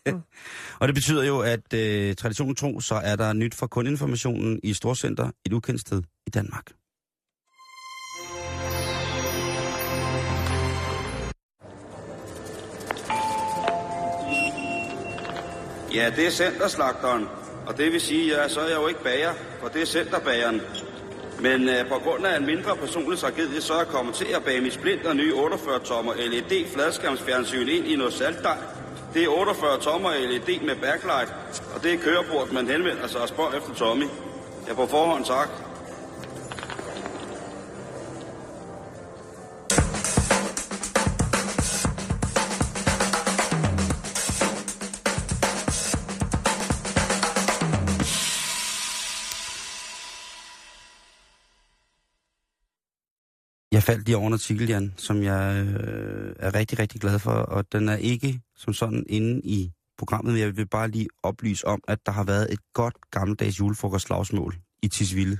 og 0.80 0.88
det 0.88 0.94
betyder 0.94 1.24
jo, 1.24 1.40
at 1.40 1.72
øh, 1.74 2.14
traditionen 2.14 2.54
tro, 2.56 2.80
så 2.80 2.94
er 2.94 3.16
der 3.16 3.32
nyt 3.32 3.54
fra 3.54 3.66
kundinformationen 3.66 4.60
i 4.62 4.72
Storcenter, 4.72 5.30
et 5.46 5.52
ukendt 5.52 5.80
sted 5.80 6.02
i 6.26 6.30
Danmark. 6.30 6.64
Ja, 15.94 16.10
det 16.16 16.26
er 16.26 16.30
centerslagteren. 16.30 17.24
Og 17.66 17.76
det 17.78 17.92
vil 17.92 18.00
sige, 18.00 18.36
ja, 18.36 18.48
så 18.48 18.60
er 18.60 18.68
jeg 18.68 18.76
jo 18.76 18.86
ikke 18.88 19.02
bager, 19.02 19.34
for 19.60 19.68
det 19.68 19.82
er 19.82 19.86
centerbageren. 19.86 20.60
Men 21.40 21.68
øh, 21.68 21.88
på 21.88 21.94
grund 21.94 22.26
af 22.26 22.36
en 22.36 22.46
mindre 22.46 22.76
personlig 22.76 23.18
tragedie, 23.18 23.60
så 23.60 23.72
er 23.74 23.78
jeg 23.78 23.86
kommet 23.86 24.14
til 24.14 24.26
at 24.36 24.44
bage 24.44 24.60
min 24.60 24.70
splint 24.70 25.06
og 25.06 25.16
nye 25.16 25.32
48-tommer 25.32 26.12
LED 26.14 26.66
fladskærmsfjernsyn 26.74 27.68
ind 27.68 27.86
i 27.86 27.96
noget 27.96 28.12
saltdej. 28.12 28.56
Det 29.14 29.24
er 29.24 29.28
48 29.28 29.80
tommer 29.80 30.10
LED 30.10 30.60
med 30.60 30.76
backlight, 30.76 31.34
og 31.74 31.82
det 31.82 31.92
er 31.92 31.98
kørebordet, 31.98 32.52
man 32.52 32.66
henvender 32.66 33.06
sig 33.06 33.20
og 33.20 33.28
spørger 33.28 33.52
efter 33.52 33.74
Tommy. 33.74 34.04
Ja, 34.68 34.74
på 34.74 34.86
forhånd 34.86 35.24
tak. 35.24 35.65
Faldt 53.86 54.06
lige 54.06 54.16
over 54.16 54.26
en 54.26 54.32
artikel, 54.32 54.68
Jan, 54.68 54.94
som 54.96 55.22
jeg 55.22 55.66
øh, 55.66 56.34
er 56.38 56.54
rigtig, 56.54 56.78
rigtig 56.78 57.00
glad 57.00 57.18
for, 57.18 57.30
og 57.30 57.72
den 57.72 57.88
er 57.88 57.96
ikke 57.96 58.40
som 58.56 58.74
sådan 58.74 59.04
inde 59.08 59.40
i 59.44 59.72
programmet, 59.98 60.32
men 60.32 60.42
jeg 60.42 60.56
vil 60.56 60.68
bare 60.68 60.88
lige 60.88 61.08
oplyse 61.22 61.66
om, 61.66 61.82
at 61.88 61.98
der 62.06 62.12
har 62.12 62.24
været 62.24 62.52
et 62.52 62.58
godt 62.74 62.94
gammeldags 63.10 63.60
julefrokostslagsmål 63.60 64.54
i 64.82 64.88
Tisvilde 64.88 65.38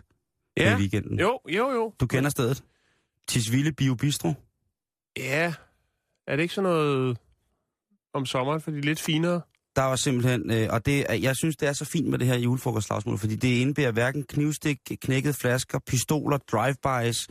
ja. 0.56 0.76
i 0.76 0.80
weekenden. 0.80 1.20
Jo, 1.20 1.38
jo, 1.48 1.70
jo. 1.70 1.92
Du 2.00 2.06
kender 2.06 2.30
stedet? 2.30 2.64
Tisvilde 3.28 3.72
Bio 3.72 3.94
Bistro? 3.94 4.34
Ja. 5.16 5.54
Er 6.26 6.36
det 6.36 6.42
ikke 6.42 6.54
sådan 6.54 6.70
noget 6.70 7.18
om 8.14 8.26
sommeren, 8.26 8.60
for 8.60 8.70
de 8.70 8.78
er 8.78 8.82
lidt 8.82 9.00
finere? 9.00 9.40
Der 9.76 9.82
var 9.82 9.96
simpelthen, 9.96 10.50
øh, 10.50 10.68
og 10.70 10.86
det, 10.86 11.06
jeg 11.22 11.36
synes, 11.36 11.56
det 11.56 11.68
er 11.68 11.72
så 11.72 11.84
fint 11.84 12.08
med 12.08 12.18
det 12.18 12.26
her 12.26 12.38
julefrokostslagsmål, 12.38 13.18
fordi 13.18 13.36
det 13.36 13.48
indebærer 13.48 13.92
hverken 13.92 14.22
knivstik, 14.22 14.78
knækkede 15.02 15.34
flasker, 15.34 15.78
pistoler, 15.86 16.38
drive-bys, 16.38 17.28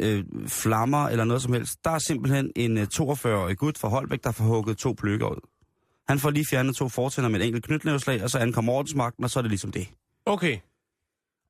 øh, 0.00 0.24
flammer 0.46 1.08
eller 1.08 1.24
noget 1.24 1.42
som 1.42 1.52
helst. 1.52 1.84
Der 1.84 1.90
er 1.90 1.98
simpelthen 1.98 2.52
en 2.56 2.78
øh, 2.78 2.86
42-årig 2.94 3.56
gut 3.58 3.78
fra 3.78 3.88
Holbæk, 3.88 4.24
der 4.24 4.32
får 4.32 4.44
hugget 4.44 4.78
to 4.78 4.92
pløkker 4.92 5.26
ud. 5.26 5.40
Han 6.08 6.18
får 6.18 6.30
lige 6.30 6.46
fjernet 6.50 6.76
to 6.76 6.88
fortænder 6.88 7.30
med 7.30 7.40
et 7.40 7.46
enkelt 7.46 7.64
knytnæveslag, 7.64 8.22
og 8.22 8.30
så 8.30 8.38
ankommer 8.38 8.72
ordensmagten, 8.72 9.24
og 9.24 9.30
så 9.30 9.38
er 9.38 9.42
det 9.42 9.50
ligesom 9.50 9.72
det. 9.72 9.88
Okay. 10.26 10.58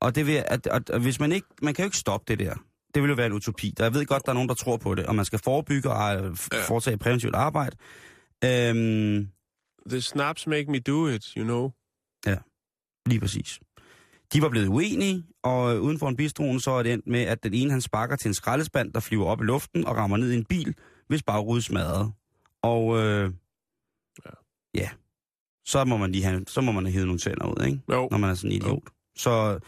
Og 0.01 0.15
det 0.15 0.27
vil, 0.27 0.43
at, 0.47 0.67
at, 0.67 0.89
at 0.89 1.01
hvis 1.01 1.19
man 1.19 1.31
ikke, 1.31 1.47
man 1.61 1.73
kan 1.73 1.83
jo 1.83 1.87
ikke 1.87 1.97
stoppe 1.97 2.25
det 2.27 2.39
der. 2.39 2.55
Det 2.93 3.03
vil 3.03 3.09
jo 3.09 3.15
være 3.15 3.25
en 3.27 3.33
utopi. 3.33 3.73
Der, 3.77 3.83
jeg 3.83 3.93
ved 3.93 4.05
godt, 4.05 4.25
der 4.25 4.29
er 4.31 4.33
nogen, 4.33 4.49
der 4.49 4.55
tror 4.55 4.77
på 4.77 4.95
det, 4.95 5.05
og 5.05 5.15
man 5.15 5.25
skal 5.25 5.39
forebygge 5.43 5.89
og 5.91 6.15
øh, 6.15 6.37
Ja. 6.53 6.61
foretage 6.67 6.97
præventivt 6.97 7.35
arbejde. 7.35 7.77
Øhm, 8.45 9.27
The 9.89 10.01
snaps 10.01 10.47
make 10.47 10.71
me 10.71 10.79
do 10.79 11.07
it, 11.07 11.25
you 11.37 11.43
know. 11.43 11.71
Lige 13.07 13.19
præcis. 13.19 13.59
De 14.35 14.41
var 14.41 14.49
blevet 14.49 14.67
uenige, 14.67 15.23
og 15.43 15.75
øh, 15.75 15.81
uden 15.81 15.99
for 15.99 16.09
en 16.09 16.15
bistroen, 16.15 16.59
så 16.59 16.71
er 16.71 16.83
det 16.83 16.93
endt 16.93 17.07
med, 17.07 17.21
at 17.21 17.43
den 17.43 17.53
ene 17.53 17.71
han 17.71 17.81
sparker 17.81 18.15
til 18.15 18.27
en 18.27 18.33
skraldespand, 18.33 18.93
der 18.93 18.99
flyver 18.99 19.25
op 19.25 19.41
i 19.41 19.43
luften 19.43 19.85
og 19.85 19.95
rammer 19.95 20.17
ned 20.17 20.31
i 20.31 20.35
en 20.35 20.45
bil, 20.45 20.75
hvis 21.07 21.23
bagrude 21.23 21.61
smadret. 21.61 22.11
Og 22.63 22.97
øh, 22.97 23.31
Ja. 24.25 24.29
ja, 24.73 24.89
så 25.65 25.85
må 25.85 25.97
man 25.97 26.11
lige 26.11 26.23
have, 26.23 26.43
så 26.47 26.61
må 26.61 26.71
man 26.71 26.85
have 26.85 27.05
nogle 27.05 27.19
tænder 27.19 27.45
ud, 27.59 27.65
ikke? 27.65 27.81
Jo. 27.91 28.07
når 28.11 28.17
man 28.17 28.29
er 28.29 28.33
sådan 28.33 28.51
en 28.51 28.55
idiot. 28.61 28.83
Så, 29.17 29.59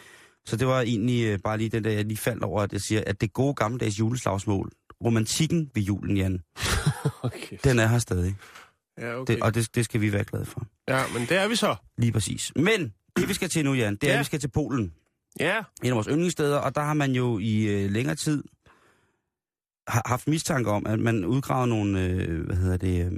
så 0.46 0.58
det 0.58 0.68
var 0.68 0.82
egentlig 0.82 1.26
øh, 1.26 1.40
bare 1.44 1.58
lige 1.58 1.70
den 1.70 1.84
der, 1.84 1.92
jeg 1.92 2.06
lige 2.06 2.18
faldt 2.18 2.44
over, 2.44 2.62
at 2.62 2.74
jeg 2.74 2.82
siger, 2.82 3.04
at 3.08 3.22
det 3.22 3.34
gode 3.34 3.54
gammeldags 3.54 4.00
juleslagsmål, 4.00 4.72
romantikken 5.06 5.72
ved 5.76 5.82
julen, 5.84 6.18
Jan, 6.18 6.40
Okay. 7.22 7.58
den 7.64 7.80
er 7.80 7.88
her 7.88 8.00
stadig. 8.00 8.36
Ja, 8.98 9.16
okay. 9.16 9.34
Det, 9.36 9.44
og 9.44 9.56
det, 9.56 9.76
det 9.76 9.86
skal 9.86 10.02
vi 10.02 10.14
være 10.14 10.24
glade 10.24 10.46
for. 10.46 10.68
Ja, 10.88 11.04
men 11.14 11.22
det 11.22 11.38
er 11.38 11.48
vi 11.48 11.56
så. 11.56 11.76
Lige 11.98 12.12
præcis. 12.12 12.52
Men 12.56 12.94
det 13.20 13.30
vi 13.30 13.34
skal 13.34 13.50
til 13.50 13.66
nu, 13.66 13.74
Jan, 13.74 13.96
det 13.96 14.04
er, 14.04 14.08
Ja. 14.08 14.14
at 14.14 14.20
vi 14.20 14.26
skal 14.26 14.40
til 14.40 14.48
Polen. 14.48 14.94
Ja. 15.40 15.58
en 15.84 15.90
af 15.90 15.96
vores 15.96 16.08
yndlingssteder, 16.12 16.58
og 16.58 16.76
der 16.76 16.82
har 16.82 16.94
man 16.94 17.12
jo 17.12 17.40
i 17.40 17.64
øh, 17.68 17.92
længere 17.92 18.16
tid 18.16 18.44
ha- 19.88 20.02
haft 20.06 20.28
mistanke 20.28 20.70
om, 20.72 20.86
at 20.88 21.00
man 21.00 21.26
udgravede 21.26 21.68
nogle, 21.70 22.04
øh, 22.06 22.46
hvad 22.46 22.56
hedder 22.56 22.78
det, 22.78 23.06
øh, 23.06 23.12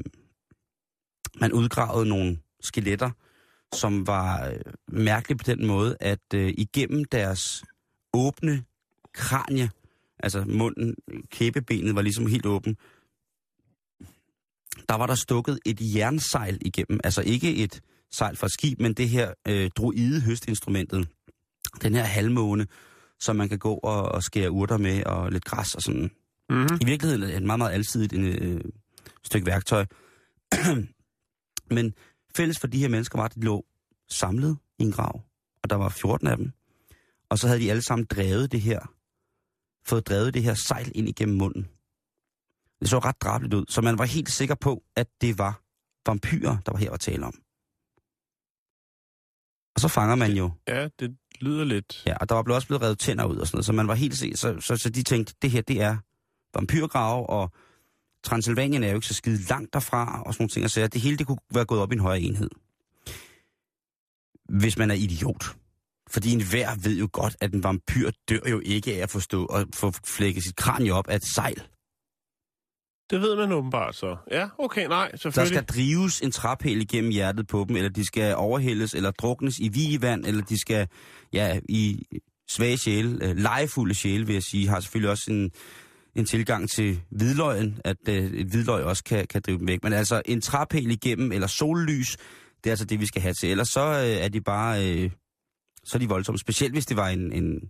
man 1.42 1.54
udgravede 1.54 2.10
nogle 2.10 2.40
skeletter, 2.62 3.12
som 3.76 4.08
var 4.08 4.48
øh, 4.48 4.60
mærkelige 4.88 5.38
på 5.38 5.44
den 5.44 5.68
måde, 5.68 5.98
at 6.00 6.34
øh, 6.36 6.54
igennem 6.58 7.06
deres 7.06 7.64
åbne 8.14 8.64
kranie, 9.14 9.72
altså 10.20 10.44
munden, 10.48 10.96
kæbebenet 11.32 11.96
var 11.96 12.02
ligesom 12.02 12.26
helt 12.28 12.46
åben, 12.46 12.78
der 14.90 14.96
var 14.96 15.08
der 15.08 15.16
stukket 15.16 15.60
et 15.66 15.78
jernsejl 15.96 16.58
igennem, 16.62 17.00
altså 17.04 17.22
ikke 17.22 17.56
et 17.56 17.82
sejl 18.12 18.36
fra 18.36 18.48
et 18.48 18.54
skib, 18.54 18.80
men 18.80 18.94
det 18.94 19.10
her 19.10 19.34
øh, 19.48 19.70
druide 19.76 20.22
høstinstrumentet, 20.22 21.08
den 21.82 21.96
her 21.96 22.04
halvmåne, 22.04 22.68
som 23.20 23.36
man 23.36 23.50
kan 23.50 23.60
gå 23.60 23.74
og, 23.74 24.04
og 24.04 24.24
skære 24.24 24.52
urter 24.52 24.78
med, 24.78 25.04
og 25.04 25.32
lidt 25.32 25.46
græs 25.46 25.76
og 25.76 25.82
sådan. 25.82 26.12
Mm-hmm. 26.50 26.78
I 26.82 26.86
virkeligheden 26.86 27.24
er 27.24 27.28
det 27.28 27.38
et 27.38 27.44
meget, 27.44 27.58
meget 27.58 27.74
alsidigt 27.74 28.14
øh, 28.14 28.62
stykke 29.24 29.46
værktøj. 29.46 29.86
Men 31.76 31.94
fælles 32.36 32.60
for 32.60 32.68
de 32.68 32.80
her 32.80 32.88
mennesker 32.88 33.20
var, 33.20 33.26
at 33.26 33.36
de 33.36 33.42
lå 33.42 33.66
samlet 34.10 34.58
i 34.80 34.84
en 34.84 34.92
grav, 34.92 35.22
og 35.64 35.70
der 35.70 35.76
var 35.76 35.90
14 35.90 36.28
af 36.28 36.38
dem. 36.38 36.52
Og 37.30 37.40
så 37.40 37.48
havde 37.48 37.60
de 37.60 37.70
alle 37.70 37.82
sammen 37.82 38.06
drevet 38.06 38.52
det 38.52 38.62
her, 38.62 38.80
fået 39.86 40.08
drevet 40.08 40.34
det 40.34 40.44
her 40.44 40.54
sejl 40.54 40.92
ind 40.96 41.10
igennem 41.10 41.38
munden. 41.38 41.68
Det 42.80 42.90
så 42.90 43.00
ret 43.00 43.22
drabeligt 43.22 43.54
ud, 43.54 43.66
så 43.70 43.82
man 43.82 43.98
var 43.98 44.06
helt 44.06 44.30
sikker 44.30 44.56
på, 44.56 44.84
at 44.96 45.08
det 45.22 45.38
var 45.38 45.62
vampyrer, 46.06 46.58
der 46.66 46.72
var 46.72 46.80
her 46.80 46.92
at 46.92 47.00
tale 47.00 47.26
om. 47.26 47.34
Og 49.80 49.82
så 49.82 49.88
fanger 49.88 50.16
man 50.16 50.32
jo 50.32 50.52
Ja, 50.68 50.88
det 51.00 51.18
lyder 51.42 51.64
lidt... 51.64 52.04
Ja, 52.06 52.18
og 52.18 52.30
der 52.30 52.36
var 52.36 52.54
også 52.54 52.68
blevet 52.68 52.84
revet 52.84 53.00
tænder 53.00 53.26
ud 53.26 53.38
og 53.38 53.48
sådan 53.48 53.56
noget, 53.58 53.66
så 53.66 53.74
man 53.74 53.88
var 53.88 53.94
helt 53.94 54.18
set, 54.18 54.40
så, 54.40 54.56
så, 54.60 54.78
så 54.78 54.90
de 54.90 55.04
tænkte, 55.04 55.34
det 55.42 55.52
her, 55.52 55.62
det 55.62 55.82
er 55.82 55.98
vampyrgrave, 56.54 57.30
og 57.30 57.52
Transylvanien 58.24 58.84
er 58.84 58.90
jo 58.90 58.96
ikke 58.96 59.08
så 59.08 59.14
skide 59.14 59.48
langt 59.50 59.74
derfra, 59.74 60.24
og 60.26 60.34
sådan 60.34 60.44
nogle 60.44 60.50
ting, 60.50 60.64
og 60.64 60.70
så 60.72 60.88
det 60.88 61.02
hele, 61.02 61.18
det 61.18 61.28
kunne 61.28 61.38
være 61.54 61.66
gået 61.66 61.82
op 61.82 61.92
i 61.92 61.96
en 61.96 62.00
højere 62.00 62.22
enhed. 62.22 62.50
Hvis 64.50 64.78
man 64.78 64.92
er 64.92 64.96
idiot. 64.96 65.56
Fordi 66.10 66.32
en 66.32 66.44
hver 66.44 66.76
ved 66.84 66.98
jo 66.98 67.10
godt, 67.12 67.36
at 67.42 67.54
en 67.54 67.64
vampyr 67.64 68.12
dør 68.30 68.50
jo 68.50 68.62
ikke 68.66 68.96
af 68.96 69.04
at 69.04 69.10
få, 69.10 69.20
stå, 69.20 69.46
og 69.46 69.66
få 69.76 69.92
flækket 70.06 70.44
sit 70.44 70.56
kranie 70.56 70.94
op 70.94 71.08
af 71.08 71.16
et 71.16 71.26
sejl. 71.36 71.64
Det 73.10 73.22
ved 73.22 73.36
man 73.36 73.52
åbenbart 73.52 73.96
så. 73.96 74.18
Ja, 74.32 74.48
okay, 74.58 74.88
nej, 74.88 75.10
Der 75.12 75.18
selvfølgelig. 75.18 75.58
skal 75.58 75.76
drives 75.76 76.22
en 76.22 76.32
traphæl 76.32 76.82
igennem 76.82 77.12
hjertet 77.12 77.48
på 77.48 77.66
dem, 77.68 77.76
eller 77.76 77.90
de 77.90 78.06
skal 78.06 78.36
overhældes, 78.36 78.94
eller 78.94 79.12
druknes 79.12 79.60
i 79.60 79.70
vigevand, 79.70 80.26
eller 80.26 80.44
de 80.44 80.60
skal, 80.60 80.88
ja, 81.34 81.60
i 81.70 82.04
svage 82.50 82.78
sjæle, 82.78 83.26
øh, 83.26 83.38
legefulde 83.38 83.94
sjæle, 83.94 84.26
vil 84.26 84.34
jeg 84.34 84.44
sige, 84.44 84.68
har 84.68 84.80
selvfølgelig 84.80 85.12
også 85.12 85.32
en, 85.32 85.52
en 86.16 86.26
tilgang 86.26 86.70
til 86.70 87.02
hvidløgen, 87.10 87.80
at 87.86 87.98
øh, 88.10 88.16
et 88.16 88.48
hvidløg 88.48 88.84
også 88.84 89.04
kan, 89.04 89.28
kan 89.28 89.42
drive 89.42 89.58
dem 89.58 89.68
væk. 89.68 89.84
Men 89.84 89.94
altså 89.94 90.22
en 90.26 90.42
traphæl 90.42 90.92
igennem, 90.92 91.32
eller 91.32 91.48
sollys, 91.48 92.18
det 92.64 92.70
er 92.70 92.72
altså 92.72 92.86
det, 92.86 93.00
vi 93.00 93.06
skal 93.06 93.22
have 93.22 93.34
til. 93.34 93.50
Ellers 93.50 93.70
så 93.70 93.82
øh, 93.82 94.24
er 94.26 94.28
de 94.28 94.42
bare, 94.42 94.88
øh, 94.88 95.12
så 95.84 95.98
er 95.98 96.00
de 96.00 96.10
voldsomme. 96.10 96.40
Specielt 96.40 96.74
hvis 96.74 96.86
det 96.86 96.98
var 96.98 97.08
en, 97.08 97.32
en, 97.32 97.70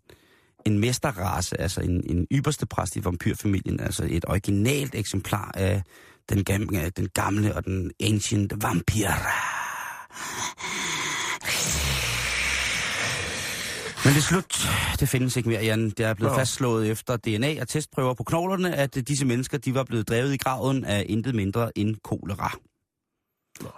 en 0.70 0.80
mesterrace, 0.80 1.62
altså 1.62 1.82
en, 1.82 2.04
en 2.10 2.28
ypperste 2.32 2.66
præst 2.66 2.96
i 2.96 3.06
vampyrfamilien, 3.06 3.80
altså 3.80 4.08
et 4.10 4.26
originalt 4.28 4.96
eksemplar 4.96 5.52
af 5.54 5.84
den 6.30 6.44
gamle, 6.44 6.90
den 6.90 7.10
gamle 7.14 7.56
og 7.56 7.66
den 7.66 7.92
ancient 8.04 8.54
vampyr. 8.62 9.10
Men 14.06 14.14
det 14.14 14.20
er 14.20 14.24
slut. 14.24 14.68
Det 15.00 15.10
findes 15.10 15.38
ikke 15.38 15.50
mere, 15.50 15.64
Jan. 15.64 15.90
Det 15.90 16.00
er 16.00 16.14
blevet 16.14 16.32
Nå. 16.32 16.38
fastslået 16.40 16.92
efter 16.92 17.18
DNA 17.18 17.62
og 17.62 17.68
testprøver 17.68 18.14
på 18.14 18.24
knoglerne, 18.24 18.76
at 18.76 18.96
disse 19.08 19.26
mennesker 19.26 19.58
de 19.58 19.76
var 19.76 19.84
blevet 19.84 20.10
drevet 20.10 20.34
i 20.34 20.38
graven 20.38 20.86
af 20.86 21.06
intet 21.10 21.36
mindre 21.36 21.78
end 21.78 21.96
kolera. 22.04 22.58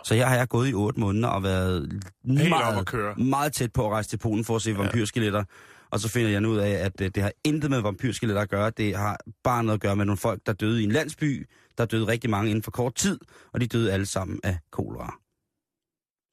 Så 0.04 0.16
her 0.16 0.26
har 0.26 0.36
jeg 0.36 0.50
gået 0.50 0.70
i 0.70 0.74
otte 0.74 1.00
måneder 1.00 1.28
og 1.28 1.44
været 1.44 2.04
Helt 2.26 2.50
meget, 2.50 3.18
meget 3.18 3.54
tæt 3.54 3.74
på 3.74 3.86
at 3.86 3.92
rejse 3.92 4.10
til 4.10 4.18
Polen 4.18 4.46
for 4.46 4.56
at 4.56 4.62
se 4.62 4.78
vampyrskeletter. 4.78 5.44
Og 5.92 6.00
så 6.00 6.10
finder 6.10 6.32
jeg 6.32 6.42
nu 6.42 6.50
ud 6.50 6.58
af, 6.58 6.70
at 6.72 7.02
øh, 7.02 7.12
det 7.16 7.24
har 7.24 7.32
intet 7.44 7.70
med 7.70 7.82
vampyrskeletter 7.82 8.42
at 8.42 8.50
gøre. 8.50 8.70
Det 8.70 8.96
har 8.96 9.18
bare 9.44 9.64
noget 9.64 9.78
at 9.78 9.82
gøre 9.82 9.96
med 9.96 10.06
nogle 10.06 10.18
folk, 10.18 10.42
der 10.46 10.54
døde 10.54 10.82
i 10.82 10.84
en 10.84 10.92
landsby. 10.92 11.48
Der 11.78 11.86
døde 11.86 12.08
rigtig 12.08 12.30
mange 12.30 12.50
inden 12.50 12.64
for 12.64 12.72
kort 12.72 12.96
tid, 12.96 13.20
og 13.54 13.62
de 13.62 13.68
døde 13.68 13.94
alle 13.94 14.06
sammen 14.06 14.40
af 14.44 14.58
kolera. 14.72 15.18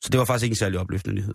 Så 0.05 0.09
det 0.13 0.19
var 0.19 0.25
faktisk 0.25 0.45
ikke 0.45 0.53
en 0.53 0.57
særlig 0.57 0.79
opløftende 0.79 1.15
nyhed. 1.17 1.35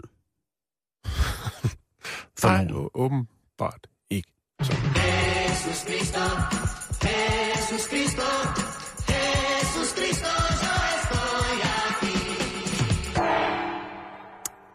For 2.39 2.47
Nej, 2.47 2.63
nogen. 2.63 2.89
åbenbart 2.93 3.87
ikke. 4.09 4.33
Så. 4.61 4.71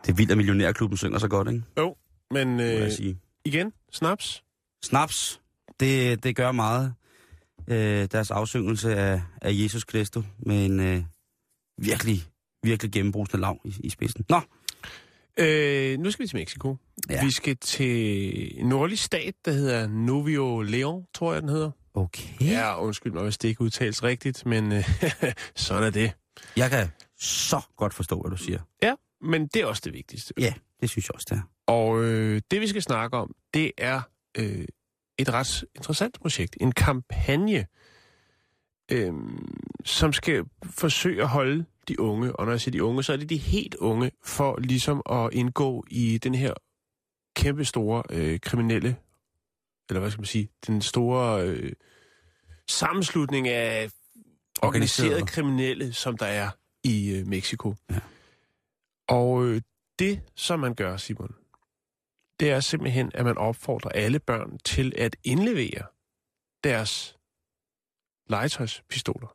Det 0.04 0.12
er 0.12 0.16
vildt, 0.16 0.30
at 0.30 0.36
Millionærklubben 0.36 0.96
synger 0.96 1.18
så 1.18 1.28
godt, 1.28 1.48
ikke? 1.48 1.62
Jo, 1.78 1.96
men 2.30 2.60
øh, 2.60 2.90
sige. 2.92 3.18
Igen, 3.48 3.72
snaps. 3.92 4.42
Snaps, 4.84 5.40
det, 5.80 6.22
det 6.24 6.36
gør 6.36 6.52
meget. 6.52 6.94
Øh, 7.68 8.08
deres 8.12 8.30
afsyngelse 8.30 8.96
af, 8.96 9.22
af 9.42 9.50
Jesus 9.52 9.84
Kristus 9.84 10.24
med 10.38 10.64
en 10.66 10.80
øh, 10.80 11.02
virkelig, 11.78 12.22
virkelig 12.62 12.92
gennembrusende 12.92 13.40
lav 13.40 13.60
i, 13.64 13.74
i 13.84 13.90
spidsen. 13.90 14.24
Nå, 14.28 14.40
Øh, 15.40 15.98
nu 15.98 16.10
skal 16.10 16.22
vi 16.22 16.28
til 16.28 16.36
Mexico. 16.36 16.76
Ja. 17.10 17.24
Vi 17.24 17.30
skal 17.30 17.56
til 17.56 18.60
en 18.60 18.66
nordlig 18.68 18.98
stat, 18.98 19.34
der 19.44 19.52
hedder 19.52 19.86
Novio 19.88 20.62
León, 20.62 21.10
tror 21.14 21.32
jeg, 21.32 21.42
den 21.42 21.48
hedder. 21.50 21.70
okay. 21.94 22.22
Ja, 22.40 22.82
undskyld 22.82 23.12
mig, 23.12 23.22
hvis 23.22 23.38
det 23.38 23.48
ikke 23.48 23.60
udtales 23.60 24.02
rigtigt, 24.02 24.46
men 24.46 24.72
øh, 24.72 24.84
sådan 25.56 25.82
er 25.82 25.90
det. 25.90 26.12
Jeg 26.56 26.70
kan 26.70 26.88
så 27.20 27.60
godt 27.76 27.94
forstå, 27.94 28.20
hvad 28.20 28.30
du 28.30 28.36
siger. 28.36 28.60
Ja, 28.82 28.94
men 29.20 29.46
det 29.46 29.62
er 29.62 29.66
også 29.66 29.82
det 29.84 29.92
vigtigste. 29.92 30.34
Ja, 30.38 30.54
det 30.80 30.90
synes 30.90 31.08
jeg 31.08 31.14
også, 31.14 31.26
det 31.30 31.36
er. 31.36 31.42
Og 31.66 32.04
øh, 32.04 32.40
det, 32.50 32.60
vi 32.60 32.66
skal 32.66 32.82
snakke 32.82 33.16
om, 33.16 33.34
det 33.54 33.72
er 33.78 34.00
øh, 34.38 34.64
et 35.18 35.32
ret 35.32 35.64
interessant 35.74 36.18
projekt. 36.20 36.56
En 36.60 36.72
kampagne, 36.72 37.66
øh, 38.92 39.12
som 39.84 40.12
skal 40.12 40.44
forsøge 40.64 41.22
at 41.22 41.28
holde 41.28 41.64
de 41.88 42.00
unge, 42.00 42.36
og 42.36 42.44
når 42.44 42.52
jeg 42.52 42.60
siger 42.60 42.72
de 42.72 42.84
unge, 42.84 43.02
så 43.02 43.12
er 43.12 43.16
det 43.16 43.30
de 43.30 43.36
helt 43.36 43.74
unge, 43.74 44.10
for 44.24 44.58
ligesom 44.60 45.02
at 45.10 45.28
indgå 45.32 45.84
i 45.90 46.18
den 46.18 46.34
her 46.34 46.54
kæmpe 47.36 47.64
store 47.64 48.02
øh, 48.10 48.40
kriminelle, 48.40 48.96
eller 49.88 50.00
hvad 50.00 50.10
skal 50.10 50.20
man 50.20 50.26
sige, 50.26 50.48
den 50.66 50.82
store 50.82 51.46
øh, 51.46 51.72
sammenslutning 52.68 53.48
af 53.48 53.90
organiserede 54.62 55.12
Organiseret. 55.12 55.28
kriminelle, 55.28 55.92
som 55.92 56.16
der 56.16 56.26
er 56.26 56.50
i 56.84 57.10
øh, 57.16 57.26
Mexico. 57.26 57.74
Ja. 57.90 57.98
Og 59.08 59.44
øh, 59.46 59.60
det, 59.98 60.22
som 60.34 60.60
man 60.60 60.74
gør, 60.74 60.96
Simon, 60.96 61.34
det 62.40 62.50
er 62.50 62.60
simpelthen, 62.60 63.10
at 63.14 63.24
man 63.24 63.38
opfordrer 63.38 63.90
alle 63.90 64.18
børn 64.18 64.58
til 64.58 64.92
at 64.98 65.16
indlevere 65.24 65.86
deres 66.64 67.18
legetøjspistoler. 68.26 69.28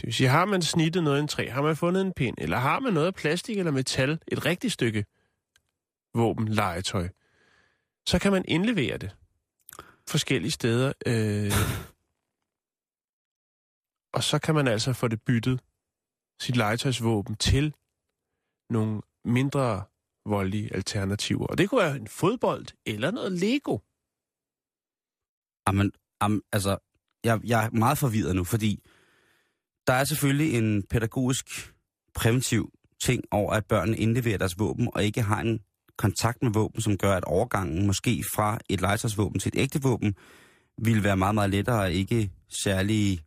Det 0.00 0.06
vil 0.06 0.14
sige, 0.14 0.28
har 0.28 0.44
man 0.44 0.62
snittet 0.62 1.04
noget 1.04 1.18
i 1.18 1.20
en 1.20 1.28
træ, 1.28 1.48
har 1.48 1.62
man 1.62 1.76
fundet 1.76 2.02
en 2.02 2.12
pind, 2.12 2.36
eller 2.38 2.56
har 2.56 2.80
man 2.80 2.92
noget 2.92 3.06
af 3.06 3.14
plastik 3.14 3.58
eller 3.58 3.72
metal, 3.72 4.18
et 4.28 4.44
rigtigt 4.44 4.72
stykke 4.72 5.04
våben, 6.14 6.48
legetøj, 6.48 7.08
så 8.06 8.18
kan 8.18 8.32
man 8.32 8.44
indlevere 8.48 8.98
det 8.98 9.16
forskellige 10.08 10.50
steder. 10.50 10.92
Øh, 11.06 11.52
og 14.16 14.24
så 14.24 14.38
kan 14.38 14.54
man 14.54 14.68
altså 14.68 14.92
få 14.92 15.08
det 15.08 15.22
byttet, 15.22 15.60
sit 16.40 16.56
legetøjsvåben, 16.56 17.36
til 17.36 17.74
nogle 18.70 19.02
mindre 19.26 19.82
voldelige 20.26 20.74
alternativer. 20.74 21.46
Og 21.46 21.58
det 21.58 21.70
kunne 21.70 21.82
være 21.82 21.96
en 21.96 22.08
fodbold 22.08 22.66
eller 22.86 23.10
noget 23.10 23.32
Lego. 23.32 23.78
Jamen, 25.68 25.92
am, 26.20 26.42
altså, 26.52 26.76
jeg, 27.24 27.40
jeg 27.44 27.64
er 27.64 27.70
meget 27.70 27.98
forvirret 27.98 28.36
nu, 28.36 28.44
fordi 28.44 28.84
der 29.86 29.92
er 29.92 30.04
selvfølgelig 30.04 30.58
en 30.58 30.82
pædagogisk 30.82 31.74
præventiv 32.14 32.72
ting 33.02 33.24
over, 33.30 33.52
at 33.52 33.66
børnene 33.66 33.96
indleverer 33.96 34.38
deres 34.38 34.58
våben 34.58 34.88
og 34.94 35.04
ikke 35.04 35.22
har 35.22 35.40
en 35.40 35.60
kontakt 35.96 36.42
med 36.42 36.52
våben, 36.52 36.80
som 36.80 36.98
gør, 36.98 37.12
at 37.12 37.24
overgangen 37.24 37.86
måske 37.86 38.24
fra 38.34 38.58
et 38.68 38.80
legetøjsvåben 38.80 39.40
til 39.40 39.48
et 39.54 39.60
ægte 39.60 39.82
våben 39.82 40.14
ville 40.78 41.04
være 41.04 41.16
meget, 41.16 41.34
meget 41.34 41.50
lettere 41.50 41.80
og 41.80 41.92
ikke 41.92 42.30
særlig... 42.62 43.25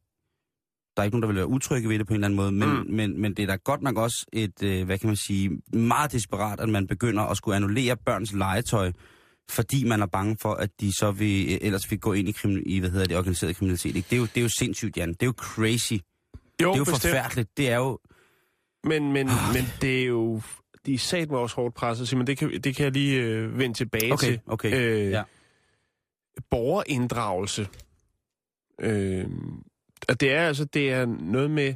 Der 0.97 1.01
er 1.01 1.05
ikke 1.05 1.15
nogen, 1.15 1.21
der 1.21 1.27
vil 1.27 1.35
være 1.35 1.47
utrygge 1.47 1.89
ved 1.89 1.99
det 1.99 2.07
på 2.07 2.13
en 2.13 2.15
eller 2.15 2.27
anden 2.27 2.35
måde, 2.35 2.51
men, 2.51 2.69
mm. 2.69 2.93
men, 2.95 3.21
men 3.21 3.33
det 3.33 3.43
er 3.43 3.47
da 3.47 3.55
godt 3.55 3.81
nok 3.81 3.97
også 3.97 4.25
et, 4.33 4.63
øh, 4.63 4.85
hvad 4.85 4.97
kan 4.97 5.07
man 5.07 5.15
sige, 5.15 5.61
meget 5.73 6.11
desperat, 6.11 6.59
at 6.59 6.69
man 6.69 6.87
begynder 6.87 7.23
at 7.23 7.37
skulle 7.37 7.55
annullere 7.55 7.97
børns 7.97 8.33
legetøj, 8.33 8.91
fordi 9.49 9.83
man 9.87 10.01
er 10.01 10.05
bange 10.05 10.37
for, 10.41 10.53
at 10.53 10.69
de 10.81 10.91
så 10.93 11.11
vil, 11.11 11.53
øh, 11.53 11.57
ellers 11.61 11.91
vil 11.91 11.99
gå 11.99 12.13
ind 12.13 12.29
i, 12.29 12.31
krimin, 12.31 12.63
i 12.65 12.79
hvad 12.79 12.89
hedder 12.89 13.05
det, 13.07 13.17
organiseret 13.17 13.55
kriminalitet. 13.55 13.95
Ikke? 13.95 14.07
Det, 14.09 14.15
er 14.15 14.19
jo, 14.19 14.25
det 14.25 14.37
er 14.37 14.41
jo 14.41 14.49
sindssygt, 14.59 14.97
Jan. 14.97 15.09
Det 15.09 15.21
er 15.23 15.25
jo 15.25 15.33
crazy. 15.37 15.93
Jo, 15.93 15.99
det 16.57 16.63
er 16.63 16.77
jo 16.77 16.83
bestemt. 16.83 17.01
forfærdeligt. 17.01 17.57
Det 17.57 17.69
er 17.69 17.75
jo... 17.77 17.99
Men, 18.83 19.13
men, 19.13 19.27
Ah. 19.29 19.53
men 19.53 19.63
det 19.81 20.01
er 20.01 20.05
jo... 20.05 20.41
De 20.85 20.93
er 20.93 20.97
sat 20.97 21.29
med 21.31 21.37
også 21.37 21.55
hårdt 21.55 21.75
presset, 21.75 22.07
Simon. 22.07 22.27
Det 22.27 22.37
kan, 22.37 22.51
det 22.63 22.75
kan 22.75 22.83
jeg 22.83 22.91
lige 22.91 23.21
øh, 23.21 23.57
vende 23.59 23.77
tilbage 23.77 24.13
Okay, 24.13 24.27
til. 24.27 24.39
okay. 24.47 24.73
Øh, 24.73 25.11
Ja. 25.11 25.23
Borgerinddragelse. 26.51 27.67
Øh, 28.81 29.25
og 30.09 30.19
det 30.19 30.33
er 30.33 30.47
altså 30.47 30.65
det 30.65 30.91
er 30.93 31.05
noget 31.05 31.51
med, 31.51 31.75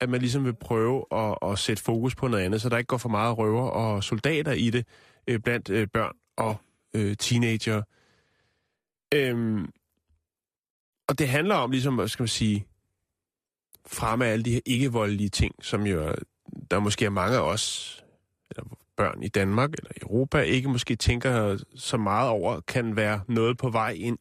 at 0.00 0.08
man 0.08 0.20
ligesom 0.20 0.44
vil 0.44 0.54
prøve 0.54 1.04
at, 1.12 1.38
at 1.42 1.58
sætte 1.58 1.82
fokus 1.82 2.14
på 2.14 2.28
noget 2.28 2.44
andet, 2.44 2.62
så 2.62 2.68
der 2.68 2.78
ikke 2.78 2.88
går 2.88 2.96
for 2.98 3.08
meget 3.08 3.38
røver 3.38 3.68
og 3.70 4.04
soldater 4.04 4.52
i 4.52 4.70
det 4.70 4.86
øh, 5.26 5.40
blandt 5.40 5.70
øh, 5.70 5.88
børn 5.92 6.16
og 6.36 6.56
øh, 6.94 7.16
teenager. 7.16 7.82
Øhm, 9.14 9.66
og 11.08 11.18
det 11.18 11.28
handler 11.28 11.54
om 11.54 11.70
ligesom, 11.70 11.94
hvad 11.94 12.08
skal 12.08 12.22
man 12.22 12.28
sige, 12.28 12.66
fremme 13.86 14.26
af 14.26 14.32
alle 14.32 14.44
de 14.44 14.52
her 14.52 14.60
ikke-voldelige 14.66 15.28
ting, 15.28 15.54
som 15.64 15.86
jo, 15.86 16.02
er- 16.08 16.14
der 16.70 16.78
måske 16.78 17.04
er 17.04 17.10
mange 17.10 17.36
af 17.36 17.40
os, 17.40 18.04
eller 18.50 18.64
børn 18.96 19.22
i 19.22 19.28
Danmark 19.28 19.72
eller 19.72 19.90
i 19.96 20.00
Europa, 20.02 20.40
ikke 20.40 20.68
måske 20.68 20.96
tænker 20.96 21.58
så 21.76 21.96
meget 21.96 22.30
over, 22.30 22.60
kan 22.60 22.96
være 22.96 23.20
noget 23.28 23.58
på 23.58 23.70
vej 23.70 23.90
ind 23.90 24.18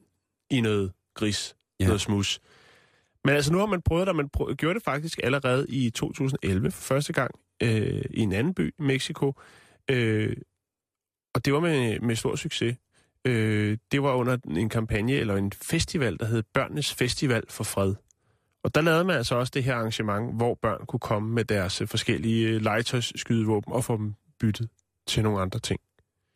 i 0.49 0.62
noget 0.62 0.91
gris, 1.14 1.56
ja. 1.80 1.86
noget 1.86 2.01
smus. 2.01 2.39
Men 3.26 3.36
altså 3.36 3.52
nu 3.52 3.58
har 3.58 3.66
man 3.66 3.82
prøvet 3.82 4.02
det, 4.02 4.10
og 4.10 4.16
man 4.16 4.30
prø- 4.38 4.54
gjorde 4.54 4.76
det 4.76 4.84
faktisk 4.84 5.20
allerede 5.24 5.66
i 5.70 5.90
2011 5.90 6.72
for 6.72 6.82
første 6.82 7.14
gang 7.14 7.32
øh, 7.64 8.02
i 8.10 8.20
en 8.20 8.34
anden 8.34 8.54
by, 8.54 8.74
Mexico. 8.80 9.34
Øh, 9.90 10.38
og 11.36 11.46
det 11.46 11.54
var 11.54 11.60
med, 11.60 12.00
med 12.00 12.16
stor 12.16 12.36
succes. 12.36 12.78
Øh, 13.26 13.78
det 13.92 14.04
var 14.04 14.14
under 14.14 14.38
en 14.48 14.70
kampagne 14.70 15.14
eller 15.14 15.36
en 15.36 15.52
festival, 15.52 16.20
der 16.20 16.26
hed 16.26 16.44
Børnenes 16.54 16.94
Festival 16.94 17.44
for 17.50 17.64
Fred. 17.64 17.96
Og 18.64 18.76
der 18.76 18.82
lavede 18.82 19.04
man 19.04 19.16
altså 19.16 19.36
også 19.36 19.52
det 19.56 19.64
her 19.64 19.76
arrangement, 19.76 20.36
hvor 20.36 20.58
børn 20.62 20.86
kunne 20.86 21.00
komme 21.00 21.34
med 21.34 21.46
deres 21.46 21.82
øh, 21.82 21.88
forskellige 21.88 22.48
øh, 22.48 22.62
legetøjsskydevåben 22.62 23.74
og 23.74 23.84
få 23.84 23.98
dem 23.98 24.14
byttet 24.40 24.70
til 25.08 25.24
nogle 25.24 25.42
andre 25.42 25.60
ting. 25.60 25.80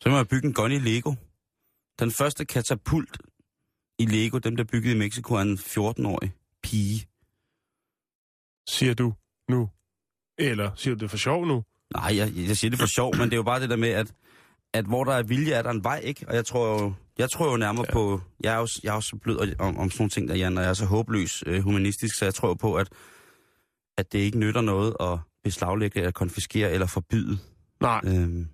Så 0.00 0.08
må 0.08 0.16
jeg 0.16 0.28
bygge 0.28 0.46
en 0.46 0.54
gun 0.54 0.72
i 0.72 0.78
Lego. 0.78 1.14
Den 2.00 2.10
første 2.10 2.44
katapult 2.44 3.18
i 3.98 4.06
Lego, 4.06 4.38
dem 4.38 4.56
der 4.56 4.64
bygget 4.64 4.94
i 4.94 4.98
Mexico, 4.98 5.34
er 5.34 5.40
en 5.40 5.58
14-årig 5.58 6.32
pige. 6.70 7.06
Siger 8.68 8.94
du 8.94 9.14
nu? 9.48 9.68
Eller 10.38 10.70
siger 10.76 10.94
du 10.94 11.00
det 11.00 11.10
for 11.10 11.16
sjov 11.16 11.46
nu? 11.46 11.64
Nej, 11.94 12.16
jeg, 12.16 12.32
jeg 12.36 12.56
siger 12.56 12.70
det 12.70 12.78
for 12.78 12.86
sjov, 12.86 13.16
men 13.16 13.24
det 13.24 13.32
er 13.32 13.36
jo 13.36 13.42
bare 13.42 13.60
det 13.60 13.70
der 13.70 13.76
med, 13.76 13.88
at, 13.88 14.12
at 14.74 14.84
hvor 14.84 15.04
der 15.04 15.12
er 15.12 15.22
vilje, 15.22 15.52
er 15.52 15.62
der 15.62 15.70
en 15.70 15.84
vej, 15.84 16.00
ikke? 16.04 16.28
Og 16.28 16.34
jeg 16.34 16.44
tror 16.46 16.82
jo, 16.82 16.92
jeg 17.18 17.30
tror 17.30 17.50
jo 17.50 17.56
nærmere 17.56 17.86
ja. 17.88 17.92
på... 17.92 18.20
Jeg 18.40 18.54
er 18.54 18.58
jo, 18.58 18.68
jeg 18.82 18.90
er 18.90 18.94
jo 18.94 19.00
så 19.00 19.16
blød 19.16 19.54
om, 19.58 19.76
om 19.78 19.90
sådan 19.90 20.02
nogle 20.02 20.10
ting, 20.10 20.28
der, 20.28 20.34
Jan, 20.34 20.58
og 20.58 20.62
jeg 20.62 20.70
er 20.70 20.74
så 20.74 20.84
håbløs 20.84 21.42
øh, 21.46 21.62
humanistisk, 21.62 22.18
så 22.18 22.24
jeg 22.24 22.34
tror 22.34 22.54
på, 22.54 22.74
at, 22.74 22.88
at 23.98 24.12
det 24.12 24.18
ikke 24.18 24.38
nytter 24.38 24.60
noget 24.60 24.96
at 25.00 25.18
beslaglægge, 25.44 25.98
eller 25.98 26.12
konfiskere, 26.12 26.70
eller 26.72 26.86
forbyde. 26.86 27.38
Nej, 27.80 28.00
Øhm, 28.04 28.48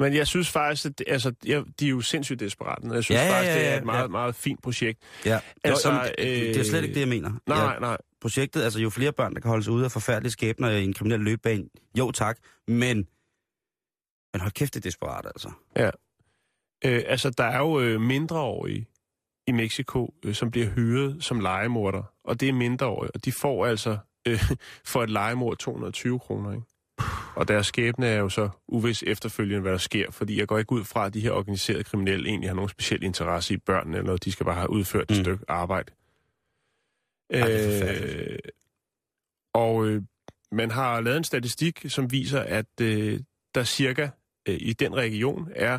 men 0.00 0.14
jeg 0.14 0.26
synes 0.26 0.50
faktisk, 0.50 0.86
at 0.86 0.98
det, 0.98 1.06
altså, 1.08 1.32
jeg, 1.46 1.64
de 1.80 1.86
er 1.86 1.90
jo 1.90 2.00
sindssygt 2.00 2.40
desperate. 2.40 2.88
Jeg 2.94 3.04
synes 3.04 3.20
Ja, 3.20 3.24
ja, 3.26 3.38
faktisk, 3.38 3.54
det 3.54 3.60
ja, 3.60 3.66
er 3.66 3.72
ja, 3.72 3.78
et 3.78 3.84
meget, 3.84 4.02
ja. 4.02 4.06
meget 4.08 4.34
fint 4.34 4.62
projekt. 4.62 4.98
ja. 5.24 5.40
Altså, 5.64 5.90
Altså, 5.90 5.90
jo, 5.90 6.24
det, 6.24 6.54
det 6.54 6.56
er 6.56 6.64
slet 6.64 6.82
ikke 6.82 6.94
det, 6.94 7.00
jeg 7.00 7.08
mener. 7.08 7.32
Nej, 7.46 7.58
jeg, 7.58 7.80
nej, 7.80 7.96
projektet, 8.20 8.62
altså 8.62 8.80
jo 8.80 8.90
flere 8.90 9.12
børn, 9.12 9.34
der 9.34 9.40
kan 9.40 9.48
holde 9.48 9.64
sig 9.64 9.72
ude 9.72 9.84
af 9.84 9.92
forfærdelige 9.92 10.32
skæbner 10.32 10.70
i 10.70 10.84
en 10.84 10.92
kriminel 10.92 11.20
løbebane, 11.20 11.64
jo 11.98 12.10
tak, 12.10 12.38
men, 12.68 12.96
men 14.32 14.40
hold 14.40 14.52
kæft, 14.52 14.74
det 14.74 14.80
er 14.80 14.88
desperat, 14.88 15.26
altså. 15.26 15.50
Øh, 16.84 17.02
altså, 17.06 17.30
der 17.30 17.44
er 17.44 17.58
jo 17.58 17.80
øh, 17.80 18.00
mindreårige 18.00 18.86
i 19.46 19.52
Mexico, 19.52 20.14
øh, 20.24 20.34
som 20.34 20.50
bliver 20.50 20.66
hyret 20.66 21.24
som 21.24 21.40
legemorder, 21.40 22.02
og 22.24 22.40
det 22.40 22.48
er 22.48 22.52
mindreårige, 22.52 23.10
og 23.14 23.24
de 23.24 23.32
får 23.32 23.66
altså 23.66 23.98
øh, 24.28 24.40
for 24.92 25.02
et 25.02 25.10
legemord 25.10 25.56
220 25.56 26.18
kroner, 26.18 26.52
ikke? 26.52 26.66
Og 27.38 27.48
deres 27.48 27.66
skæbne 27.66 28.06
er 28.06 28.18
jo 28.18 28.28
så 28.28 28.48
uvis 28.68 29.02
efterfølgende, 29.02 29.60
hvad 29.60 29.72
der 29.72 29.78
sker, 29.78 30.10
fordi 30.10 30.38
jeg 30.38 30.48
går 30.48 30.58
ikke 30.58 30.72
ud 30.72 30.84
fra, 30.84 31.06
at 31.06 31.14
de 31.14 31.20
her 31.20 31.30
organiserede 31.30 31.84
kriminelle 31.84 32.28
egentlig 32.28 32.50
har 32.50 32.54
nogen 32.54 32.68
speciel 32.68 33.02
interesse 33.02 33.54
i 33.54 33.56
børnene, 33.56 33.98
eller 33.98 34.16
de 34.16 34.32
skal 34.32 34.46
bare 34.46 34.54
have 34.54 34.70
udført 34.70 35.10
et 35.10 35.16
Mm. 35.16 35.24
stykke 35.24 35.44
arbejde. 35.48 35.92
Ej. 37.30 38.32
Øh, 38.32 38.38
og 39.54 39.86
øh, 39.86 40.02
man 40.52 40.70
har 40.70 41.00
lavet 41.00 41.16
en 41.16 41.24
statistik, 41.24 41.84
som 41.88 42.12
viser, 42.12 42.40
at 42.40 42.80
øh, 42.80 43.20
der 43.54 43.64
cirka 43.64 44.08
øh, 44.48 44.56
i 44.60 44.72
den 44.72 44.94
region 44.96 45.48
er 45.54 45.78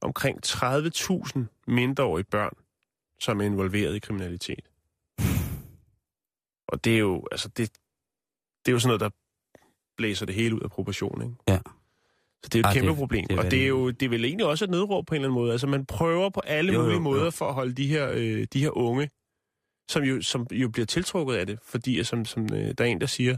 omkring 0.00 0.46
30.000 0.46 1.38
mindreårige 1.66 2.24
børn, 2.24 2.56
som 3.20 3.40
er 3.40 3.44
involveret 3.44 3.94
i 3.94 3.98
kriminalitet. 3.98 4.70
Og 6.72 6.84
det 6.84 6.94
er 6.94 6.98
jo, 6.98 7.26
altså 7.32 7.48
det, 7.48 7.72
det 8.64 8.68
er 8.68 8.72
jo 8.72 8.78
sådan 8.78 8.98
noget, 8.98 9.00
der 9.00 9.10
blæser 9.96 10.26
det 10.26 10.34
hele 10.34 10.54
ud 10.54 10.60
af 10.60 10.70
proportion, 10.70 11.22
ikke? 11.22 11.34
Ja. 11.48 11.58
Så 12.42 12.48
det 12.48 12.54
er 12.54 12.58
jo 12.58 12.60
et 12.60 12.66
Ej, 12.66 12.72
kæmpe 12.74 12.88
det- 12.88 12.96
problem. 12.98 13.26
det 13.26 13.34
er 13.38 13.38
og 13.44 13.50
det 13.50 13.62
er 13.62 13.66
jo 13.66 13.90
det 13.90 14.02
er 14.06 14.08
vel 14.10 14.24
egentlig 14.24 14.46
også 14.46 14.64
et 14.64 14.70
nødråb 14.70 15.06
på 15.06 15.14
en 15.14 15.16
eller 15.16 15.28
anden 15.28 15.40
måde. 15.40 15.52
Altså 15.52 15.66
man 15.66 15.86
prøver 15.86 16.30
på 16.30 16.40
alle 16.40 16.72
Jo, 16.72 16.78
jo, 16.78 16.80
jo, 16.80 16.84
mulige 17.00 17.14
jo. 17.14 17.18
måder 17.18 17.30
for 17.30 17.48
at 17.48 17.54
holde 17.54 17.72
de 17.74 17.86
her, 17.86 18.10
øh, 18.14 18.46
de 18.52 18.60
her 18.60 18.76
unge, 18.76 19.10
som 19.88 20.02
jo, 20.02 20.22
som 20.22 20.46
jo 20.52 20.68
bliver 20.68 20.86
tiltrukket 20.86 21.34
af 21.34 21.46
det. 21.46 21.58
Fordi 21.64 22.04
som, 22.04 22.24
som 22.24 22.42
øh, 22.54 22.74
der 22.78 22.84
er 22.84 22.88
en, 22.88 23.00
der 23.00 23.06
siger 23.06 23.36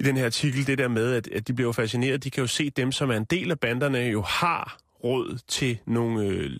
i 0.00 0.02
den 0.02 0.16
her 0.16 0.24
artikel, 0.24 0.66
det 0.66 0.78
der 0.78 0.88
med, 0.88 1.12
at, 1.12 1.28
at 1.28 1.48
de 1.48 1.52
bliver 1.54 1.68
jo 1.68 1.72
fascineret. 1.72 2.24
De 2.24 2.30
kan 2.30 2.40
jo 2.40 2.46
se 2.46 2.70
dem, 2.70 2.92
som 2.92 3.10
er 3.10 3.16
en 3.16 3.24
del 3.24 3.50
af 3.50 3.60
banderne, 3.60 3.98
jo 3.98 4.22
har 4.22 4.78
råd 5.04 5.38
til 5.48 5.78
nogle, 5.86 6.26
øh, 6.26 6.50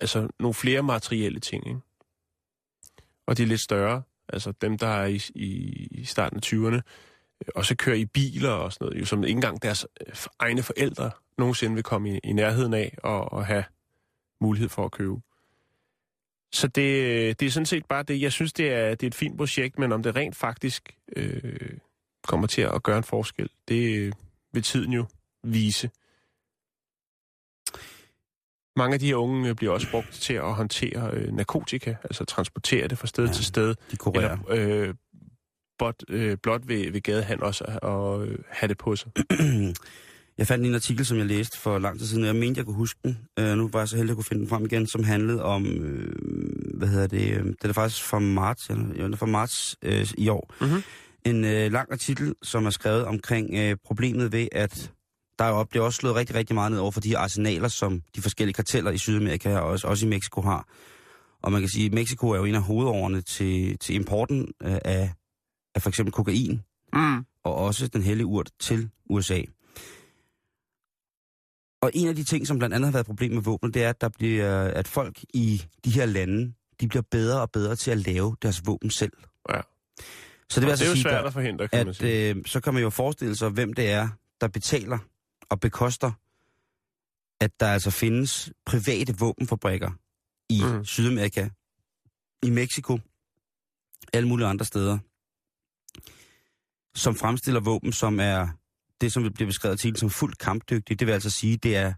altså 0.00 0.28
nogle 0.40 0.54
flere 0.54 0.82
materielle 0.82 1.40
ting. 1.40 1.66
Ikke? 1.68 1.80
Og 3.26 3.36
de 3.38 3.42
er 3.42 3.46
lidt 3.46 3.60
større. 3.60 4.02
Altså 4.28 4.52
dem, 4.60 4.78
der 4.78 4.86
er 4.86 5.06
i, 5.06 5.20
i, 5.34 5.48
i 5.90 6.04
starten 6.04 6.36
af 6.36 6.42
20'erne, 6.46 6.76
øh, 6.76 6.82
og 7.54 7.64
så 7.64 7.76
kører 7.76 7.96
i 7.96 8.04
biler 8.04 8.50
og 8.50 8.72
sådan 8.72 8.84
noget, 8.84 9.00
jo, 9.00 9.04
som 9.04 9.24
ikke 9.24 9.32
engang 9.36 9.62
deres 9.62 9.86
øh, 10.06 10.14
egne 10.38 10.62
forældre 10.62 11.10
nogensinde 11.38 11.74
vil 11.74 11.84
komme 11.84 12.14
i, 12.14 12.18
i 12.24 12.32
nærheden 12.32 12.74
af 12.74 12.94
og, 13.02 13.32
og 13.32 13.46
have 13.46 13.64
mulighed 14.40 14.68
for 14.68 14.84
at 14.84 14.92
købe. 14.92 15.14
Så 16.52 16.66
det, 16.66 17.40
det 17.40 17.46
er 17.46 17.50
sådan 17.50 17.66
set 17.66 17.84
bare 17.86 18.02
det. 18.02 18.20
Jeg 18.20 18.32
synes, 18.32 18.52
det 18.52 18.72
er, 18.72 18.90
det 18.90 19.02
er 19.02 19.06
et 19.06 19.14
fint 19.14 19.36
projekt, 19.38 19.78
men 19.78 19.92
om 19.92 20.02
det 20.02 20.16
rent 20.16 20.36
faktisk 20.36 20.96
øh, 21.16 21.70
kommer 22.28 22.46
til 22.46 22.62
at 22.62 22.82
gøre 22.82 22.98
en 22.98 23.04
forskel, 23.04 23.48
det 23.68 23.98
øh, 23.98 24.12
vil 24.52 24.62
tiden 24.62 24.92
jo 24.92 25.06
vise. 25.44 25.90
Mange 28.76 28.94
af 28.94 29.00
de 29.00 29.06
her 29.06 29.16
unge 29.16 29.48
øh, 29.48 29.54
bliver 29.54 29.72
også 29.72 29.90
brugt 29.90 30.12
til 30.12 30.34
at 30.34 30.54
håndtere 30.54 31.10
øh, 31.12 31.32
narkotika, 31.32 31.94
altså 32.04 32.24
transportere 32.24 32.88
det 32.88 32.98
fra 32.98 33.06
sted 33.06 33.24
Ja, 33.24 33.30
ja, 33.30 33.34
til 33.34 33.44
sted, 33.44 33.74
De 33.90 33.96
kurerer. 33.96 34.38
eller 34.50 34.88
øh, 34.88 34.94
blot, 35.78 36.04
øh, 36.08 36.36
blot 36.42 36.68
ved, 36.68 36.92
ved 36.92 37.00
gadehandel 37.00 37.44
også 37.44 37.64
at 37.64 37.80
og, 37.80 38.26
øh, 38.26 38.38
have 38.50 38.68
det 38.68 38.78
på 38.78 38.96
sig. 38.96 39.10
Jeg 40.38 40.46
fandt 40.46 40.66
en 40.66 40.74
artikel, 40.74 41.06
som 41.06 41.18
jeg 41.18 41.26
læste 41.26 41.58
for 41.58 41.78
lang 41.78 41.98
tid 41.98 42.06
siden, 42.06 42.22
og 42.22 42.26
jeg 42.26 42.36
mente, 42.36 42.58
jeg 42.58 42.66
kunne 42.66 42.76
huske 42.76 43.00
den. 43.04 43.18
Uh, 43.40 43.46
nu 43.46 43.68
var 43.72 43.78
jeg 43.78 43.88
så 43.88 43.96
heldig 43.96 44.10
at 44.10 44.16
kunne 44.16 44.24
finde 44.24 44.40
den 44.40 44.48
frem 44.48 44.64
igen, 44.64 44.86
som 44.86 45.04
handlede 45.04 45.42
om, 45.42 45.66
øh, 45.66 46.14
hvad 46.74 46.88
hedder 46.88 47.06
det, 47.06 47.30
øh, 47.30 47.44
det 47.44 47.64
er 47.64 47.72
faktisk 47.72 48.02
fra 48.02 48.18
marts, 48.18 48.70
ja, 48.70 48.74
jo, 48.74 49.06
det 49.06 49.12
er 49.12 49.16
fra 49.16 49.26
marts 49.26 49.76
øh, 49.82 50.06
i 50.18 50.28
år. 50.28 50.54
Mhm. 50.60 50.82
En 51.24 51.44
øh, 51.44 51.72
lang 51.72 51.92
artikel, 51.92 52.34
som 52.42 52.66
er 52.66 52.70
skrevet 52.70 53.04
omkring 53.04 53.54
øh, 53.54 53.76
problemet 53.84 54.32
ved, 54.32 54.48
at 54.52 54.92
der 55.38 55.44
er 55.44 55.48
jo 55.48 55.64
bliver 55.64 55.84
også 55.84 55.96
slået 55.96 56.16
rigtig, 56.16 56.36
rigtig 56.36 56.54
meget 56.54 56.72
ned 56.72 56.78
over 56.78 56.90
for 56.90 57.00
de 57.00 57.08
her 57.08 57.18
arsenaler, 57.18 57.68
som 57.68 58.02
de 58.16 58.22
forskellige 58.22 58.54
karteller 58.54 58.90
i 58.90 58.98
Sydamerika 58.98 59.56
og 59.56 59.68
også, 59.68 59.86
også 59.86 60.06
i 60.06 60.08
Mexico 60.08 60.40
har. 60.40 60.68
Og 61.42 61.52
man 61.52 61.60
kan 61.60 61.68
sige, 61.68 61.86
at 61.86 61.92
Mexico 61.92 62.30
er 62.30 62.36
jo 62.36 62.44
en 62.44 62.54
af 62.54 62.62
hovedårene 62.62 63.20
til, 63.20 63.78
til 63.78 63.94
importen 63.94 64.48
øh, 64.62 64.78
af, 64.84 65.12
af 65.74 65.82
for 65.82 65.88
eksempel 65.88 66.12
kokain, 66.12 66.62
Mm. 66.94 67.24
og 67.44 67.54
også 67.54 67.88
den 67.88 68.02
hellige 68.02 68.26
urt 68.26 68.50
til 68.60 68.90
USA. 69.10 69.42
Og 71.82 71.90
en 71.94 72.08
af 72.08 72.16
de 72.16 72.24
ting, 72.24 72.46
som 72.46 72.58
blandt 72.58 72.74
andet 72.74 72.86
har 72.86 72.92
været 72.92 73.02
et 73.02 73.06
problem 73.06 73.32
med 73.32 73.42
våben, 73.42 73.74
det 73.74 73.84
er, 73.84 73.88
at, 73.90 74.00
der 74.00 74.08
bliver, 74.08 74.58
at 74.64 74.88
folk 74.88 75.24
i 75.34 75.62
de 75.84 75.90
her 75.90 76.06
lande, 76.06 76.52
de 76.80 76.88
bliver 76.88 77.02
bedre 77.10 77.40
og 77.40 77.50
bedre 77.50 77.76
til 77.76 77.90
at 77.90 77.98
lave 77.98 78.36
deres 78.42 78.62
våben 78.66 78.90
selv. 78.90 79.12
Ja. 79.54 79.60
Så 80.50 80.60
det 80.60 80.66
vil 80.66 80.70
altså 80.70 80.84
det 80.84 80.88
er 80.88 80.90
jo 80.90 80.94
sige, 80.94 81.02
svært 81.02 81.20
der, 81.20 81.26
at 81.26 81.32
forhindre, 81.32 81.68
kan 81.68 81.86
man 81.86 81.94
sige. 81.94 82.30
at 82.30 82.36
øh, 82.36 82.42
så 82.46 82.60
kan 82.60 82.74
man 82.74 82.82
jo 82.82 82.90
forestille 82.90 83.36
sig, 83.36 83.48
hvem 83.50 83.72
det 83.72 83.90
er, 83.90 84.08
der 84.40 84.48
betaler 84.48 84.98
og 85.50 85.60
bekoster, 85.60 86.12
at 87.40 87.60
der 87.60 87.66
altså 87.66 87.90
findes 87.90 88.52
private 88.66 89.18
våbenfabrikker 89.18 89.90
i 90.48 90.62
mm. 90.64 90.84
Sydamerika, 90.84 91.48
i 92.42 92.50
Mexico, 92.50 92.98
alle 94.12 94.28
mulige 94.28 94.46
andre 94.46 94.64
steder, 94.64 94.98
som 96.94 97.14
fremstiller 97.14 97.60
våben, 97.60 97.92
som 97.92 98.20
er 98.20 98.48
det, 99.00 99.12
som 99.12 99.32
bliver 99.32 99.48
beskrevet 99.48 99.80
til 99.80 99.96
som 99.96 100.10
fuldt 100.10 100.38
kampdygtige. 100.38 100.96
Det 100.96 101.06
vil 101.06 101.12
altså 101.12 101.30
sige, 101.30 101.56
det 101.56 101.76
er 101.76 101.92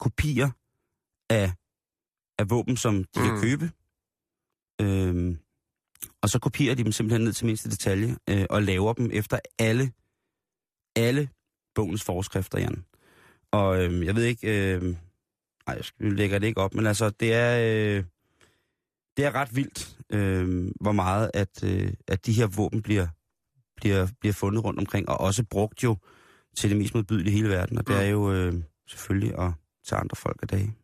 kopier 0.00 0.50
af, 1.30 1.52
af 2.38 2.50
våben, 2.50 2.76
som 2.76 3.04
de 3.04 3.20
mm. 3.20 3.26
kan 3.26 3.40
købe. 3.40 3.70
Øhm, 4.80 5.38
og 6.22 6.28
så 6.28 6.38
kopierer 6.38 6.74
de 6.74 6.84
dem 6.84 6.92
simpelthen 6.92 7.24
ned 7.24 7.32
til 7.32 7.46
mindste 7.46 7.70
detalje, 7.70 8.16
øh, 8.30 8.46
og 8.50 8.62
laver 8.62 8.92
dem 8.92 9.10
efter 9.12 9.38
alle, 9.58 9.92
alle 10.96 11.28
bogens 11.74 12.04
forskrifter, 12.04 12.58
Jan. 12.58 12.84
Og 13.52 13.84
øh, 13.84 14.06
jeg 14.06 14.14
ved 14.14 14.24
ikke, 14.24 14.74
øh, 14.74 14.82
nej, 14.82 14.96
jeg 15.66 15.84
lægger 16.12 16.38
det 16.38 16.46
ikke 16.46 16.60
op, 16.60 16.74
men 16.74 16.86
altså, 16.86 17.10
det 17.10 17.34
er, 17.34 17.58
øh, 17.58 18.04
det 19.16 19.24
er 19.24 19.34
ret 19.34 19.56
vildt, 19.56 19.98
øh, 20.10 20.72
hvor 20.80 20.92
meget, 20.92 21.30
at, 21.34 21.64
øh, 21.64 21.92
at 22.08 22.26
de 22.26 22.32
her 22.32 22.46
våben 22.46 22.82
bliver, 22.82 23.06
bliver, 23.80 24.08
bliver 24.20 24.32
fundet 24.32 24.64
rundt 24.64 24.80
omkring, 24.80 25.08
og 25.08 25.20
også 25.20 25.44
brugt 25.44 25.82
jo 25.84 25.96
til 26.56 26.70
det 26.70 26.78
mest 26.78 26.94
modbydelige 26.94 27.32
i 27.32 27.36
hele 27.36 27.48
verden, 27.48 27.78
og 27.78 27.86
det 27.86 27.94
Mm. 27.96 28.00
er 28.02 28.06
jo 28.06 28.32
øh, 28.32 28.54
selvfølgelig 28.86 29.38
at 29.38 29.52
tage 29.86 30.00
andre 30.00 30.16
folk 30.16 30.38
af 30.42 30.48
dage. 30.48 30.74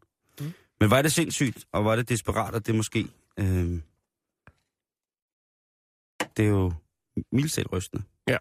Mm. 0.41 0.53
Men 0.81 0.91
var 0.91 1.03
det 1.03 1.13
sindssygt, 1.13 1.65
og 1.73 1.85
var 1.85 1.97
det 1.97 2.09
desperat, 2.09 2.55
at 2.55 2.67
det 2.67 2.75
måske... 2.75 3.09
Øh, 3.39 3.81
det 6.37 6.45
er 6.45 6.49
jo 6.51 6.73
mildt 7.33 7.73
rystende. 7.73 8.03
Ja. 8.29 8.37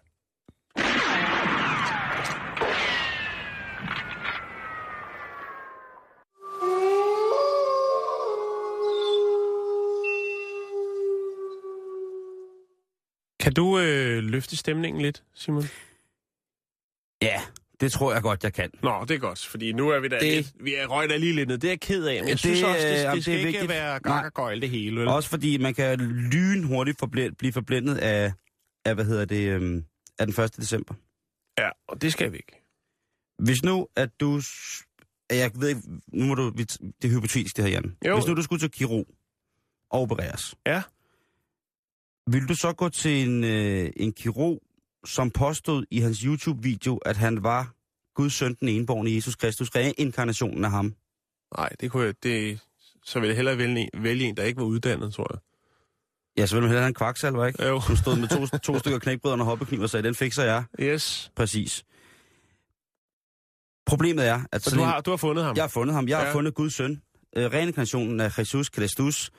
Kan 13.44 13.52
du 13.54 13.78
øh, 13.78 14.22
løfte 14.24 14.56
stemningen 14.56 15.02
lidt, 15.02 15.22
Simon? 15.34 15.62
Ja, 17.22 17.40
det 17.80 17.92
tror 17.92 18.12
jeg 18.12 18.22
godt, 18.22 18.44
jeg 18.44 18.52
kan. 18.52 18.70
Nå, 18.82 19.04
det 19.08 19.14
er 19.14 19.18
godt, 19.18 19.46
fordi 19.46 19.72
nu 19.72 19.88
er 19.88 20.00
vi 20.00 20.08
da 20.08 20.14
Det- 20.14 20.22
det... 20.22 20.32
lidt, 20.36 20.52
vi 20.64 20.74
er 20.74 20.86
røget 20.86 21.20
lige 21.20 21.32
lidt 21.32 21.48
ned. 21.48 21.58
Det 21.58 21.68
er 21.68 21.72
jeg 21.72 21.80
ked 21.80 22.04
af, 22.04 22.14
men 22.20 22.28
jeg 22.28 22.32
Det, 22.32 22.38
synes 22.40 22.62
også, 22.62 22.86
det, 22.88 22.94
jamen, 23.02 23.14
det 23.16 23.22
skal 23.24 23.32
det 23.34 23.42
er 23.42 23.46
ikke 23.46 23.58
vigtigt. 23.58 23.68
være 23.68 24.00
Nej. 24.04 24.12
gakkagøjl 24.14 24.60
det 24.60 24.70
hele. 24.70 25.00
Vel? 25.00 25.08
Også 25.08 25.28
fordi 25.28 25.56
man 25.58 25.74
kan 25.74 25.98
lynhurtigt 26.32 26.98
forblind, 26.98 27.34
blive 27.36 27.52
forblændet 27.52 27.98
af, 27.98 28.32
af, 28.84 28.94
hvad 28.94 29.04
hedder 29.04 29.24
det, 29.24 29.48
øhm, 29.48 29.84
af 30.18 30.26
den 30.26 30.44
1. 30.44 30.56
december. 30.56 30.94
Ja, 31.58 31.68
og 31.88 32.02
det 32.02 32.12
skal 32.12 32.32
vi 32.32 32.36
ikke. 32.36 32.62
Hvis 33.38 33.62
nu, 33.62 33.88
at 33.96 34.20
du... 34.20 34.40
Jeg 35.30 35.50
ved 35.54 35.68
ikke, 35.68 35.80
nu 36.08 36.24
må 36.26 36.34
du... 36.34 36.50
Det 36.50 36.78
er 37.04 37.08
hypotetisk, 37.08 37.56
det 37.56 37.64
her, 37.64 37.70
Jan. 37.72 37.96
Jo. 38.06 38.14
Hvis 38.14 38.26
nu 38.28 38.34
du 38.34 38.42
skulle 38.42 38.60
til 38.60 38.70
kirurg 38.70 39.06
og 39.90 40.00
opereres. 40.00 40.54
Ja. 40.66 40.82
Vil 42.30 42.48
du 42.48 42.54
så 42.54 42.72
gå 42.72 42.88
til 42.88 43.28
en, 43.28 43.44
øh, 43.44 43.90
en 43.96 44.12
kirurg, 44.12 44.62
som 45.06 45.30
påstod 45.30 45.84
i 45.90 46.00
hans 46.00 46.18
YouTube-video, 46.20 46.96
at 46.96 47.16
han 47.16 47.42
var 47.42 47.74
Guds 48.14 48.32
søn, 48.34 48.54
den 48.60 48.68
enborgne 48.68 49.14
Jesus 49.14 49.34
Kristus, 49.36 49.70
reinkarnationen 49.76 50.64
af 50.64 50.70
ham? 50.70 50.94
Nej, 51.56 51.68
det 51.80 51.90
kunne 51.90 52.04
jeg, 52.06 52.14
det, 52.22 52.60
så 53.04 53.20
ville 53.20 53.28
jeg 53.28 53.36
hellere 53.36 53.58
vælge 53.58 53.80
en, 53.94 54.02
vælge 54.02 54.24
en, 54.24 54.36
der 54.36 54.42
ikke 54.42 54.60
var 54.60 54.66
uddannet, 54.66 55.14
tror 55.14 55.26
jeg. 55.34 55.38
Ja, 56.38 56.46
så 56.46 56.54
vil 56.54 56.62
man 56.62 56.68
hellere 56.68 56.82
have 56.82 56.88
en 56.88 56.94
kvaksalver, 56.94 57.46
ikke? 57.46 57.64
Jo. 57.66 57.80
Som 57.80 57.96
stod 57.96 58.16
med 58.18 58.28
to, 58.28 58.58
to 58.58 58.78
stykker 58.82 58.98
knækbrød 58.98 59.32
og 59.32 59.44
hoppekniv 59.44 59.80
og 59.80 59.90
sagde, 59.90 60.06
den 60.06 60.14
fikser 60.14 60.44
jeg. 60.44 60.64
Yes. 60.80 61.30
Præcis. 61.36 61.84
Problemet 63.86 64.26
er, 64.28 64.40
at 64.52 64.62
Så 64.62 64.76
du 64.76 64.82
har, 64.82 65.00
du 65.00 65.10
har 65.10 65.16
fundet 65.16 65.44
ham? 65.44 65.56
jeg 65.56 65.62
har 65.62 65.68
fundet 65.68 65.94
ham. 65.94 66.08
Jeg 66.08 66.18
har 66.18 66.26
Ja. 66.26 66.32
fundet 66.34 66.54
Guds 66.54 66.74
søn. 66.74 67.02
Øh, 67.36 67.52
reinkarnationen 67.52 68.20
af 68.20 68.38
Jesus 68.38 68.68
Kristus. 68.68 69.30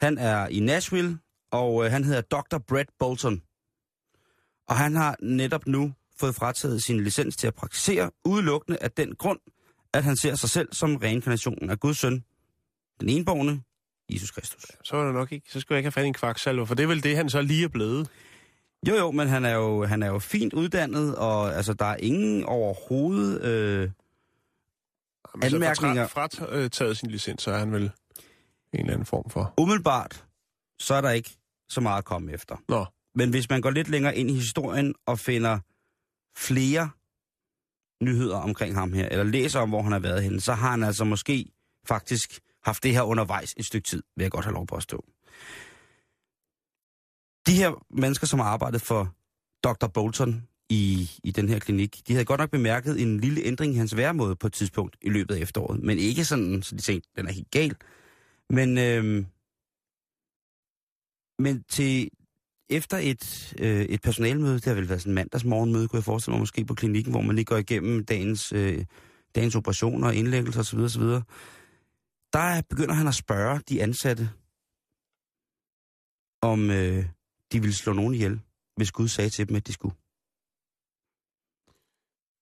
Han 0.00 0.18
er 0.18 0.46
i 0.48 0.60
Nashville, 0.60 1.18
og 1.50 1.84
øh, 1.84 1.90
han 1.90 2.04
hedder 2.04 2.20
Dr. 2.20 2.58
Brett 2.58 2.90
Bolton. 2.98 3.42
Og 4.68 4.76
han 4.76 4.96
har 4.96 5.16
netop 5.22 5.66
nu 5.66 5.92
fået 6.20 6.34
frataget 6.34 6.82
sin 6.82 7.04
licens 7.04 7.36
til 7.36 7.46
at 7.46 7.54
praktisere 7.54 8.10
udelukkende 8.24 8.78
af 8.80 8.90
den 8.90 9.14
grund, 9.14 9.40
at 9.92 10.04
han 10.04 10.16
ser 10.16 10.34
sig 10.34 10.50
selv 10.50 10.68
som 10.72 10.96
reinkarnationen 10.96 11.70
af 11.70 11.80
Guds 11.80 11.98
søn, 11.98 12.24
den 13.00 13.08
enborgne, 13.08 13.62
Jesus 14.10 14.30
Kristus. 14.30 14.66
Så 14.84 14.96
er 14.96 15.04
det 15.04 15.14
nok 15.14 15.32
ikke. 15.32 15.52
Så 15.52 15.60
skulle 15.60 15.76
jeg 15.76 15.86
ikke 15.86 15.96
have 15.96 16.04
i 16.04 16.08
en 16.08 16.14
kvaksalver, 16.14 16.64
for 16.64 16.74
det 16.74 16.82
er 16.82 16.86
vel 16.86 17.02
det, 17.02 17.16
han 17.16 17.30
så 17.30 17.42
lige 17.42 17.64
er 17.64 17.68
blevet. 17.68 18.08
Jo, 18.88 18.94
jo, 18.94 19.10
men 19.10 19.28
han 19.28 19.44
er 19.44 19.54
jo, 19.54 19.84
han 19.84 20.02
er 20.02 20.06
jo 20.06 20.18
fint 20.18 20.52
uddannet, 20.52 21.16
og 21.16 21.54
altså, 21.54 21.72
der 21.74 21.84
er 21.84 21.96
ingen 21.96 22.44
overhovedet... 22.44 23.42
Øh, 23.42 23.90
Anmærkninger. 25.42 26.06
Så 26.06 26.12
frataget 26.12 26.96
sin 26.96 27.10
licens, 27.10 27.42
så 27.42 27.50
er 27.50 27.58
han 27.58 27.72
vel 27.72 27.82
en 27.82 27.90
eller 28.72 28.92
anden 28.92 29.06
form 29.06 29.30
for... 29.30 29.54
umiddelbart, 29.56 30.24
så 30.78 30.94
er 30.94 31.00
der 31.00 31.10
ikke 31.10 31.37
så 31.68 31.80
meget 31.80 31.98
at 31.98 32.04
komme 32.04 32.32
efter. 32.32 32.56
Nå, 32.68 32.86
Men 33.14 33.30
hvis 33.30 33.50
man 33.50 33.60
går 33.60 33.70
lidt 33.70 33.88
længere 33.88 34.16
ind 34.16 34.30
i 34.30 34.34
historien 34.34 34.94
og 35.06 35.18
finder 35.18 35.58
flere 36.36 36.90
nyheder 38.02 38.36
omkring 38.36 38.74
ham 38.74 38.92
her, 38.92 39.08
eller 39.08 39.24
læser 39.24 39.60
om, 39.60 39.68
hvor 39.68 39.82
han 39.82 39.92
har 39.92 39.98
været 39.98 40.22
henne, 40.22 40.40
så 40.40 40.52
har 40.54 40.70
han 40.70 40.82
altså 40.82 41.04
måske 41.04 41.46
faktisk 41.88 42.40
haft 42.64 42.82
det 42.82 42.92
her 42.92 43.02
undervejs 43.02 43.54
et 43.56 43.64
stykke 43.64 43.86
tid, 43.86 44.02
vil 44.16 44.24
jeg 44.24 44.30
godt 44.30 44.44
have 44.44 44.54
lov 44.54 44.66
på 44.66 44.76
at 44.76 44.82
stå. 44.82 45.04
De 47.46 47.54
her 47.54 47.84
mennesker, 47.90 48.26
som 48.26 48.38
har 48.38 48.46
arbejdet 48.46 48.82
for 48.82 49.14
Dr. 49.64 49.86
Bolton 49.86 50.42
i, 50.68 51.10
i 51.24 51.30
den 51.30 51.48
her 51.48 51.58
klinik, 51.58 52.08
de 52.08 52.12
havde 52.12 52.24
godt 52.24 52.40
nok 52.40 52.50
bemærket 52.50 53.02
en 53.02 53.20
lille 53.20 53.44
ændring 53.44 53.74
i 53.74 53.76
hans 53.76 53.96
væremåde 53.96 54.36
på 54.36 54.46
et 54.46 54.52
tidspunkt 54.52 54.96
i 55.02 55.08
løbet 55.08 55.34
af 55.34 55.40
efteråret, 55.40 55.82
men 55.82 55.98
ikke 55.98 56.24
sådan, 56.24 56.62
så 56.62 56.76
de 56.76 56.80
tænkte, 56.80 57.10
den 57.16 57.26
er 57.26 57.32
helt 57.32 57.50
gal. 57.50 57.76
Men, 58.50 58.78
øhm, 58.78 59.26
men 61.38 61.62
til, 61.62 62.10
efter 62.70 62.96
et, 62.98 63.54
øh, 63.60 63.80
et 63.80 64.02
personalmøde, 64.02 64.54
det 64.54 64.64
har 64.64 64.74
vel 64.74 64.88
været 64.88 65.00
sådan 65.00 65.10
en 65.10 65.14
mandagsmorgenmøde, 65.14 65.88
kunne 65.88 65.96
jeg 65.98 66.04
forestille 66.04 66.32
mig 66.32 66.40
måske 66.40 66.64
på 66.64 66.74
klinikken, 66.74 67.12
hvor 67.12 67.20
man 67.20 67.36
lige 67.36 67.44
går 67.44 67.56
igennem 67.56 68.04
dagens, 68.04 68.52
øh, 68.52 68.84
dagens 69.34 69.54
operationer, 69.56 70.10
indlæggelser 70.10 70.60
osv. 70.60 70.78
osv. 70.78 71.02
Der 72.32 72.62
begynder 72.70 72.94
han 72.94 73.08
at 73.08 73.14
spørge 73.14 73.60
de 73.68 73.82
ansatte, 73.82 74.30
om 76.42 76.70
øh, 76.70 77.04
de 77.52 77.60
ville 77.60 77.74
slå 77.74 77.92
nogen 77.92 78.14
ihjel, 78.14 78.40
hvis 78.76 78.92
Gud 78.92 79.08
sagde 79.08 79.30
til 79.30 79.48
dem, 79.48 79.56
at 79.56 79.66
de 79.66 79.72
skulle. 79.72 79.94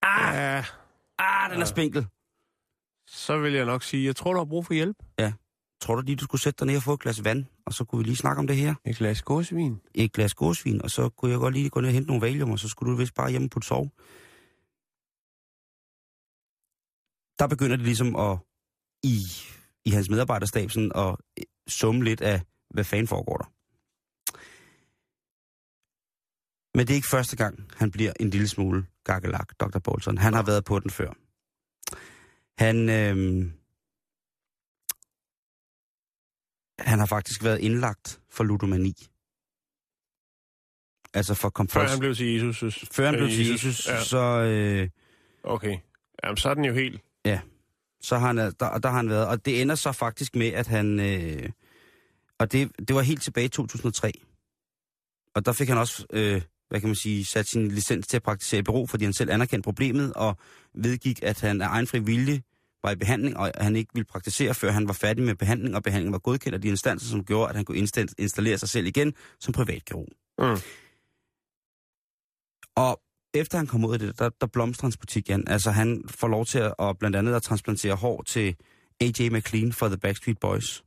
Ah, 0.03 0.34
Ja, 0.34 0.64
ah 1.18 1.51
den 1.51 1.57
er 1.57 1.61
Ja. 1.61 1.64
spinkel. 1.64 2.07
så 3.09 3.38
vil 3.38 3.53
jeg 3.53 3.64
nok 3.64 3.82
sige, 3.82 4.05
jeg 4.05 4.16
tror, 4.16 4.32
du 4.32 4.38
har 4.38 4.44
brug 4.44 4.66
for 4.66 4.74
hjælp. 4.74 4.97
Tror 5.80 5.94
du 5.94 6.00
lige, 6.00 6.16
du 6.16 6.24
skulle 6.24 6.40
sætte 6.40 6.58
dig 6.58 6.66
ned 6.66 6.76
og 6.76 6.82
få 6.82 6.94
et 6.94 7.00
glas 7.00 7.24
vand, 7.24 7.44
og 7.66 7.72
så 7.72 7.84
kunne 7.84 7.98
vi 7.98 8.04
lige 8.04 8.16
snakke 8.16 8.40
om 8.40 8.46
det 8.46 8.56
her? 8.56 8.74
Et 8.84 8.96
glas 8.96 9.22
gåsevin. 9.22 9.80
Et 9.94 10.12
glas 10.12 10.34
gåsvin, 10.34 10.82
og 10.82 10.90
så 10.90 11.08
kunne 11.08 11.30
jeg 11.30 11.38
godt 11.38 11.54
lige 11.54 11.70
gå 11.70 11.80
ned 11.80 11.88
og 11.88 11.94
hente 11.94 12.06
nogle 12.06 12.20
valium, 12.20 12.50
og 12.50 12.58
så 12.58 12.68
skulle 12.68 12.92
du 12.92 12.96
vist 12.96 13.14
bare 13.14 13.30
hjemme 13.30 13.48
på 13.48 13.58
et 13.58 13.64
sove. 13.64 13.90
Der 17.38 17.46
begynder 17.46 17.76
det 17.76 17.84
ligesom 17.84 18.16
at, 18.16 18.38
i, 19.02 19.18
i 19.84 19.90
hans 19.90 20.10
medarbejderstab, 20.10 20.70
sådan 20.70 20.92
at 20.94 21.16
øh, 21.38 21.44
summe 21.68 22.04
lidt 22.04 22.20
af, 22.20 22.40
hvad 22.70 22.84
fanden 22.84 23.06
foregår 23.06 23.36
der. 23.36 23.52
Men 26.76 26.86
det 26.86 26.92
er 26.92 26.96
ikke 26.96 27.08
første 27.10 27.36
gang, 27.36 27.68
han 27.76 27.90
bliver 27.90 28.12
en 28.20 28.30
lille 28.30 28.48
smule 28.48 28.86
gakkelak, 29.04 29.52
Dr. 29.60 29.78
Bolton. 29.78 30.18
Han 30.18 30.34
har 30.34 30.42
været 30.42 30.64
på 30.64 30.78
den 30.78 30.90
før. 30.90 31.10
Han, 32.58 32.88
øh, 32.88 33.46
han 36.78 36.98
har 36.98 37.06
faktisk 37.06 37.44
været 37.44 37.58
indlagt 37.60 38.20
for 38.30 38.44
ludomani. 38.44 39.06
Altså 41.14 41.34
for 41.34 41.40
Før 41.42 41.50
komfort. 41.50 41.90
han 41.90 41.98
blev 41.98 42.14
til 42.14 42.34
Jesus. 42.34 42.84
Før 42.92 43.04
han 43.06 43.14
øh, 43.14 43.20
blev 43.20 43.30
til 43.30 43.50
Jesus, 43.50 43.86
Ja, 43.88 44.02
så, 44.04 44.18
øh, 44.18 44.88
okay. 45.44 45.78
Jamen, 46.24 46.36
så 46.36 46.48
er 46.48 46.54
den 46.54 46.64
jo 46.64 46.74
helt... 46.74 47.00
så 48.00 48.18
har 48.18 48.26
han, 48.26 48.36
der, 48.36 48.50
der 48.78 48.88
har 48.88 48.96
han 48.96 49.08
været. 49.08 49.26
Og 49.26 49.46
det 49.46 49.62
ender 49.62 49.74
så 49.74 49.92
faktisk 49.92 50.36
med, 50.36 50.46
at 50.46 50.66
han... 50.66 51.00
Øh, 51.00 51.48
og 52.38 52.52
det, 52.52 52.72
det 52.88 52.96
var 52.96 53.02
helt 53.02 53.22
tilbage 53.22 53.44
i 53.44 53.48
2003. 53.48 54.12
Og 55.34 55.46
der 55.46 55.52
fik 55.52 55.68
han 55.68 55.78
også, 55.78 56.06
øh, 56.12 56.42
hvad 56.68 56.80
kan 56.80 56.88
man 56.88 56.96
sige, 56.96 57.24
sat 57.24 57.46
sin 57.46 57.68
licens 57.68 58.06
til 58.06 58.16
at 58.16 58.22
praktisere 58.22 58.58
i 58.58 58.62
bureau, 58.62 58.86
fordi 58.86 59.04
han 59.04 59.12
selv 59.12 59.30
anerkendte 59.30 59.64
problemet 59.64 60.12
og 60.12 60.36
vedgik, 60.74 61.22
at 61.22 61.40
han 61.40 61.62
af 61.62 61.66
egen 61.68 61.86
fri 61.86 61.98
vilje 61.98 62.42
var 62.87 62.93
i 62.93 62.97
behandling, 62.97 63.37
og 63.37 63.51
han 63.59 63.76
ikke 63.76 63.91
ville 63.95 64.05
praktisere, 64.05 64.55
før 64.55 64.70
han 64.70 64.89
var 64.89 64.93
færdig 64.95 65.24
med 65.24 65.34
behandling, 65.34 65.76
og 65.76 65.82
behandlingen 65.82 66.12
var 66.12 66.18
godkendt 66.18 66.55
af 66.55 66.61
de 66.61 66.68
instanser, 66.68 67.07
som 67.09 67.24
gjorde, 67.24 67.49
at 67.49 67.57
han 67.57 67.64
kunne 67.64 67.78
insta- 67.78 68.14
installere 68.18 68.59
sig 68.59 68.68
selv 68.68 68.87
igen 68.87 69.14
som 69.41 69.53
privatkirurg. 69.53 70.09
Mm. 70.39 70.61
Og 72.76 73.01
efter 73.34 73.59
han 73.59 73.66
kom 73.66 73.84
ud 73.84 73.93
af 73.93 73.99
det, 73.99 74.18
der, 74.18 74.30
der 74.41 74.47
blomstrer 74.47 74.87
hans 74.87 74.97
butik 74.97 75.28
igen. 75.28 75.49
Altså 75.49 75.70
han 75.70 76.05
får 76.09 76.28
lov 76.28 76.47
til 76.47 76.59
at, 76.59 76.74
og 76.78 76.99
blandt 76.99 77.16
andet 77.16 77.34
at 77.34 77.43
transplantere 77.43 77.95
hår 77.95 78.22
til 78.22 78.57
AJ 79.01 79.28
McLean 79.30 79.72
for 79.72 79.89
The 79.89 79.97
Backstreet 79.97 80.39
Boys. 80.41 80.84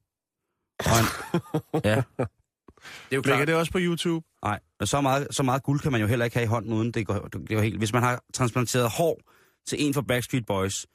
Og 0.80 0.90
han, 0.90 1.06
ja. 1.92 1.96
Det 1.96 3.16
er 3.16 3.16
jo 3.16 3.22
Ligger 3.22 3.36
klart. 3.36 3.48
det 3.48 3.56
også 3.56 3.72
på 3.72 3.78
YouTube? 3.82 4.26
Nej, 4.44 4.60
og 4.80 4.88
så 4.88 5.02
meget, 5.02 5.28
så 5.32 5.44
meget 5.44 5.64
guld 5.64 5.80
kan 5.80 5.92
man 5.92 6.02
jo 6.02 6.08
heller 6.08 6.26
ikke 6.26 6.38
have 6.38 6.44
i 6.44 6.48
hånden, 6.48 6.74
uden 6.74 6.92
det 6.92 7.08
går, 7.08 7.14
det 7.28 7.50
går 7.50 7.62
helt. 7.62 7.78
Hvis 7.78 7.94
man 7.94 8.04
har 8.04 8.24
transplanteret 8.34 8.90
hår 8.90 9.20
til 9.68 9.86
en 9.88 9.94
fra 9.94 10.02
Backstreet 10.02 10.46
Boys, 10.46 10.86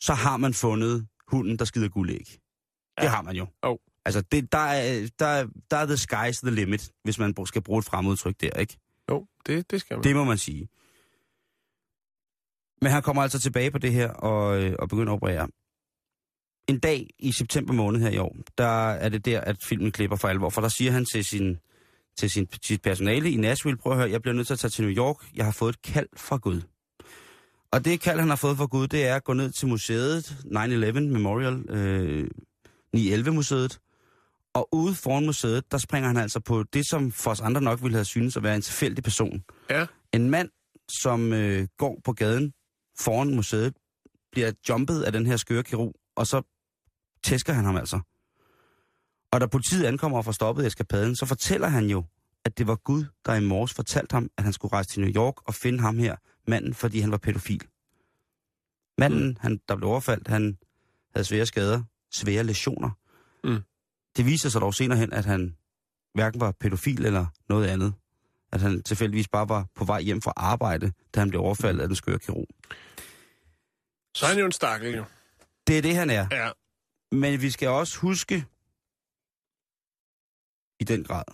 så 0.00 0.14
har 0.14 0.36
man 0.36 0.54
fundet 0.54 1.06
hunden, 1.28 1.58
der 1.58 1.64
skider 1.64 1.88
guldæg. 1.88 2.26
Det 2.98 3.04
Ja. 3.04 3.08
har 3.08 3.22
man 3.22 3.36
jo. 3.36 3.46
Jo. 3.64 3.78
Altså, 4.04 4.20
det, 4.20 4.52
der, 4.52 4.58
er, 4.58 5.08
der, 5.18 5.26
er- 5.26 5.46
der 5.70 5.76
er 5.76 5.86
the 5.86 5.94
sky's 5.94 6.40
the 6.46 6.50
limit, 6.54 6.92
hvis 7.04 7.18
man 7.18 7.34
skal 7.46 7.62
bruge 7.62 7.78
et 7.78 7.84
fremudtryk 7.84 8.40
der, 8.40 8.50
ikke? 8.50 8.76
Jo, 9.10 9.26
det, 9.46 9.70
det 9.70 9.80
skal 9.80 9.96
man. 9.96 10.04
Det 10.04 10.16
må 10.16 10.24
man 10.24 10.38
sige. 10.38 10.68
Men 12.82 12.92
han 12.92 13.02
kommer 13.02 13.22
altså 13.22 13.40
tilbage 13.40 13.70
på 13.70 13.78
det 13.78 13.92
her 13.92 14.10
og, 14.10 14.62
øh, 14.62 14.76
og 14.78 14.88
begynder 14.88 15.12
at 15.12 15.16
operere. 15.16 15.48
En 16.68 16.78
dag 16.78 17.10
i 17.18 17.32
september 17.32 17.72
måned 17.74 18.00
her 18.00 18.10
i 18.10 18.18
år, 18.18 18.36
der 18.58 18.90
er 18.90 19.08
det 19.08 19.24
der, 19.24 19.40
at 19.40 19.56
filmen 19.64 19.92
klipper 19.92 20.16
for 20.16 20.28
alvor, 20.28 20.50
for 20.50 20.60
der 20.60 20.68
siger 20.68 20.92
han 20.92 21.04
til 21.12 21.24
sin 21.24 21.58
til 22.18 22.30
sin, 22.30 22.48
sit 22.62 22.82
personale 22.82 23.30
i 23.30 23.36
Nashville, 23.36 23.78
prøv 23.78 23.92
at 23.92 23.98
høre, 23.98 24.10
jeg 24.10 24.22
bliver 24.22 24.34
nødt 24.34 24.46
til 24.46 24.54
at 24.54 24.58
tage 24.58 24.70
til 24.70 24.84
New 24.84 24.94
York, 24.96 25.16
jeg 25.34 25.44
har 25.44 25.52
fået 25.52 25.72
et 25.72 25.82
kald 25.82 26.08
fra 26.16 26.36
Gud. 26.36 26.60
Og 27.74 27.84
det 27.84 28.00
kald, 28.00 28.20
han 28.20 28.28
har 28.28 28.36
fået 28.36 28.56
fra 28.56 28.66
Gud, 28.66 28.86
det 28.86 29.06
er 29.06 29.16
at 29.16 29.24
gå 29.24 29.32
ned 29.32 29.50
til 29.50 29.68
museet, 29.68 30.36
9-11 30.44 31.00
Memorial, 31.00 31.70
øh, 31.70 32.30
9-11-museet, 32.96 33.78
og 34.52 34.68
ude 34.72 34.94
foran 34.94 35.26
museet, 35.26 35.72
der 35.72 35.78
springer 35.78 36.08
han 36.08 36.16
altså 36.16 36.40
på 36.40 36.62
det, 36.62 36.88
som 36.88 37.12
for 37.12 37.30
os 37.30 37.40
andre 37.40 37.60
nok 37.60 37.82
ville 37.82 37.96
have 37.96 38.04
synes 38.04 38.36
at 38.36 38.42
være 38.42 38.56
en 38.56 38.62
tilfældig 38.62 39.04
person. 39.04 39.44
Ja. 39.70 39.86
En 40.12 40.30
mand, 40.30 40.48
som 41.00 41.32
øh, 41.32 41.66
går 41.78 42.00
på 42.04 42.12
gaden 42.12 42.52
foran 42.98 43.34
museet, 43.34 43.74
bliver 44.32 44.52
jumpet 44.68 45.02
af 45.02 45.12
den 45.12 45.26
her 45.26 45.36
skøre 45.36 45.62
kirurg, 45.62 45.94
og 46.16 46.26
så 46.26 46.42
tæsker 47.22 47.52
han 47.52 47.64
ham 47.64 47.76
altså. 47.76 48.00
Og 49.30 49.40
da 49.40 49.46
politiet 49.46 49.84
ankommer 49.84 50.18
og 50.18 50.24
får 50.24 50.32
stoppet 50.32 50.66
eskapaden, 50.66 51.16
så 51.16 51.26
fortæller 51.26 51.68
han 51.68 51.86
jo, 51.86 52.04
at 52.44 52.58
det 52.58 52.66
var 52.66 52.76
Gud, 52.76 53.04
der 53.26 53.34
i 53.34 53.40
morges 53.40 53.74
fortalte 53.74 54.14
ham, 54.14 54.30
at 54.38 54.44
han 54.44 54.52
skulle 54.52 54.72
rejse 54.72 54.88
til 54.88 55.00
New 55.00 55.10
York 55.10 55.34
og 55.48 55.54
finde 55.54 55.80
ham 55.80 55.98
her, 55.98 56.16
manden, 56.46 56.74
fordi 56.74 57.00
han 57.00 57.10
var 57.10 57.16
pædofil. 57.16 57.68
Manden, 58.98 59.38
han, 59.40 59.60
der 59.68 59.76
blev 59.76 59.88
overfaldt, 59.88 60.28
han 60.28 60.58
havde 61.14 61.24
svære 61.24 61.46
skader, 61.46 61.82
svære 62.10 62.44
lesioner. 62.44 62.90
Mm. 63.44 63.62
Det 64.16 64.26
viser 64.26 64.48
sig 64.48 64.60
dog 64.60 64.74
senere 64.74 64.98
hen, 64.98 65.12
at 65.12 65.24
han 65.24 65.56
hverken 66.14 66.40
var 66.40 66.52
pædofil 66.52 67.06
eller 67.06 67.26
noget 67.48 67.68
andet. 67.68 67.94
At 68.52 68.60
han 68.60 68.82
tilfældigvis 68.82 69.28
bare 69.28 69.48
var 69.48 69.66
på 69.74 69.84
vej 69.84 70.00
hjem 70.00 70.22
fra 70.22 70.32
arbejde, 70.36 70.92
da 71.14 71.20
han 71.20 71.28
blev 71.28 71.40
overfaldet 71.40 71.80
af 71.80 71.88
den 71.88 71.96
skøre 71.96 72.18
kirurg. 72.18 72.48
Så 74.14 74.26
er 74.26 74.28
han 74.28 74.38
jo 74.38 74.46
en 74.46 74.52
stakkel, 74.52 74.94
jo. 74.94 75.04
Det 75.66 75.78
er 75.78 75.82
det, 75.82 75.96
han 75.96 76.10
er. 76.10 76.28
Ja. 76.30 76.50
Men 77.12 77.40
vi 77.40 77.50
skal 77.50 77.68
også 77.68 77.98
huske 77.98 78.46
i 80.80 80.84
den 80.84 81.04
grad, 81.04 81.24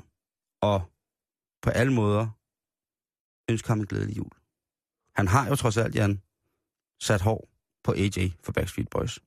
og 0.60 0.92
på 1.62 1.70
alle 1.70 1.92
måder 1.92 2.28
ønske 3.50 3.68
ham 3.68 3.80
en 3.80 3.86
glædelig 3.86 4.16
jul. 4.16 4.30
Han 5.16 5.28
har 5.28 5.48
jo 5.48 5.56
trods 5.56 5.76
alt, 5.76 5.94
Jan, 5.94 6.20
sat 7.00 7.20
hår 7.20 7.48
på 7.84 7.92
AJ 7.92 8.30
for 8.42 8.52
Backstreet 8.52 8.90
Boys. 8.90 9.18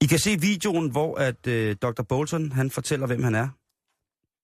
I 0.00 0.06
kan 0.06 0.18
se 0.18 0.40
videoen, 0.40 0.90
hvor 0.90 1.18
at 1.18 1.46
øh, 1.46 1.76
Dr. 1.76 2.02
Bolton, 2.02 2.52
han 2.52 2.70
fortæller, 2.70 3.06
hvem 3.06 3.22
han 3.22 3.34
er. 3.34 3.48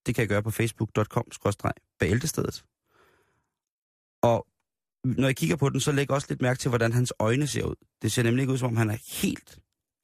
Det 0.06 0.14
kan 0.14 0.22
jeg 0.22 0.28
gøre 0.28 0.42
på 0.42 0.50
facebook.com-bæltestedet. 0.50 2.64
Og 4.22 4.46
når 5.04 5.28
jeg 5.28 5.36
kigger 5.36 5.56
på 5.56 5.68
den, 5.68 5.80
så 5.80 5.92
læg 5.92 6.10
også 6.10 6.26
lidt 6.30 6.42
mærke 6.42 6.58
til, 6.58 6.68
hvordan 6.68 6.92
hans 6.92 7.12
øjne 7.18 7.46
ser 7.46 7.64
ud. 7.64 7.74
Det 8.02 8.12
ser 8.12 8.22
nemlig 8.22 8.42
ikke 8.42 8.52
ud, 8.52 8.58
som 8.58 8.68
om 8.68 8.76
han 8.76 8.90
er 8.90 9.20
helt 9.22 9.58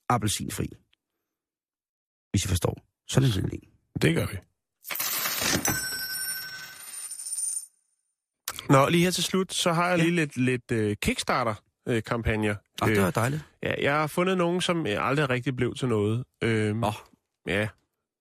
appelsinfri. 0.09 0.69
Hvis 2.31 2.45
I 2.45 2.49
forstår. 2.49 2.85
Sådan 3.09 3.29
er 3.29 3.33
det. 3.33 3.53
en. 3.53 3.61
Det 4.03 4.15
gør 4.15 4.27
vi. 4.27 4.37
Nå, 8.69 8.89
lige 8.89 9.05
her 9.05 9.11
til 9.11 9.25
slut, 9.25 9.53
så 9.55 9.73
har 9.73 9.89
jeg 9.89 9.99
lige 9.99 10.11
lidt, 10.11 10.37
lidt 10.37 10.73
uh, 10.73 10.93
Kickstarter-kampagner. 11.03 12.55
Og 12.81 12.89
det 12.89 13.01
var 13.03 13.11
dejligt. 13.11 13.43
ja, 13.63 13.73
jeg 13.83 13.93
har 13.95 14.07
fundet 14.07 14.39
nogen, 14.39 14.61
som 14.61 14.87
øh, 14.87 15.09
aldrig 15.09 15.31
rigtig 15.31 15.57
blev 15.57 15.75
til 15.75 15.89
noget. 15.89 16.25
Øhm, 16.43 16.85
Åh. 16.85 16.93
Ja, 17.47 17.69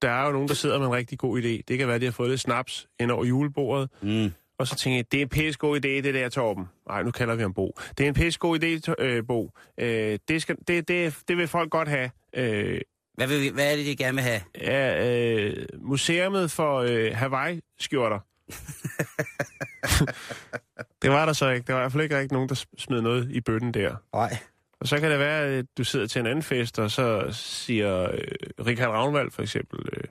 der 0.01 0.09
er 0.09 0.25
jo 0.25 0.31
nogen, 0.31 0.47
der 0.47 0.53
sidder 0.53 0.79
med 0.79 0.87
en 0.87 0.93
rigtig 0.93 1.19
god 1.19 1.41
idé. 1.41 1.61
Det 1.67 1.77
kan 1.77 1.87
være, 1.87 1.95
at 1.95 2.01
de 2.01 2.05
har 2.05 2.11
fået 2.11 2.29
lidt 2.29 2.41
snaps 2.41 2.87
ind 2.99 3.11
over 3.11 3.25
julebordet. 3.25 3.89
Mm. 4.01 4.31
Og 4.57 4.67
så 4.67 4.75
tænker 4.75 4.97
jeg, 4.97 5.11
det 5.11 5.17
er 5.17 5.21
en 5.21 5.29
pisse 5.29 5.59
god 5.59 5.77
idé, 5.77 5.87
det 5.87 6.13
der, 6.13 6.29
Torben. 6.29 6.65
Nej, 6.87 7.03
nu 7.03 7.11
kalder 7.11 7.35
vi 7.35 7.41
ham 7.41 7.53
Bo. 7.53 7.77
Det 7.97 8.03
er 8.03 8.07
en 8.07 8.13
pisse 8.13 8.39
god 8.39 8.63
idé, 8.63 8.93
øh, 9.03 9.23
Bo. 9.27 9.51
Øh, 9.77 10.19
det, 10.27 10.41
skal, 10.41 10.55
det, 10.67 10.87
det, 10.87 11.17
det 11.27 11.37
vil 11.37 11.47
folk 11.47 11.71
godt 11.71 11.87
have. 11.87 12.11
Øh, 12.35 12.81
Hvad, 13.13 13.27
vil, 13.27 13.41
vi- 13.41 13.49
hvad 13.49 13.71
er 13.71 13.75
det, 13.75 13.85
de 13.85 13.95
gerne 13.95 14.13
vil 14.15 14.23
have? 14.23 14.41
Ja, 14.61 15.11
øh, 15.45 15.65
museumet 15.81 16.51
for 16.51 16.77
øh, 16.79 17.11
Hawaii-skjorter. 17.15 18.19
det 21.01 21.12
var 21.12 21.26
der 21.26 21.34
så 21.34 21.49
ikke. 21.49 21.68
Der 21.68 21.74
var 21.74 21.80
i 21.80 21.84
hvert 21.84 21.91
fald 21.91 22.04
ikke 22.04 22.18
rigtig 22.18 22.34
nogen, 22.34 22.49
der 22.49 22.64
smed 22.78 23.01
noget 23.01 23.32
i 23.32 23.41
bøtten 23.41 23.74
der. 23.74 23.95
Nej. 24.14 24.38
Og 24.80 24.88
så 24.88 24.99
kan 24.99 25.12
det 25.12 25.20
være, 25.20 25.43
at 25.45 25.66
du 25.78 25.84
sidder 25.84 26.08
til 26.08 26.20
en 26.20 26.26
anden 26.26 26.43
fest, 26.43 26.80
og 26.80 26.91
så 26.91 27.28
siger 27.32 28.12
øh, 28.12 28.20
Richard 28.66 28.89
Ravnvald 28.89 29.32
for 29.32 29.41
eksempel, 29.41 29.80
øh, 29.93 30.04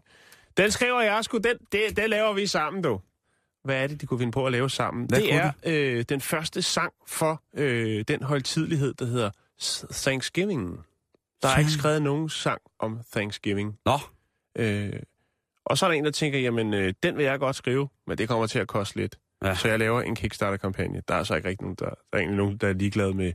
den 0.57 0.71
skriver 0.71 1.01
jeg 1.01 1.25
sgu, 1.25 1.39
den, 1.39 1.57
det, 1.73 1.97
det 1.97 2.11
laver 2.11 2.33
vi 2.33 2.47
sammen, 2.47 2.83
du. 2.83 3.01
hvad 3.65 3.83
er 3.83 3.87
det, 3.87 4.01
de 4.01 4.07
kunne 4.07 4.19
finde 4.19 4.33
på 4.33 4.47
at 4.47 4.53
lave 4.53 4.71
sammen? 4.71 5.07
Hvad 5.07 5.21
det 5.21 5.35
er 5.35 5.53
øh, 5.67 6.05
den 6.09 6.21
første 6.21 6.63
sang 6.63 6.93
for 7.07 7.43
øh, 7.55 8.05
den 8.09 8.23
højtidlighed, 8.23 8.95
der 8.95 9.05
hedder 9.05 9.31
Thanksgiving. 9.93 10.87
Der 11.43 11.49
er 11.49 11.59
ikke 11.59 11.71
skrevet 11.71 12.03
nogen 12.03 12.29
sang 12.29 12.61
om 12.79 13.01
Thanksgiving. 13.13 13.79
Nå, 13.87 13.99
Øh, 14.59 14.93
og 15.73 15.79
så 15.79 15.87
er 15.87 15.91
der 15.91 15.99
en, 15.99 16.05
der 16.05 16.11
tænker, 16.11 16.39
jamen, 16.39 16.75
øh, 16.75 16.95
den 17.03 17.17
vil 17.17 17.25
jeg 17.25 17.39
godt 17.39 17.57
skrive, 17.57 17.89
men 18.07 18.19
det 18.19 18.29
kommer 18.29 18.47
til 18.47 18.59
at 18.59 18.69
koste 18.69 18.97
lidt. 18.97 19.19
Ja. 19.45 19.55
Så 19.55 19.69
jeg 19.69 19.79
laver 19.79 20.03
en 20.03 20.15
Kickstarter-kampagne. 20.15 21.03
Der 21.09 21.15
er 21.15 21.25
så 21.25 21.35
ikke 21.35 21.49
rigtig 21.49 21.63
nogen, 21.63 21.77
der, 21.79 21.85
der 21.85 21.95
er 22.13 22.17
egentlig 22.19 22.37
nogen, 22.37 22.57
der 22.57 22.69
er 22.69 22.73
ligeglade 22.73 23.15
med 23.15 23.33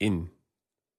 en, 0.00 0.30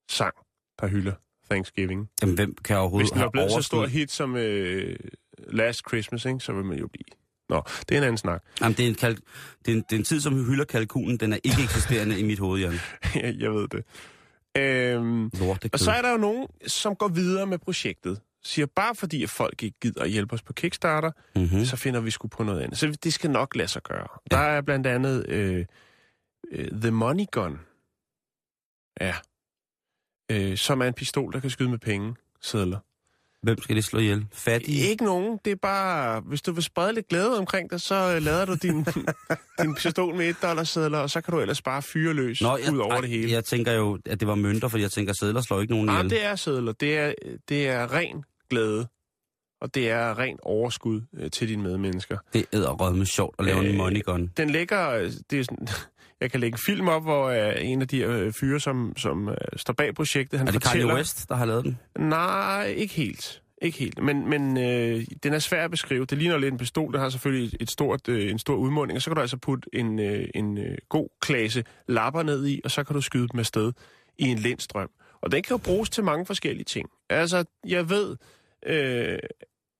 sang, 0.09 0.33
der 0.79 0.87
hylder 0.87 1.13
Thanksgiving. 1.49 2.09
jamen, 2.21 2.35
hvem 2.35 2.55
kan 2.55 2.75
Hvis 2.75 2.81
overhovedet 2.81 3.13
den 3.13 3.21
var 3.21 3.29
blevet 3.29 3.51
så 3.51 3.55
overskud? 3.55 3.77
stor 3.77 3.85
hit 3.87 4.11
som 4.11 4.35
øh, 4.35 4.95
Last 5.37 5.81
Christmas, 5.87 6.25
ikke, 6.25 6.39
så 6.39 6.53
vil 6.53 6.65
man 6.65 6.77
jo 6.77 6.87
blive... 6.87 7.03
Nå, 7.49 7.63
det 7.89 7.95
er 7.95 7.97
en 7.97 8.03
anden 8.03 8.17
snak. 8.17 8.43
Jamen, 8.61 8.77
det 8.77 8.85
er, 8.85 8.89
en 8.89 8.95
kalk... 8.95 9.19
det, 9.65 9.71
er 9.71 9.75
en, 9.75 9.83
det 9.89 9.95
er 9.95 9.99
en 9.99 10.03
tid, 10.03 10.21
som 10.21 10.45
hylder 10.45 10.65
kalkunen. 10.65 11.17
Den 11.17 11.33
er 11.33 11.37
ikke 11.43 11.63
eksisterende 11.63 12.19
i 12.19 12.23
mit 12.23 12.39
hoved, 12.39 12.61
Jan. 12.61 12.73
jeg 13.43 13.51
ved 13.53 13.67
det. 13.67 13.83
Øhm, 14.57 15.31
Lorte 15.39 15.69
og 15.73 15.79
så 15.79 15.91
er 15.91 16.01
der 16.01 16.11
jo 16.11 16.17
nogen, 16.17 16.47
som 16.67 16.95
går 16.95 17.07
videre 17.07 17.47
med 17.47 17.57
projektet. 17.57 18.19
Siger, 18.47 18.65
bare 18.65 18.95
fordi 18.95 19.23
at 19.23 19.29
folk 19.29 19.63
ikke 19.63 19.79
gider 19.81 20.03
at 20.03 20.09
hjælpe 20.09 20.33
os 20.33 20.41
på 20.41 20.53
Kickstarter, 20.53 21.11
mm-hmm. 21.35 21.65
så 21.65 21.75
finder 21.75 21.99
vi 21.99 22.11
sgu 22.11 22.27
på 22.27 22.43
noget 22.43 22.61
andet. 22.61 22.77
Så 22.77 22.97
det 23.03 23.13
skal 23.13 23.29
nok 23.29 23.55
lade 23.55 23.67
sig 23.67 23.83
gøre. 23.83 24.07
Ja. 24.31 24.35
Der 24.37 24.41
er 24.41 24.61
blandt 24.61 24.87
andet 24.87 25.25
øh, 25.29 25.65
øh, 26.51 26.71
The 26.71 26.91
Money 26.91 27.25
Gun. 27.31 27.59
Ja. 29.01 29.15
Øh, 30.31 30.57
som 30.57 30.81
er 30.81 30.85
en 30.85 30.93
pistol, 30.93 31.33
der 31.33 31.39
kan 31.39 31.49
skyde 31.49 31.69
med 31.69 31.77
penge. 31.79 32.15
Sædler. 32.41 32.79
Hvem 33.43 33.61
skal 33.61 33.75
det 33.75 33.83
slå 33.83 33.99
ihjel? 33.99 34.25
Fattige? 34.33 34.87
Ikke 34.89 35.05
nogen. 35.05 35.39
Det 35.45 35.51
er 35.51 35.55
bare, 35.55 36.19
hvis 36.19 36.41
du 36.41 36.51
vil 36.51 36.63
sprede 36.63 36.93
lidt 36.93 37.07
glæde 37.07 37.37
omkring 37.37 37.71
dig, 37.71 37.81
så 37.81 38.13
øh, 38.15 38.21
lader 38.21 38.45
du 38.45 38.53
din, 38.53 38.85
din 39.61 39.75
pistol 39.75 40.15
med 40.15 40.29
et 40.29 40.37
dollar 40.41 40.63
sædler, 40.63 40.97
og 40.97 41.09
så 41.09 41.21
kan 41.21 41.33
du 41.33 41.39
ellers 41.39 41.61
bare 41.61 41.81
fyre 41.81 42.13
løs 42.13 42.41
Nå, 42.41 42.57
ud 42.71 42.77
over 42.77 42.93
ej, 42.93 43.01
det 43.01 43.09
hele. 43.09 43.31
Jeg 43.31 43.45
tænker 43.45 43.71
jo, 43.71 43.99
at 44.05 44.19
det 44.19 44.27
var 44.27 44.35
mønter, 44.35 44.67
fordi 44.67 44.83
jeg 44.83 44.91
tænker, 44.91 45.11
at 45.11 45.17
sædler 45.17 45.41
slår 45.41 45.61
ikke 45.61 45.73
nogen 45.73 45.85
Nej, 45.85 45.95
ihjel. 45.97 46.09
det 46.09 46.25
er 46.25 46.35
sædler. 46.35 46.71
Det 46.71 46.97
er, 46.97 47.13
det 47.49 47.67
er 47.67 47.93
ren 47.93 48.23
glæde. 48.49 48.87
Og 49.61 49.75
det 49.75 49.89
er 49.89 50.19
ren 50.19 50.37
overskud 50.43 51.01
øh, 51.17 51.31
til 51.31 51.47
dine 51.49 51.63
medmennesker. 51.63 52.17
Det 52.33 52.45
er 52.53 52.91
med 52.93 53.05
sjovt 53.05 53.35
at 53.39 53.45
lave 53.45 53.59
Øh, 53.63 53.69
en 53.69 53.77
money 53.77 54.03
gun. 54.03 54.31
Den 54.37 54.49
ligger... 54.49 54.89
øh, 54.89 55.11
Det 55.31 55.39
er 55.39 55.43
sådan, 55.43 55.67
jeg 56.21 56.31
kan 56.31 56.39
lægge 56.39 56.55
en 56.55 56.59
film 56.59 56.87
op, 56.87 57.03
hvor 57.03 57.25
øh, 57.27 57.53
en 57.57 57.81
af 57.81 57.87
de 57.87 57.97
øh, 57.99 58.33
fyre, 58.33 58.59
som, 58.59 58.93
som 58.97 59.29
øh, 59.29 59.35
står 59.55 59.73
bag 59.73 59.95
projektet, 59.95 60.39
han 60.39 60.47
Er 60.47 60.51
det 60.51 60.63
fortæller... 60.63 60.87
Kanye 60.87 60.97
West, 60.99 61.29
der 61.29 61.35
har 61.35 61.45
lavet 61.45 61.63
den? 61.65 61.77
Nej, 61.99 62.65
ikke 62.77 62.93
helt. 62.93 63.41
Ikke 63.61 63.77
helt. 63.77 64.03
Men, 64.03 64.29
men 64.29 64.57
øh, 64.57 65.05
den 65.23 65.33
er 65.33 65.39
svær 65.39 65.63
at 65.63 65.71
beskrive. 65.71 66.05
Det 66.05 66.17
ligner 66.17 66.37
lidt 66.37 66.51
en 66.51 66.57
pistol. 66.57 66.93
Den 66.93 67.01
har 67.01 67.09
selvfølgelig 67.09 67.47
et, 67.55 67.61
et 67.61 67.71
stort, 67.71 68.07
øh, 68.09 68.31
en 68.31 68.39
stor 68.39 68.55
udmunding. 68.55 68.95
Og 68.95 69.01
så 69.01 69.09
kan 69.09 69.15
du 69.15 69.21
altså 69.21 69.37
putte 69.37 69.69
en, 69.73 69.99
øh, 69.99 70.27
en 70.35 70.57
øh, 70.57 70.77
god 70.89 71.09
klasse 71.21 71.63
lapper 71.87 72.23
ned 72.23 72.47
i, 72.47 72.61
og 72.63 72.71
så 72.71 72.83
kan 72.83 72.93
du 72.93 73.01
skyde 73.01 73.27
dem 73.27 73.39
afsted 73.39 73.71
i 74.17 74.23
en 74.23 74.37
lindstrøm. 74.37 74.89
Og 75.21 75.31
den 75.31 75.43
kan 75.43 75.53
jo 75.53 75.57
bruges 75.57 75.89
til 75.89 76.03
mange 76.03 76.25
forskellige 76.25 76.63
ting. 76.65 76.89
Altså, 77.09 77.43
jeg 77.67 77.89
ved, 77.89 78.17
øh, 78.67 79.19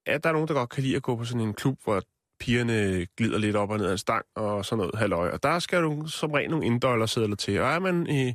at 0.06 0.24
der 0.24 0.28
er 0.28 0.32
nogen, 0.32 0.48
der 0.48 0.54
godt 0.54 0.70
kan 0.70 0.82
lide 0.82 0.96
at 0.96 1.02
gå 1.02 1.16
på 1.16 1.24
sådan 1.24 1.40
en 1.40 1.54
klub, 1.54 1.78
hvor 1.84 2.02
pigerne 2.40 3.06
glider 3.16 3.38
lidt 3.38 3.56
op 3.56 3.70
og 3.70 3.78
ned 3.78 3.86
ad 3.86 3.92
en 3.92 3.98
stang 3.98 4.24
og 4.34 4.64
sådan 4.64 4.78
noget 4.78 4.94
halvøj. 4.98 5.30
Og 5.30 5.42
der 5.42 5.58
skal 5.58 5.82
du 5.82 6.06
som 6.06 6.30
regel 6.30 6.50
nogle 6.50 6.66
inddollarsedler 6.66 7.36
til. 7.36 7.60
Og 7.60 7.68
er 7.68 7.78
man 7.78 8.06
øh, 8.10 8.34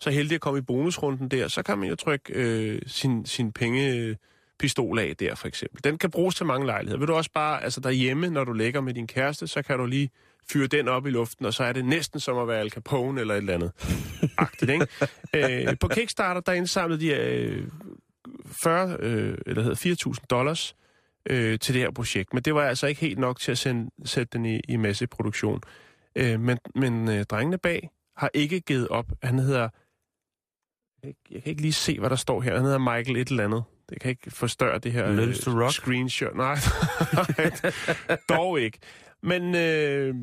så 0.00 0.10
heldig 0.10 0.34
at 0.34 0.40
komme 0.40 0.58
i 0.58 0.62
bonusrunden 0.62 1.28
der, 1.28 1.48
så 1.48 1.62
kan 1.62 1.78
man 1.78 1.88
jo 1.88 1.96
trykke 1.96 2.32
øh, 2.32 2.82
sin, 2.86 3.26
sin 3.26 3.52
penge 3.52 4.16
pistol 4.58 4.98
af 4.98 5.16
der, 5.16 5.34
for 5.34 5.48
eksempel. 5.48 5.84
Den 5.84 5.98
kan 5.98 6.10
bruges 6.10 6.34
til 6.34 6.46
mange 6.46 6.66
lejligheder. 6.66 6.98
Vil 6.98 7.08
du 7.08 7.14
også 7.14 7.30
bare, 7.34 7.64
altså 7.64 7.80
derhjemme, 7.80 8.28
når 8.28 8.44
du 8.44 8.52
ligger 8.52 8.80
med 8.80 8.94
din 8.94 9.06
kæreste, 9.06 9.46
så 9.46 9.62
kan 9.62 9.78
du 9.78 9.86
lige 9.86 10.10
fyre 10.50 10.66
den 10.66 10.88
op 10.88 11.06
i 11.06 11.10
luften, 11.10 11.46
og 11.46 11.54
så 11.54 11.64
er 11.64 11.72
det 11.72 11.84
næsten 11.84 12.20
som 12.20 12.38
at 12.38 12.48
være 12.48 12.60
Al 12.60 12.70
Capone 12.70 13.20
eller 13.20 13.34
et 13.34 13.38
eller 13.38 13.54
andet. 13.54 13.72
Agtigt, 14.38 14.70
ikke? 14.70 14.86
Øh, 15.34 15.78
på 15.80 15.88
Kickstarter, 15.88 16.40
der 16.40 16.52
indsamlede 16.52 17.00
de 17.00 17.14
øh, 17.14 17.66
40, 18.62 18.96
øh, 19.00 19.38
eller 19.46 19.62
hedder 19.62 20.12
4.000 20.20 20.26
dollars 20.30 20.76
øh, 21.30 21.58
til 21.58 21.74
det 21.74 21.82
her 21.82 21.90
projekt. 21.90 22.34
Men 22.34 22.42
det 22.42 22.54
var 22.54 22.62
altså 22.62 22.86
ikke 22.86 23.00
helt 23.00 23.18
nok 23.18 23.40
til 23.40 23.52
at 23.52 23.58
sende, 23.58 23.90
sætte 24.04 24.38
den 24.38 24.46
i, 24.46 24.60
i 24.68 24.76
masseproduktion. 24.76 25.60
Øh, 26.16 26.40
men 26.40 26.58
men 26.74 27.08
øh, 27.08 27.24
drengene 27.24 27.58
bag 27.58 27.90
har 28.16 28.30
ikke 28.34 28.60
givet 28.60 28.88
op. 28.88 29.06
Han 29.22 29.38
hedder... 29.38 29.68
Jeg, 31.04 31.14
kan 31.30 31.42
ikke 31.44 31.62
lige 31.62 31.72
se, 31.72 31.98
hvad 31.98 32.10
der 32.10 32.16
står 32.16 32.40
her. 32.40 32.54
Han 32.54 32.64
hedder 32.64 32.78
Michael 32.78 33.16
et 33.16 33.28
eller 33.28 33.44
andet. 33.44 33.64
Det 33.90 34.00
kan 34.00 34.10
ikke 34.10 34.30
forstørre 34.30 34.78
det 34.78 34.92
her 34.92 35.04
rock? 35.62 35.72
screenshot. 35.72 36.36
Nej, 36.44 36.56
dog 38.28 38.60
ikke. 38.60 38.78
Men 39.22 39.54
øh, 39.54 40.14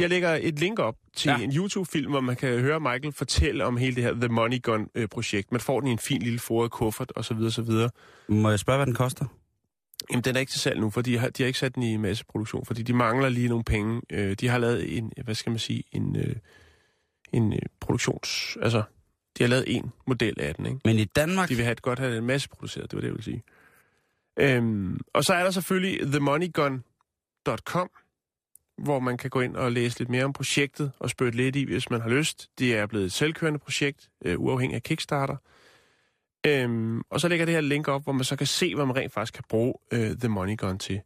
jeg 0.00 0.08
lægger 0.08 0.38
et 0.42 0.58
link 0.58 0.78
op 0.78 0.96
til 1.16 1.28
Ja. 1.28 1.38
en 1.38 1.52
YouTube-film, 1.56 2.10
hvor 2.10 2.20
man 2.20 2.36
kan 2.36 2.58
høre 2.58 2.80
Michael 2.80 3.12
fortælle 3.12 3.64
om 3.64 3.76
hele 3.76 3.94
det 3.96 4.04
her 4.04 4.12
The 4.12 4.28
Money 4.28 4.62
Gun-projekt. 4.62 5.52
Man 5.52 5.60
får 5.60 5.80
den 5.80 5.88
i 5.88 5.92
en 5.92 5.98
fin 5.98 6.22
lille 6.22 6.38
foret 6.38 6.70
kuffert 6.70 7.12
osv. 7.16 7.36
osv. 7.36 7.70
Må 8.28 8.50
jeg 8.50 8.58
spørge, 8.58 8.76
hvad 8.78 8.86
den 8.86 8.94
koster? 8.94 9.26
Jamen, 10.10 10.24
den 10.24 10.36
er 10.36 10.40
ikke 10.40 10.50
til 10.52 10.60
salg 10.60 10.80
nu, 10.80 10.90
for 10.90 11.02
de 11.02 11.18
har, 11.18 11.28
de 11.28 11.42
har 11.42 11.46
ikke 11.46 11.58
sat 11.58 11.74
den 11.74 11.82
i 11.82 11.96
masseproduktion, 11.96 12.66
fordi 12.66 12.82
de 12.82 12.92
mangler 12.92 13.28
lige 13.28 13.48
nogle 13.48 13.64
penge. 13.64 14.00
Øh, 14.12 14.34
de 14.40 14.48
har 14.48 14.58
lavet 14.58 14.98
en, 14.98 15.12
hvad 15.24 15.34
skal 15.34 15.50
man 15.50 15.58
sige, 15.58 15.82
en, 15.92 16.16
øh, 16.16 16.36
en 17.32 17.52
øh, 17.52 17.58
produktions... 17.80 18.56
Altså, 18.62 18.82
de 19.38 19.42
har 19.44 19.48
lavet 19.48 19.64
en 19.76 19.92
model 20.06 20.40
af 20.40 20.54
den, 20.54 20.66
ikke? 20.66 20.78
Men 20.84 20.96
i 20.98 21.04
Danmark... 21.04 21.48
De 21.48 21.54
vil 21.54 21.64
have 21.64 21.72
et 21.72 21.82
godt 21.82 21.98
have 21.98 22.16
den 22.16 22.24
masseproduceret, 22.26 22.90
det 22.90 22.96
var 22.96 23.00
det, 23.00 23.06
jeg 23.08 23.14
ville 23.14 23.24
sige. 23.24 23.42
Øhm, 24.38 25.00
og 25.14 25.24
så 25.24 25.34
er 25.34 25.42
der 25.42 25.50
selvfølgelig 25.50 26.00
themoneygun.com, 26.12 27.90
hvor 28.84 29.00
man 29.00 29.16
kan 29.16 29.30
gå 29.30 29.40
ind 29.40 29.56
og 29.56 29.72
læse 29.72 29.98
lidt 29.98 30.08
mere 30.08 30.24
om 30.24 30.32
projektet 30.32 30.92
og 30.98 31.10
spørge 31.10 31.30
lidt 31.32 31.56
i, 31.56 31.64
hvis 31.64 31.90
man 31.90 32.00
har 32.00 32.08
lyst. 32.08 32.50
Det 32.58 32.76
er 32.76 32.86
blevet 32.86 33.04
et 33.04 33.12
selvkørende 33.12 33.58
projekt, 33.58 34.08
øh, 34.24 34.40
uafhængig 34.40 34.74
af 34.76 34.82
Kickstarter. 34.82 35.36
Øhm, 36.46 37.00
og 37.10 37.20
så 37.20 37.28
lægger 37.28 37.46
det 37.46 37.54
her 37.54 37.60
link 37.60 37.88
op, 37.88 38.02
hvor 38.02 38.12
man 38.12 38.24
så 38.24 38.36
kan 38.36 38.46
se, 38.46 38.74
hvad 38.74 38.86
man 38.86 38.96
rent 38.96 39.12
faktisk 39.12 39.34
kan 39.34 39.44
bruge 39.48 39.74
øh, 39.92 40.16
The 40.16 40.28
Money 40.28 40.56
Gun 40.56 40.78
til. 40.78 41.00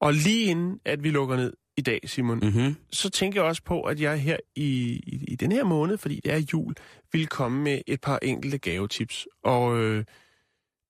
Og 0.00 0.12
lige 0.14 0.44
inden, 0.44 0.80
at 0.84 1.02
vi 1.02 1.10
lukker 1.10 1.36
ned 1.36 1.52
i 1.76 1.80
dag, 1.80 2.00
Simon, 2.04 2.38
Mm-hmm. 2.38 2.76
så 2.92 3.10
tænker 3.10 3.40
jeg 3.40 3.48
også 3.48 3.62
på, 3.62 3.82
at 3.82 4.00
jeg 4.00 4.20
her 4.20 4.36
i, 4.56 4.64
i, 5.06 5.24
i 5.28 5.34
den 5.36 5.52
her 5.52 5.64
måned, 5.64 5.98
fordi 5.98 6.20
det 6.24 6.32
er 6.32 6.42
jul, 6.52 6.74
vil 7.12 7.26
komme 7.26 7.62
med 7.62 7.80
et 7.86 8.00
par 8.00 8.18
enkelte 8.22 8.58
gavetips. 8.58 9.28
Og 9.42 9.78
øh, 9.78 10.04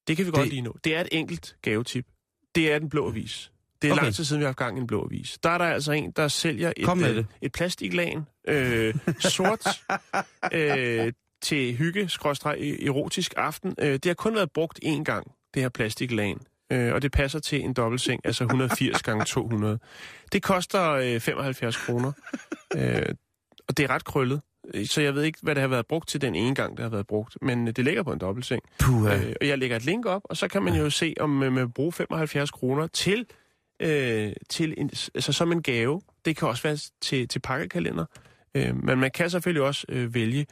det 0.09 0.17
kan 0.17 0.27
vi 0.27 0.31
godt 0.31 0.43
Det- 0.43 0.49
lige 0.53 0.63
nå. 0.63 0.77
Det 0.85 0.97
er 0.97 1.01
et 1.01 1.09
enkelt 1.13 1.57
gavetip. 1.63 2.07
Det 2.55 2.73
er 2.73 2.79
den 2.79 2.89
blå 2.89 3.09
avis. 3.09 3.53
Det 3.83 3.89
er 3.89 3.93
Okay. 3.93 4.03
lang 4.03 4.15
tid 4.15 4.25
siden, 4.25 4.41
vi 4.41 4.45
har 4.45 4.49
haft 4.49 4.59
gang 4.59 4.79
i 4.79 4.81
en 4.81 4.87
blå 4.87 5.05
avis. 5.05 5.39
Der 5.43 5.51
er 5.51 5.59
der 5.59 5.65
altså 5.65 5.93
en, 5.93 6.11
der 6.11 6.29
sælger 6.29 6.73
Kom 6.85 6.99
et, 6.99 7.03
med 7.03 7.11
øh, 7.11 7.17
det. 7.17 7.27
et 7.43 7.53
plastiklag, 7.53 8.19
øh, 8.49 8.95
sort, 9.19 9.67
øh, 10.53 11.13
til 11.43 11.75
hygge, 11.77 12.09
skråstreg, 12.09 12.79
erotisk 12.87 13.35
aften. 13.37 13.75
Øh, 13.81 13.93
det 13.93 14.05
har 14.05 14.15
kun 14.15 14.35
været 14.35 14.51
brugt 14.53 14.81
én 14.85 15.03
gang, 15.03 15.33
det 15.55 15.63
her 15.63 15.69
plastiklag. 15.69 16.37
Øh, 16.73 16.93
og 16.95 17.03
det 17.03 17.13
passer 17.13 17.39
til 17.39 17.61
en 17.61 17.73
dobbeltseng, 17.73 18.21
altså 18.25 18.45
180 18.45 19.03
gange 19.03 19.25
200. 19.25 19.79
Det 20.33 20.43
koster 20.43 20.91
øh, 20.91 21.21
75 21.21 21.77
kroner. 21.77 22.13
Øh, 22.77 23.03
og 23.69 23.77
det 23.77 23.85
er 23.85 23.91
ret 23.91 24.05
krøllet. 24.05 24.41
Øh, 24.75 24.87
Så 24.87 25.01
jeg 25.01 25.15
ved 25.15 25.23
ikke, 25.23 25.39
hvad 25.43 25.55
det 25.55 25.61
har 25.61 25.69
været 25.69 25.87
brugt 25.87 26.09
til 26.09 26.21
den 26.21 26.35
ene 26.35 26.55
gang, 26.55 26.77
det 26.77 26.83
har 26.83 26.91
været 26.91 27.07
brugt. 27.07 27.37
Men 27.43 27.69
øh, 27.69 27.77
det 27.77 27.85
ligger 27.85 28.03
på 28.03 28.13
en 28.13 28.19
dobbeltseng. 28.19 28.63
Puh, 28.79 29.13
Øh, 29.13 29.33
og 29.41 29.47
jeg 29.49 29.59
lægger 29.59 29.77
et 29.77 29.85
link 29.85 30.07
op, 30.07 30.23
og 30.25 30.37
så 30.37 30.49
kan 30.49 30.63
man 30.63 30.75
jo 30.75 30.91
se, 30.91 31.15
om 31.21 31.31
man 31.31 31.57
vil 31.57 31.69
bruge 31.69 31.93
75 31.93 32.51
kroner 32.51 32.87
til, 32.87 33.27
øh, 33.81 34.33
til 34.49 34.75
en, 34.77 34.91
altså 35.15 35.33
som 35.33 35.53
en 35.53 35.63
gave. 35.63 36.01
Det 36.25 36.37
kan 36.37 36.49
også 36.49 36.63
være 36.63 36.79
til, 37.01 37.29
til 37.29 37.39
pakkekalender. 37.39 38.05
Øh, 38.55 38.85
men 38.85 38.99
man 38.99 39.11
kan 39.11 39.31
selvfølgelig 39.31 39.63
også 39.63 39.87
øh, 39.89 40.15
vælge 40.15 40.47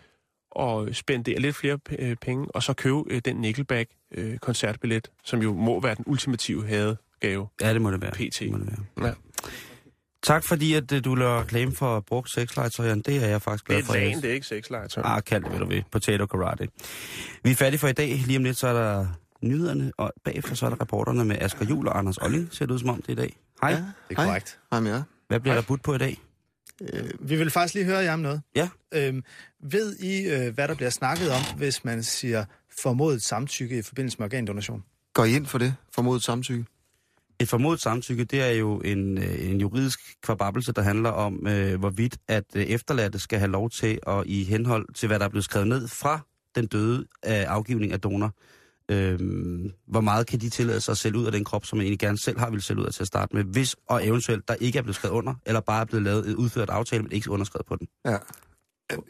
at 0.61 0.97
spendere 0.97 1.39
lidt 1.41 1.57
flere 1.57 1.79
øh, 1.99 2.17
penge, 2.17 2.47
og 2.55 2.63
så 2.63 2.73
købe 2.73 2.99
øh, 3.11 3.21
den 3.25 3.37
Nickelback 3.37 3.91
øh, 4.15 4.39
koncertbillet, 4.39 5.11
som 5.25 5.43
jo 5.43 5.53
må 5.55 5.81
være 5.81 5.95
den 5.95 6.05
ultimative 6.07 6.67
hadegave. 6.67 7.49
Ja, 7.61 7.73
det 7.75 7.83
må 7.83 7.91
det 7.91 8.03
være. 8.03 8.13
PT. 8.13 8.39
Det 8.41 8.51
må 8.51 8.59
det 8.59 8.67
være. 8.97 9.07
Ja. 9.09 9.13
Tak 10.23 10.45
fordi, 10.45 10.75
at 10.75 10.93
øh, 10.93 11.05
du 11.05 11.15
lader 11.15 11.41
reklame 11.41 11.73
for 11.75 12.01
brugt 12.01 12.31
sexlegetøj. 12.31 12.95
Det 12.95 13.09
er 13.25 13.27
jeg 13.29 13.43
faktisk 13.43 13.65
Det 13.65 13.69
glad 13.69 13.79
er 13.79 13.85
for. 13.85 13.93
et 13.93 13.97
Jeg- 13.99 14.07
lagen, 14.07 14.23
det 14.23 14.31
er 14.31 14.35
ikke 14.35 14.47
sexlegetøj. 14.47 15.03
Ah, 15.07 15.23
kald 15.23 15.43
det, 15.43 15.51
hvad 15.51 15.61
du 15.61 15.67
vil. 15.67 15.85
Potato 15.91 16.27
karate. 16.27 16.69
Vi 17.45 17.51
er 17.51 17.55
færdige 17.55 17.79
for 17.79 17.89
i 17.89 17.93
dag. 17.93 18.09
Lige 18.27 18.37
om 18.39 18.45
lidt, 18.45 18.57
så 18.57 18.69
er 18.69 18.73
der 18.73 19.07
nyhederne, 19.43 19.93
og 19.97 20.13
bagefter 20.25 20.55
så 20.55 20.67
er 20.67 20.71
der 20.71 20.81
reporterne 20.81 21.25
med 21.25 21.37
Asger 21.41 21.65
Jul 21.65 21.89
og 21.89 21.99
Anders 21.99 22.19
Olling, 22.19 22.49
ser 22.53 22.67
det 22.67 22.75
ud 22.75 22.79
som 22.79 22.89
om 22.89 23.03
det 23.03 23.09
er 23.09 23.13
i 23.13 23.15
dag. 23.15 23.37
Hej, 23.63 23.71
ja. 23.71 23.77
det 23.77 23.85
er 24.11 24.15
korrekt. 24.15 24.59
Hej 24.71 24.81
med 24.81 24.91
jer. 24.91 25.03
hvad 25.29 25.41
bliver 25.41 25.55
der 25.55 25.63
budt 25.63 25.83
på 25.83 25.95
i 25.95 25.99
dag? 25.99 26.21
Øh, 26.81 27.11
vi 27.21 27.37
vil 27.37 27.51
faktisk 27.51 27.75
lige 27.75 27.85
høre 27.85 27.99
jer 27.99 28.13
om 28.13 28.21
noget. 28.21 28.43
Ja. 28.57 28.69
Øhm, 28.95 29.25
ved 29.63 29.97
I, 29.97 30.23
øh, 30.23 30.55
hvad 30.55 30.69
der 30.69 30.75
bliver 30.75 30.91
snakket 30.91 31.31
om, 31.31 31.43
hvis 31.57 31.85
man 31.85 32.03
siger 32.03 32.45
formodet 32.83 33.23
samtykke 33.23 33.79
i 33.79 33.83
forbindelse 33.83 34.19
med 34.19 34.27
organdonation? 34.27 34.85
Går 35.13 35.25
I 35.25 35.37
ind 35.37 35.47
for 35.47 35.59
det? 35.59 35.75
Formodet 35.95 36.23
samtykke? 36.23 36.65
Et 37.41 37.49
formodet 37.49 37.81
samtykke, 37.81 38.25
det 38.25 38.43
er 38.43 38.51
jo 38.51 38.81
en, 38.81 39.19
øh, 39.19 39.51
en 39.51 39.61
juridisk 39.61 40.01
kvababelse, 40.23 40.73
der 40.73 40.83
handler 40.83 41.11
om, 41.11 41.47
øh, 41.47 41.79
hvorvidt 41.79 42.17
at 42.29 42.45
efterladte 42.55 43.19
skal 43.19 43.39
have 43.39 43.51
lov 43.51 43.71
til, 43.71 43.99
at 44.07 44.23
i 44.27 44.45
henhold 44.45 44.95
til, 44.95 45.07
hvad 45.07 45.19
der 45.19 45.25
er 45.25 45.29
blevet 45.29 45.45
skrevet 45.45 45.69
ned 45.69 45.89
fra 45.89 46.21
den 46.55 46.67
døde 46.67 46.99
øh, 46.99 47.45
afgivning 47.47 47.93
af 47.93 48.01
donor, 48.01 48.35
Øhm, 48.91 49.73
hvor 49.89 50.01
meget 50.01 50.27
kan 50.27 50.41
de 50.41 50.51
tillade 50.51 50.81
sig 50.81 50.93
at 50.93 50.99
sælge 50.99 51.19
ud 51.19 51.27
af 51.27 51.33
den 51.33 51.45
krop, 51.45 51.67
som 51.67 51.77
man 51.79 51.85
egentlig 51.85 51.99
gerne 51.99 52.19
selv 52.19 52.39
har 52.39 52.51
ville 52.51 52.63
sælge 52.63 52.81
ud 52.81 52.87
af 52.87 52.93
til 52.93 53.03
at 53.03 53.07
starte 53.07 53.37
med, 53.37 53.45
hvis 53.45 53.77
og 53.89 54.07
eventuelt 54.07 54.49
der 54.49 54.55
ikke 54.55 54.79
er 54.79 54.83
blevet 54.83 54.97
skrevet 54.97 55.15
under, 55.15 55.35
eller 55.47 55.61
bare 55.61 55.81
er 55.81 55.85
blevet 55.85 56.03
lavet 56.05 56.29
et 56.29 56.35
udført 56.35 56.71
aftale, 56.71 57.03
men 57.03 57.13
ikke 57.13 57.31
underskrevet 57.31 57.67
på 57.67 57.77
den. 57.77 57.89
Ja. 58.05 58.17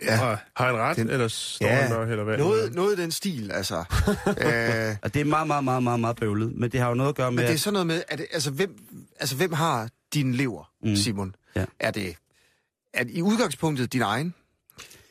Ja, 0.02 0.16
Har 0.16 0.66
han 0.66 0.74
ret, 0.76 0.96
Den- 0.96 1.10
eller 1.10 1.28
står 1.28 1.66
Ja, 1.66 1.74
han 1.74 1.90
der, 1.90 2.02
eller 2.02 2.24
hvad? 2.24 2.38
noget, 2.38 2.74
noget 2.74 2.98
i 2.98 3.02
den 3.02 3.10
stil, 3.12 3.50
altså. 3.52 3.76
øh, 4.26 4.96
Og 5.02 5.14
det 5.14 5.20
er 5.20 5.24
meget, 5.24 5.46
meget, 5.46 5.64
meget, 5.64 5.82
meget, 5.82 6.00
meget 6.00 6.16
bøvlet, 6.16 6.52
men 6.56 6.70
det 6.72 6.80
har 6.80 6.88
jo 6.88 6.94
noget 6.94 7.08
at 7.08 7.14
gøre 7.16 7.32
med, 7.32 7.36
men 7.42 7.46
det 7.48 7.54
er 7.54 7.58
sådan 7.58 7.72
noget 7.72 7.86
med, 7.86 8.02
at 8.08 8.20
altså, 8.32 8.50
hvem, 8.50 8.76
altså, 9.20 9.36
hvem 9.36 9.52
har 9.52 9.88
din 10.14 10.34
lever, 10.34 10.70
Mm. 10.82 10.88
mm. 10.90 10.96
Simon? 10.96 11.34
Ja. 11.56 11.64
Er 11.80 11.90
det 11.90 12.16
er 12.94 13.04
det 13.04 13.12
i 13.16 13.22
udgangspunktet 13.22 13.92
din 13.92 14.02
egen, 14.02 14.34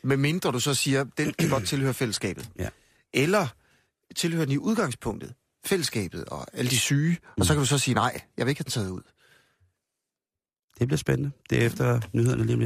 med 0.02 0.16
mindre 0.16 0.52
du 0.52 0.60
så 0.60 0.74
siger, 0.74 1.04
den 1.18 1.32
kan 1.38 1.48
godt 1.50 1.64
tilhøre 1.66 1.94
fællesskabet? 1.94 2.48
Ja. 2.58 2.68
Eller 3.14 3.46
tilhører 4.16 4.44
den 4.44 4.54
i 4.54 4.58
udgangspunktet 4.58 5.34
fællesskabet 5.66 6.24
og 6.24 6.46
alle 6.52 6.70
de 6.70 6.78
syge, 6.78 7.18
og 7.38 7.46
så 7.46 7.52
kan 7.52 7.60
du 7.60 7.66
så 7.66 7.78
sige, 7.78 7.94
nej, 7.94 8.20
jeg 8.36 8.46
vil 8.46 8.50
ikke 8.50 8.58
have 8.58 8.64
den 8.64 8.70
taget 8.70 8.90
ud. 8.90 9.02
det 10.78 10.88
bliver 10.88 10.98
spændende. 10.98 11.30
Det 11.50 11.62
er 11.62 11.66
efter 11.66 12.00
nyhederne 12.12 12.42
lige 12.42 12.54
om 12.54 12.60
lidt. 12.60 12.64